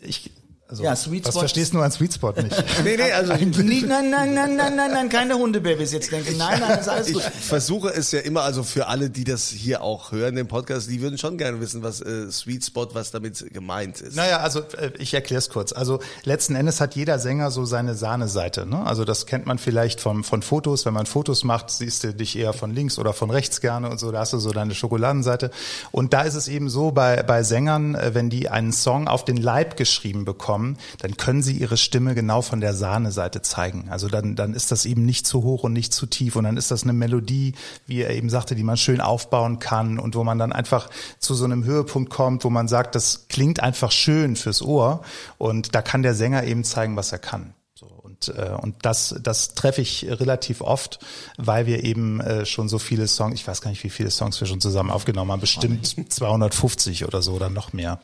ich, 0.02 0.32
also, 0.72 0.84
Ja, 0.84 0.96
Sweet 0.96 1.26
was 1.26 1.34
Spot. 1.34 1.40
verstehst 1.42 1.74
du 1.74 1.80
an 1.82 1.92
Sweet 1.92 2.14
Spot 2.14 2.32
nicht? 2.32 2.64
Nee, 2.84 2.98
nee, 2.98 3.12
also 3.12 3.34
Nein, 3.34 3.52
nein, 3.88 4.10
nein, 4.10 4.34
nein, 4.34 4.56
nein, 4.56 4.76
nein, 4.76 4.92
nein, 4.92 5.10
keine 5.10 5.36
Hundebabys 5.36 5.92
jetzt 5.92 6.12
denken. 6.12 6.38
Nein, 6.38 6.60
nein, 6.60 6.80
ist 6.80 6.90
alles 6.90 7.08
ich 7.10 7.14
gut. 7.14 7.24
versuche 7.24 7.90
es 7.90 8.12
ja 8.12 8.22
immer, 8.22 8.42
also 8.42 8.64
für 8.64 8.88
alle, 8.88 9.10
die 9.10 9.24
das 9.24 9.50
hier 9.50 9.82
auch 9.84 10.12
hören, 10.12 10.36
den 10.36 10.48
Podcast, 10.48 10.90
die 10.90 11.02
würden 11.02 11.18
schon 11.18 11.38
gerne 11.38 11.60
wissen, 11.62 11.84
was 11.84 12.02
äh, 12.02 12.32
Sweet 12.32 12.66
Spot, 12.66 12.88
was 12.94 13.12
damit 13.12 13.46
gemeint 13.54 14.02
ist. 14.02 14.16
Naja, 14.16 14.38
also 14.40 14.62
äh, 14.78 14.92
ich 14.98 15.14
erkläre 15.14 15.40
es 15.40 15.50
kurz. 15.50 15.74
Also 15.74 16.00
letzten 16.24 16.56
Endes 16.56 16.80
hat 16.82 16.96
jeder 16.96 17.20
Sänger 17.20 17.52
so 17.52 17.66
seine 17.66 17.96
Sahneseite. 17.96 18.66
Ne? 18.66 18.86
Also 18.86 19.04
das 19.06 19.26
kennt 19.26 19.46
man 19.46 19.58
vielleicht 19.58 20.00
vom, 20.02 20.24
von 20.24 20.42
Fotos. 20.42 20.86
Wenn 20.86 20.94
man 20.94 21.06
Fotos 21.06 21.44
macht, 21.44 21.70
siehst 21.70 22.04
du 22.04 22.14
dich 22.14 22.38
eher 22.38 22.54
von 22.54 22.74
links 22.74 22.98
oder 22.98 23.14
von 23.14 23.30
rechts 23.30 23.62
gerne 23.62 23.90
und 23.90 24.00
so. 24.00 24.12
Da 24.12 24.20
hast 24.20 24.34
du 24.34 24.40
so 24.40 24.52
deine 24.52 24.74
Schokoladenseite. 24.74 25.52
Und 25.92 26.14
da 26.14 26.22
ist 26.22 26.36
es 26.36 26.48
eben 26.48 26.70
so 26.70 26.92
bei, 26.92 27.22
bei 27.24 27.44
Sängern, 27.44 27.96
äh, 27.96 28.14
wenn 28.14 28.30
die 28.30 28.50
einen 28.50 28.72
Song 28.72 29.08
auf 29.08 29.26
den 29.26 29.38
Leib 29.38 29.76
geschrieben 29.78 30.24
bekommen, 30.26 30.61
dann 31.00 31.18
können 31.18 31.42
sie 31.42 31.58
ihre 31.58 31.78
Stimme 31.78 32.16
genau 32.16 32.42
von 32.42 32.62
der 32.62 32.74
Sahneseite 32.74 33.42
zeigen. 33.42 33.90
Also 33.90 34.08
dann, 34.08 34.36
dann 34.36 34.54
ist 34.54 34.72
das 34.72 34.86
eben 34.86 35.06
nicht 35.06 35.28
zu 35.28 35.44
hoch 35.44 35.64
und 35.64 35.74
nicht 35.74 35.94
zu 35.94 36.06
tief. 36.06 36.36
Und 36.36 36.46
dann 36.46 36.58
ist 36.58 36.72
das 36.72 36.84
eine 36.84 36.94
Melodie, 36.94 37.54
wie 37.88 38.02
er 38.02 38.12
eben 38.12 38.30
sagte, 38.30 38.56
die 38.56 38.64
man 38.64 38.78
schön 38.78 39.02
aufbauen 39.02 39.60
kann 39.60 40.00
und 40.00 40.16
wo 40.16 40.24
man 40.24 40.38
dann 40.38 40.54
einfach 40.54 40.90
zu 41.20 41.34
so 41.34 41.46
einem 41.46 41.64
Höhepunkt 41.64 42.12
kommt, 42.12 42.44
wo 42.44 42.50
man 42.50 42.68
sagt, 42.68 42.96
das 42.96 43.28
klingt 43.28 43.62
einfach 43.62 43.92
schön 43.92 44.36
fürs 44.36 44.62
Ohr. 44.62 45.02
Und 45.38 45.76
da 45.76 45.82
kann 45.82 46.04
der 46.04 46.16
Sänger 46.16 46.44
eben 46.44 46.64
zeigen, 46.64 46.96
was 46.96 47.12
er 47.12 47.20
kann. 47.20 47.54
So, 47.74 47.88
und, 47.88 48.28
äh, 48.38 48.52
und 48.62 48.76
das, 48.84 49.16
das 49.24 49.56
treffe 49.56 49.82
ich 49.82 50.06
relativ 50.08 50.62
oft, 50.62 51.00
weil 51.38 51.66
wir 51.66 51.84
eben 51.84 52.20
äh, 52.20 52.46
schon 52.46 52.70
so 52.70 52.78
viele 52.78 53.08
Songs, 53.08 53.34
ich 53.34 53.48
weiß 53.48 53.62
gar 53.62 53.72
nicht, 53.72 53.84
wie 53.84 53.90
viele 53.90 54.12
Songs 54.12 54.40
wir 54.40 54.48
schon 54.48 54.62
zusammen 54.62 54.92
aufgenommen 54.92 55.32
haben, 55.32 55.42
bestimmt 55.42 55.88
250 56.12 57.06
oder 57.06 57.24
so 57.24 57.34
oder 57.34 57.50
noch 57.50 57.74
mehr. 57.74 58.00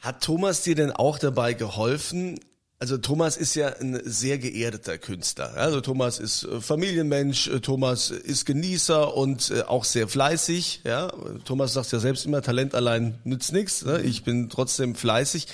Hat 0.00 0.22
Thomas 0.22 0.62
dir 0.62 0.74
denn 0.74 0.92
auch 0.92 1.18
dabei 1.18 1.52
geholfen? 1.52 2.40
Also 2.78 2.96
Thomas 2.96 3.36
ist 3.36 3.54
ja 3.54 3.68
ein 3.68 4.00
sehr 4.04 4.38
geerdeter 4.38 4.96
Künstler. 4.96 5.52
Also 5.56 5.82
Thomas 5.82 6.18
ist 6.18 6.44
äh, 6.44 6.62
Familienmensch, 6.62 7.48
äh, 7.48 7.60
Thomas 7.60 8.10
ist 8.10 8.46
Genießer 8.46 9.14
und 9.14 9.50
äh, 9.50 9.62
auch 9.64 9.84
sehr 9.84 10.08
fleißig. 10.08 10.80
Ja, 10.84 11.12
Thomas 11.44 11.74
sagt 11.74 11.92
ja 11.92 11.98
selbst 11.98 12.24
immer, 12.24 12.40
Talent 12.40 12.74
allein 12.74 13.18
nützt 13.24 13.52
nichts. 13.52 13.84
Ne? 13.84 14.00
Ich 14.00 14.24
bin 14.24 14.48
trotzdem 14.48 14.94
fleißig. 14.94 15.48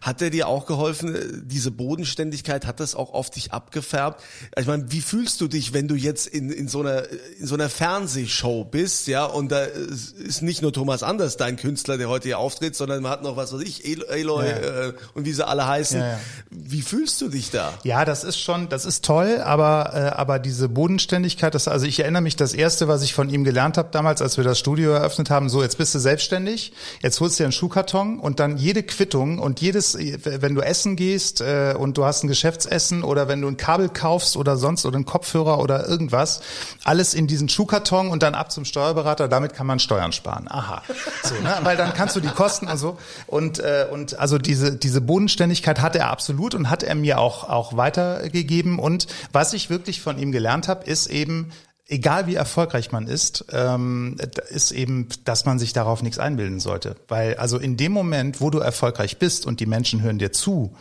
Hat 0.00 0.22
er 0.22 0.30
dir 0.30 0.48
auch 0.48 0.66
geholfen, 0.66 1.14
äh, 1.14 1.20
diese 1.42 1.70
Bodenständigkeit, 1.70 2.66
hat 2.66 2.80
das 2.80 2.94
auch 2.94 3.12
auf 3.12 3.30
dich 3.30 3.52
abgefärbt? 3.52 4.22
Ich 4.58 4.66
meine, 4.66 4.90
wie 4.90 5.00
fühlst 5.00 5.40
du 5.40 5.48
dich, 5.48 5.72
wenn 5.72 5.88
du 5.88 5.94
jetzt 5.94 6.26
in, 6.26 6.50
in, 6.50 6.68
so 6.68 6.80
einer, 6.80 7.04
in 7.38 7.46
so 7.46 7.54
einer 7.54 7.68
Fernsehshow 7.68 8.64
bist, 8.64 9.06
ja, 9.08 9.24
und 9.24 9.50
da 9.50 9.62
ist 9.64 10.42
nicht 10.42 10.62
nur 10.62 10.72
Thomas 10.72 11.02
Anders 11.02 11.36
dein 11.36 11.56
Künstler, 11.56 11.98
der 11.98 12.08
heute 12.08 12.28
hier 12.28 12.38
auftritt, 12.38 12.76
sondern 12.76 13.02
man 13.02 13.10
hat 13.12 13.22
noch, 13.22 13.36
was 13.36 13.52
weiß 13.52 13.60
ich, 13.62 13.84
El- 13.84 14.04
Eloy 14.08 14.46
Ja. 14.48 14.56
äh, 14.88 14.92
und 15.14 15.24
wie 15.24 15.32
sie 15.32 15.46
alle 15.46 15.66
heißen. 15.66 16.00
Ja, 16.00 16.08
ja. 16.12 16.20
Wie 16.50 16.82
fühlst 16.82 17.20
du 17.20 17.28
dich 17.28 17.50
da? 17.50 17.72
Ja, 17.84 18.04
das 18.04 18.24
ist 18.24 18.38
schon, 18.40 18.68
das 18.68 18.84
ist 18.84 19.04
toll, 19.04 19.40
aber 19.42 19.92
äh, 19.94 19.98
aber 20.18 20.38
diese 20.38 20.68
Bodenständigkeit, 20.68 21.54
das 21.54 21.68
also 21.68 21.86
ich 21.86 22.00
erinnere 22.00 22.22
mich, 22.22 22.36
das 22.36 22.52
erste, 22.54 22.88
was 22.88 23.02
ich 23.02 23.14
von 23.14 23.28
ihm 23.30 23.44
gelernt 23.44 23.76
habe 23.78 23.88
damals, 23.92 24.22
als 24.22 24.36
wir 24.36 24.44
das 24.44 24.58
Studio 24.58 24.90
eröffnet 24.92 25.30
haben, 25.30 25.48
so 25.48 25.62
jetzt 25.62 25.78
bist 25.78 25.94
du 25.94 25.98
selbstständig, 25.98 26.72
jetzt 27.02 27.20
holst 27.20 27.38
du 27.38 27.42
dir 27.42 27.46
einen 27.46 27.52
Schuhkarton 27.52 28.18
und 28.18 28.40
dann 28.40 28.56
jede 28.58 28.82
Quittung 28.82 29.38
und 29.38 29.60
jedes, 29.60 29.87
wenn 29.94 30.54
du 30.54 30.60
essen 30.60 30.96
gehst 30.96 31.40
äh, 31.40 31.74
und 31.78 31.96
du 31.96 32.04
hast 32.04 32.24
ein 32.24 32.28
Geschäftsessen 32.28 33.02
oder 33.02 33.28
wenn 33.28 33.40
du 33.40 33.48
ein 33.48 33.56
Kabel 33.56 33.88
kaufst 33.88 34.36
oder 34.36 34.56
sonst 34.56 34.86
oder 34.86 34.96
einen 34.96 35.04
Kopfhörer 35.04 35.58
oder 35.58 35.88
irgendwas, 35.88 36.40
alles 36.84 37.14
in 37.14 37.26
diesen 37.26 37.48
Schuhkarton 37.48 38.08
und 38.08 38.22
dann 38.22 38.34
ab 38.34 38.50
zum 38.50 38.64
Steuerberater. 38.64 39.28
Damit 39.28 39.54
kann 39.54 39.66
man 39.66 39.78
Steuern 39.78 40.12
sparen. 40.12 40.46
Aha, 40.48 40.82
so, 41.22 41.34
ne? 41.36 41.58
weil 41.62 41.76
dann 41.76 41.94
kannst 41.94 42.16
du 42.16 42.20
die 42.20 42.28
Kosten 42.28 42.68
und 42.68 42.78
so 42.78 42.98
und 43.26 43.58
äh, 43.58 43.86
und 43.90 44.18
also 44.18 44.38
diese 44.38 44.76
diese 44.76 45.00
Bodenständigkeit 45.00 45.80
hat 45.80 45.96
er 45.96 46.10
absolut 46.10 46.54
und 46.54 46.70
hat 46.70 46.82
er 46.82 46.94
mir 46.94 47.18
auch 47.18 47.48
auch 47.48 47.76
weitergegeben 47.76 48.78
und 48.78 49.06
was 49.32 49.52
ich 49.52 49.70
wirklich 49.70 50.00
von 50.00 50.18
ihm 50.18 50.32
gelernt 50.32 50.68
habe, 50.68 50.84
ist 50.84 51.06
eben 51.06 51.50
egal 51.88 52.26
wie 52.26 52.34
erfolgreich 52.34 52.92
man 52.92 53.06
ist, 53.06 53.46
ähm, 53.50 54.16
ist 54.50 54.70
eben, 54.72 55.08
dass 55.24 55.44
man 55.44 55.58
sich 55.58 55.72
darauf 55.72 56.02
nichts 56.02 56.18
einbilden 56.18 56.60
sollte. 56.60 56.96
Weil 57.08 57.36
also 57.36 57.58
in 57.58 57.76
dem 57.76 57.92
Moment, 57.92 58.40
wo 58.40 58.50
du 58.50 58.58
erfolgreich 58.58 59.18
bist 59.18 59.46
und 59.46 59.60
die 59.60 59.66
Menschen 59.66 60.02
hören 60.02 60.18
dir 60.18 60.30
zu, 60.30 60.76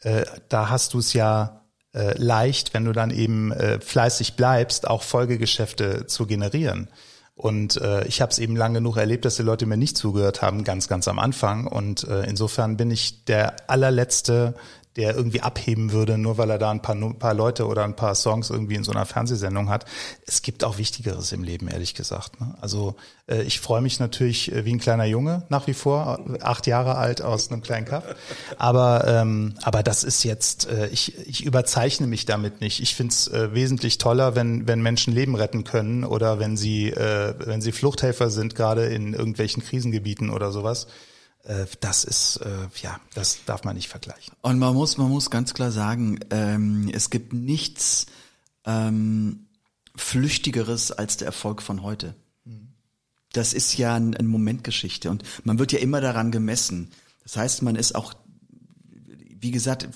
äh, 0.00 0.24
da 0.48 0.68
hast 0.68 0.94
du 0.94 0.98
es 0.98 1.12
ja 1.12 1.62
äh, 1.94 2.16
leicht, 2.18 2.74
wenn 2.74 2.84
du 2.84 2.92
dann 2.92 3.10
eben 3.10 3.52
äh, 3.52 3.80
fleißig 3.80 4.34
bleibst, 4.34 4.88
auch 4.88 5.02
Folgegeschäfte 5.02 6.06
zu 6.06 6.26
generieren. 6.26 6.88
Und 7.34 7.80
äh, 7.80 8.06
ich 8.06 8.20
habe 8.20 8.30
es 8.30 8.38
eben 8.38 8.54
lang 8.54 8.74
genug 8.74 8.98
erlebt, 8.98 9.24
dass 9.24 9.36
die 9.36 9.42
Leute 9.42 9.64
mir 9.64 9.78
nicht 9.78 9.96
zugehört 9.96 10.42
haben, 10.42 10.62
ganz, 10.62 10.88
ganz 10.88 11.08
am 11.08 11.18
Anfang. 11.18 11.66
Und 11.66 12.06
äh, 12.06 12.24
insofern 12.24 12.76
bin 12.76 12.90
ich 12.90 13.24
der 13.24 13.70
allerletzte, 13.70 14.54
der 14.96 15.14
irgendwie 15.14 15.40
abheben 15.40 15.92
würde, 15.92 16.18
nur 16.18 16.36
weil 16.36 16.50
er 16.50 16.58
da 16.58 16.70
ein 16.70 16.82
paar, 16.82 16.96
ein 16.96 17.18
paar 17.18 17.34
Leute 17.34 17.66
oder 17.66 17.84
ein 17.84 17.94
paar 17.94 18.14
Songs 18.14 18.50
irgendwie 18.50 18.74
in 18.74 18.82
so 18.82 18.90
einer 18.90 19.06
Fernsehsendung 19.06 19.70
hat. 19.70 19.84
Es 20.26 20.42
gibt 20.42 20.64
auch 20.64 20.78
Wichtigeres 20.78 21.30
im 21.32 21.44
Leben, 21.44 21.68
ehrlich 21.68 21.94
gesagt. 21.94 22.40
Ne? 22.40 22.54
Also 22.60 22.96
äh, 23.30 23.42
ich 23.42 23.60
freue 23.60 23.80
mich 23.80 24.00
natürlich 24.00 24.52
äh, 24.52 24.64
wie 24.64 24.74
ein 24.74 24.80
kleiner 24.80 25.04
Junge 25.04 25.44
nach 25.48 25.68
wie 25.68 25.74
vor, 25.74 26.18
äh, 26.34 26.42
acht 26.42 26.66
Jahre 26.66 26.96
alt 26.96 27.22
aus 27.22 27.50
einem 27.50 27.62
kleinen 27.62 27.86
Kaff. 27.86 28.04
Aber 28.58 29.04
ähm, 29.06 29.54
aber 29.62 29.82
das 29.82 30.02
ist 30.04 30.24
jetzt, 30.24 30.68
ich, 30.90 31.16
ich 31.26 31.44
überzeichne 31.44 32.06
mich 32.06 32.26
damit 32.26 32.60
nicht. 32.60 32.80
Ich 32.80 32.94
finde 32.94 33.12
es 33.12 33.30
wesentlich 33.32 33.98
toller, 33.98 34.34
wenn 34.34 34.66
wenn 34.66 34.82
Menschen 34.82 35.14
Leben 35.14 35.34
retten 35.34 35.64
können 35.64 36.04
oder 36.04 36.38
wenn 36.38 36.56
sie 36.56 36.92
wenn 36.92 37.60
sie 37.60 37.72
Fluchthelfer 37.72 38.30
sind, 38.30 38.54
gerade 38.54 38.86
in 38.86 39.14
irgendwelchen 39.14 39.62
Krisengebieten 39.62 40.30
oder 40.30 40.52
sowas. 40.52 40.86
Äh, 41.44 41.66
das 41.80 42.04
ist 42.04 42.36
äh, 42.38 42.68
ja, 42.82 43.00
das 43.14 43.44
darf 43.46 43.64
man 43.64 43.76
nicht 43.76 43.88
vergleichen. 43.88 44.34
Und 44.42 44.58
man 44.58 44.74
muss, 44.74 44.98
man 44.98 45.08
muss 45.08 45.30
ganz 45.30 45.54
klar 45.54 45.72
sagen, 45.72 46.20
ähm, 46.30 46.90
es 46.92 47.10
gibt 47.10 47.32
nichts 47.32 48.06
ähm, 48.64 49.46
Flüchtigeres 49.96 50.92
als 50.92 51.16
der 51.16 51.26
Erfolg 51.26 51.62
von 51.62 51.82
heute. 51.82 52.14
Das 53.32 53.52
ist 53.52 53.76
ja 53.76 53.94
ein, 53.94 54.16
ein 54.16 54.26
Momentgeschichte 54.26 55.08
und 55.08 55.22
man 55.44 55.58
wird 55.58 55.72
ja 55.72 55.78
immer 55.78 56.00
daran 56.00 56.32
gemessen. 56.32 56.90
Das 57.22 57.36
heißt, 57.36 57.62
man 57.62 57.76
ist 57.76 57.94
auch, 57.94 58.14
wie 59.38 59.52
gesagt, 59.52 59.88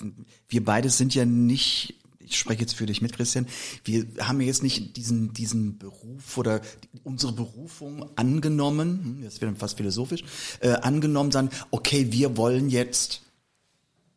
wir 0.47 0.63
beide 0.63 0.89
sind 0.89 1.13
ja 1.13 1.25
nicht, 1.25 1.95
ich 2.25 2.37
spreche 2.37 2.61
jetzt 2.61 2.75
für 2.75 2.85
dich 2.85 3.01
mit, 3.01 3.13
Christian, 3.13 3.47
wir 3.83 4.05
haben 4.19 4.41
jetzt 4.41 4.63
nicht 4.63 4.97
diesen, 4.97 5.33
diesen 5.33 5.77
Beruf 5.77 6.37
oder 6.37 6.61
unsere 7.03 7.33
Berufung 7.33 8.09
angenommen, 8.17 9.01
hm, 9.03 9.23
das 9.23 9.41
wird 9.41 9.57
fast 9.57 9.77
philosophisch, 9.77 10.23
äh, 10.59 10.69
angenommen, 10.69 11.31
sagen, 11.31 11.49
okay, 11.71 12.11
wir 12.11 12.37
wollen 12.37 12.69
jetzt 12.69 13.21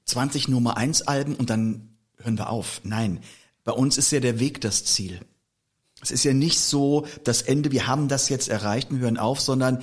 20 0.06 0.48
Nummer 0.48 0.76
1 0.76 1.02
Alben 1.02 1.34
und 1.34 1.50
dann 1.50 1.96
hören 2.16 2.38
wir 2.38 2.50
auf. 2.50 2.80
Nein, 2.84 3.20
bei 3.64 3.72
uns 3.72 3.98
ist 3.98 4.10
ja 4.10 4.20
der 4.20 4.40
Weg 4.40 4.60
das 4.60 4.84
Ziel. 4.84 5.20
Es 6.00 6.10
ist 6.10 6.24
ja 6.24 6.32
nicht 6.32 6.60
so 6.60 7.06
das 7.24 7.42
Ende, 7.42 7.72
wir 7.72 7.86
haben 7.86 8.08
das 8.08 8.28
jetzt 8.28 8.48
erreicht 8.48 8.90
und 8.90 9.00
hören 9.00 9.18
auf, 9.18 9.40
sondern 9.40 9.82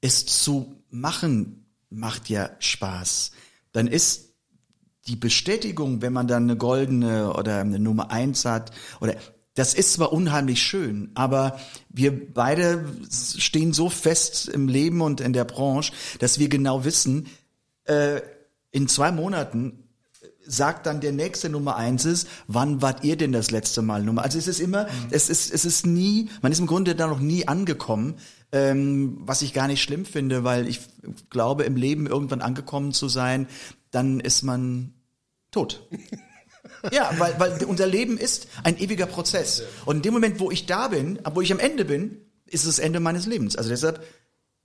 es 0.00 0.26
zu 0.26 0.74
machen 0.90 1.66
macht 1.90 2.28
ja 2.28 2.50
Spaß. 2.58 3.32
Dann 3.72 3.86
ist 3.86 4.23
die 5.06 5.16
Bestätigung, 5.16 6.02
wenn 6.02 6.12
man 6.12 6.26
dann 6.26 6.44
eine 6.44 6.56
goldene 6.56 7.32
oder 7.34 7.60
eine 7.60 7.78
Nummer 7.78 8.10
eins 8.10 8.44
hat, 8.44 8.72
oder 9.00 9.14
das 9.54 9.74
ist 9.74 9.92
zwar 9.92 10.12
unheimlich 10.12 10.62
schön, 10.62 11.10
aber 11.14 11.60
wir 11.88 12.32
beide 12.32 12.84
stehen 13.10 13.72
so 13.72 13.88
fest 13.88 14.48
im 14.48 14.66
Leben 14.66 15.00
und 15.00 15.20
in 15.20 15.32
der 15.32 15.44
Branche, 15.44 15.92
dass 16.18 16.38
wir 16.38 16.48
genau 16.48 16.84
wissen, 16.84 17.28
äh, 17.84 18.20
in 18.72 18.88
zwei 18.88 19.12
Monaten 19.12 19.84
sagt 20.46 20.86
dann 20.86 21.00
der 21.00 21.12
nächste 21.12 21.48
Nummer 21.48 21.76
eins 21.76 22.04
ist, 22.04 22.28
wann 22.48 22.82
wart 22.82 23.04
ihr 23.04 23.16
denn 23.16 23.32
das 23.32 23.50
letzte 23.50 23.82
Mal 23.82 24.02
Nummer? 24.02 24.22
Also 24.22 24.38
es 24.38 24.48
ist 24.48 24.60
immer, 24.60 24.86
es 25.10 25.30
ist, 25.30 25.52
es 25.52 25.64
ist 25.64 25.86
nie, 25.86 26.28
man 26.42 26.52
ist 26.52 26.58
im 26.58 26.66
Grunde 26.66 26.94
da 26.94 27.06
noch 27.06 27.20
nie 27.20 27.48
angekommen, 27.48 28.16
ähm, 28.52 29.18
was 29.20 29.42
ich 29.42 29.54
gar 29.54 29.68
nicht 29.68 29.82
schlimm 29.82 30.04
finde, 30.04 30.44
weil 30.44 30.68
ich 30.68 30.80
glaube, 31.30 31.64
im 31.64 31.76
Leben 31.76 32.06
irgendwann 32.06 32.42
angekommen 32.42 32.92
zu 32.92 33.08
sein, 33.08 33.46
dann 33.94 34.20
ist 34.20 34.42
man 34.42 34.94
tot. 35.50 35.86
Ja, 36.92 37.10
weil, 37.18 37.38
weil 37.38 37.64
unser 37.64 37.86
Leben 37.86 38.18
ist 38.18 38.48
ein 38.62 38.78
ewiger 38.78 39.06
Prozess. 39.06 39.62
Und 39.86 39.96
in 39.96 40.02
dem 40.02 40.14
Moment, 40.14 40.40
wo 40.40 40.50
ich 40.50 40.66
da 40.66 40.88
bin, 40.88 41.18
wo 41.32 41.40
ich 41.40 41.52
am 41.52 41.58
Ende 41.58 41.84
bin, 41.84 42.18
ist 42.46 42.64
es 42.64 42.76
das 42.76 42.78
Ende 42.78 43.00
meines 43.00 43.26
Lebens. 43.26 43.56
Also 43.56 43.70
deshalb, 43.70 44.04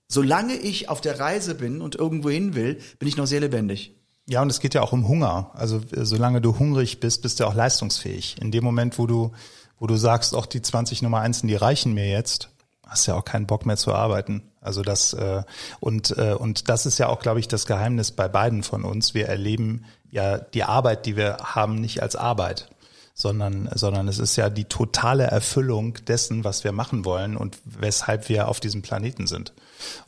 solange 0.07 0.55
ich 0.55 0.89
auf 0.89 1.01
der 1.01 1.19
Reise 1.19 1.55
bin 1.55 1.81
und 1.81 1.95
irgendwo 1.95 2.29
hin 2.29 2.55
will, 2.55 2.79
bin 2.97 3.07
ich 3.07 3.17
noch 3.17 3.27
sehr 3.27 3.39
lebendig. 3.39 3.95
Ja, 4.27 4.41
und 4.41 4.49
es 4.49 4.59
geht 4.59 4.73
ja 4.73 4.81
auch 4.81 4.91
um 4.91 5.07
Hunger. 5.07 5.51
Also 5.53 5.81
äh, 5.91 6.05
solange 6.05 6.41
du 6.41 6.59
hungrig 6.59 6.99
bist, 6.99 7.21
bist 7.21 7.39
du 7.39 7.45
auch 7.45 7.55
leistungsfähig. 7.55 8.37
In 8.41 8.51
dem 8.51 8.63
Moment, 8.63 8.99
wo 8.99 9.07
du, 9.07 9.31
wo 9.77 9.87
du 9.87 9.95
sagst, 9.95 10.35
auch 10.35 10.45
die 10.45 10.61
20 10.61 11.01
Nummer 11.01 11.21
1, 11.21 11.41
die 11.41 11.55
reichen 11.55 11.93
mir 11.93 12.07
jetzt, 12.07 12.49
hast 12.89 13.05
ja 13.05 13.15
auch 13.15 13.25
keinen 13.25 13.47
Bock 13.47 13.65
mehr 13.65 13.77
zu 13.77 13.93
arbeiten. 13.93 14.43
Also 14.61 14.81
das 14.81 15.13
äh, 15.13 15.43
und 15.79 16.17
äh, 16.17 16.33
und 16.33 16.69
das 16.69 16.85
ist 16.85 16.97
ja 16.97 17.07
auch, 17.07 17.19
glaube 17.19 17.39
ich, 17.39 17.47
das 17.47 17.65
Geheimnis 17.65 18.11
bei 18.11 18.27
beiden 18.27 18.63
von 18.63 18.83
uns. 18.83 19.13
Wir 19.13 19.27
erleben 19.27 19.85
ja 20.11 20.37
die 20.37 20.63
Arbeit, 20.63 21.05
die 21.05 21.15
wir 21.15 21.37
haben, 21.37 21.75
nicht 21.75 22.01
als 22.01 22.15
Arbeit, 22.15 22.69
sondern 23.13 23.69
sondern 23.73 24.07
es 24.07 24.19
ist 24.19 24.35
ja 24.35 24.49
die 24.49 24.65
totale 24.65 25.23
Erfüllung 25.23 25.93
dessen, 26.07 26.43
was 26.43 26.63
wir 26.63 26.71
machen 26.73 27.05
wollen 27.05 27.37
und 27.37 27.57
weshalb 27.63 28.27
wir 28.27 28.49
auf 28.49 28.59
diesem 28.59 28.81
Planeten 28.81 29.27
sind. 29.27 29.53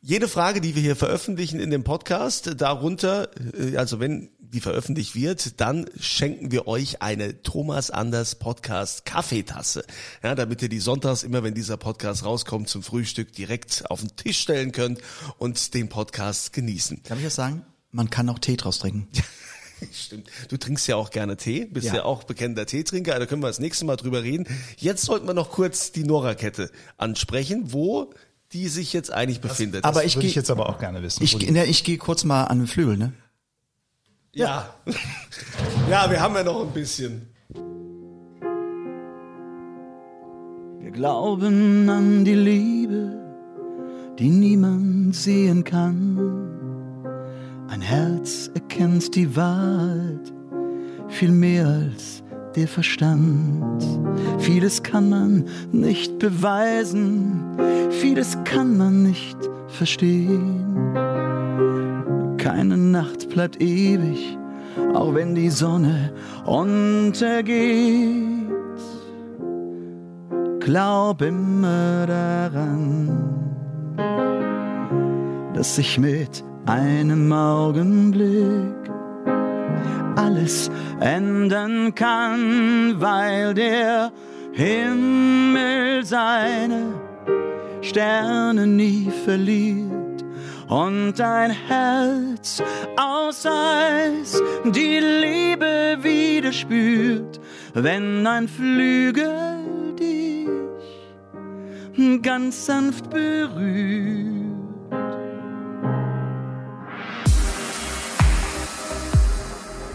Jede 0.01 0.29
Frage, 0.29 0.61
die 0.61 0.75
wir 0.75 0.81
hier 0.81 0.95
veröffentlichen 0.95 1.59
in 1.59 1.71
dem 1.71 1.83
Podcast, 1.83 2.53
darunter, 2.61 3.29
äh, 3.53 3.75
also 3.75 3.99
wenn 3.99 4.29
die 4.39 4.61
veröffentlicht 4.61 5.13
wird, 5.13 5.59
dann 5.59 5.87
schenken 5.99 6.51
wir 6.51 6.67
euch 6.67 7.01
eine 7.01 7.43
Thomas 7.43 7.91
Anders 7.91 8.35
Podcast 8.35 9.03
Kaffeetasse. 9.05 9.83
Ja, 10.23 10.35
damit 10.35 10.61
ihr 10.61 10.69
die 10.69 10.79
sonntags 10.79 11.23
immer, 11.23 11.43
wenn 11.43 11.53
dieser 11.53 11.75
Podcast 11.75 12.23
rauskommt, 12.23 12.69
zum 12.69 12.81
Frühstück 12.81 13.33
direkt 13.33 13.91
auf 13.91 13.99
den 13.99 14.15
Tisch 14.15 14.39
stellen 14.39 14.71
könnt 14.71 15.01
und 15.37 15.73
den 15.73 15.89
Podcast 15.89 16.53
genießen. 16.53 17.01
Darf 17.03 17.17
ich 17.17 17.25
das 17.25 17.35
sagen? 17.35 17.65
Man 17.91 18.09
kann 18.09 18.29
auch 18.29 18.39
Tee 18.39 18.55
draus 18.55 18.79
trinken. 18.79 19.05
Stimmt. 19.93 20.29
Du 20.47 20.55
trinkst 20.57 20.87
ja 20.87 20.95
auch 20.95 21.09
gerne 21.09 21.35
Tee, 21.37 21.65
bist 21.65 21.87
ja, 21.87 21.95
Ja. 21.95 22.03
auch 22.05 22.23
bekennender 22.23 22.65
Teetrinker, 22.65 23.19
da 23.19 23.25
können 23.25 23.43
wir 23.43 23.47
das 23.47 23.59
nächste 23.59 23.83
Mal 23.85 23.97
drüber 23.97 24.23
reden. 24.23 24.47
Jetzt 24.77 25.03
sollten 25.03 25.27
wir 25.27 25.33
noch 25.33 25.51
kurz 25.51 25.91
die 25.91 26.03
Nora-Kette 26.03 26.71
ansprechen, 26.97 27.71
wo 27.73 28.13
die 28.51 28.67
sich 28.67 28.93
jetzt 28.93 29.11
eigentlich 29.13 29.41
befindet. 29.41 29.83
aber 29.85 29.95
Das 30.01 30.05
ich 30.05 30.15
würde 30.15 30.27
ich 30.27 30.33
gehe- 30.33 30.41
jetzt 30.41 30.49
aber 30.51 30.69
auch 30.69 30.79
gerne 30.79 31.01
wissen. 31.03 31.23
Ich, 31.23 31.49
ne, 31.51 31.65
ich 31.65 31.83
gehe 31.83 31.97
kurz 31.97 32.23
mal 32.23 32.45
an 32.45 32.59
den 32.59 32.67
Flügel, 32.67 32.97
ne? 32.97 33.13
ja. 34.33 34.73
ja, 35.89 36.09
wir 36.09 36.19
haben 36.21 36.35
ja 36.35 36.43
noch 36.43 36.61
ein 36.61 36.71
bisschen. 36.71 37.27
Wir 40.79 40.91
glauben 40.91 41.87
an 41.89 42.25
die 42.25 42.33
Liebe, 42.35 43.17
die 44.17 44.29
niemand 44.29 45.15
sehen 45.15 45.63
kann. 45.63 46.17
Ein 47.67 47.81
Herz 47.81 48.49
erkennt 48.55 49.13
die 49.15 49.35
Wahrheit 49.35 50.33
viel 51.09 51.31
mehr 51.31 51.67
als 51.67 52.23
der 52.55 52.67
Verstand. 52.67 53.83
Vieles 54.39 54.83
kann 54.83 55.09
man 55.09 55.45
nicht 55.71 56.19
beweisen, 56.19 57.41
vieles 57.89 58.37
kann 58.43 58.77
man 58.77 59.03
nicht 59.03 59.37
verstehen. 59.67 60.65
Keine 62.37 62.77
Nacht 62.77 63.29
bleibt 63.29 63.61
ewig, 63.61 64.37
auch 64.93 65.13
wenn 65.13 65.35
die 65.35 65.49
Sonne 65.49 66.13
untergeht. 66.45 68.17
Glaub 70.59 71.21
immer 71.21 72.05
daran, 72.05 73.09
dass 75.53 75.75
sich 75.75 75.97
mit 75.97 76.43
einem 76.65 77.33
Augenblick 77.33 78.78
alles 80.19 80.69
ändern 80.99 81.95
kann, 81.95 82.95
weil 82.97 83.53
der 83.53 84.11
Himmel 84.51 86.03
seine 86.05 86.93
Sterne 87.81 88.67
nie 88.67 89.09
verliert 89.23 90.25
und 90.67 91.19
ein 91.21 91.51
Herz 91.51 92.61
aus 92.97 93.45
Eis 93.45 94.41
die 94.65 94.99
Liebe 94.99 95.97
wieder 96.01 96.51
spürt, 96.51 97.39
wenn 97.73 98.27
ein 98.27 98.47
Flügel 98.47 99.95
dich 99.97 100.49
ganz 102.21 102.65
sanft 102.65 103.09
berührt. 103.09 104.38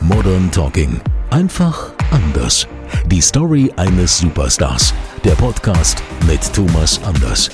Modern 0.08 0.50
Talking. 0.50 1.00
Einfach 1.30 1.94
anders. 2.10 2.66
Die 3.06 3.22
Story 3.22 3.72
eines 3.76 4.18
Superstars. 4.18 4.92
Der 5.24 5.34
Podcast 5.34 6.02
mit 6.26 6.42
Thomas 6.52 7.02
Anders. 7.04 7.48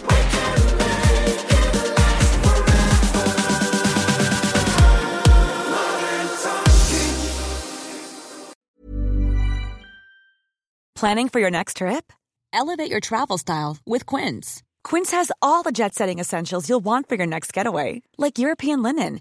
Planning 10.96 11.28
for 11.28 11.38
your 11.38 11.50
next 11.50 11.76
trip? 11.76 12.12
Elevate 12.52 12.90
your 12.90 13.00
travel 13.00 13.38
style 13.38 13.76
with 13.86 14.06
Quince. 14.06 14.64
Quince 14.82 15.12
has 15.12 15.30
all 15.40 15.62
the 15.62 15.70
jet 15.70 15.94
setting 15.94 16.18
essentials 16.18 16.68
you'll 16.68 16.84
want 16.84 17.08
for 17.08 17.14
your 17.14 17.26
next 17.26 17.52
getaway, 17.52 18.02
like 18.18 18.38
European 18.38 18.82
linen, 18.82 19.20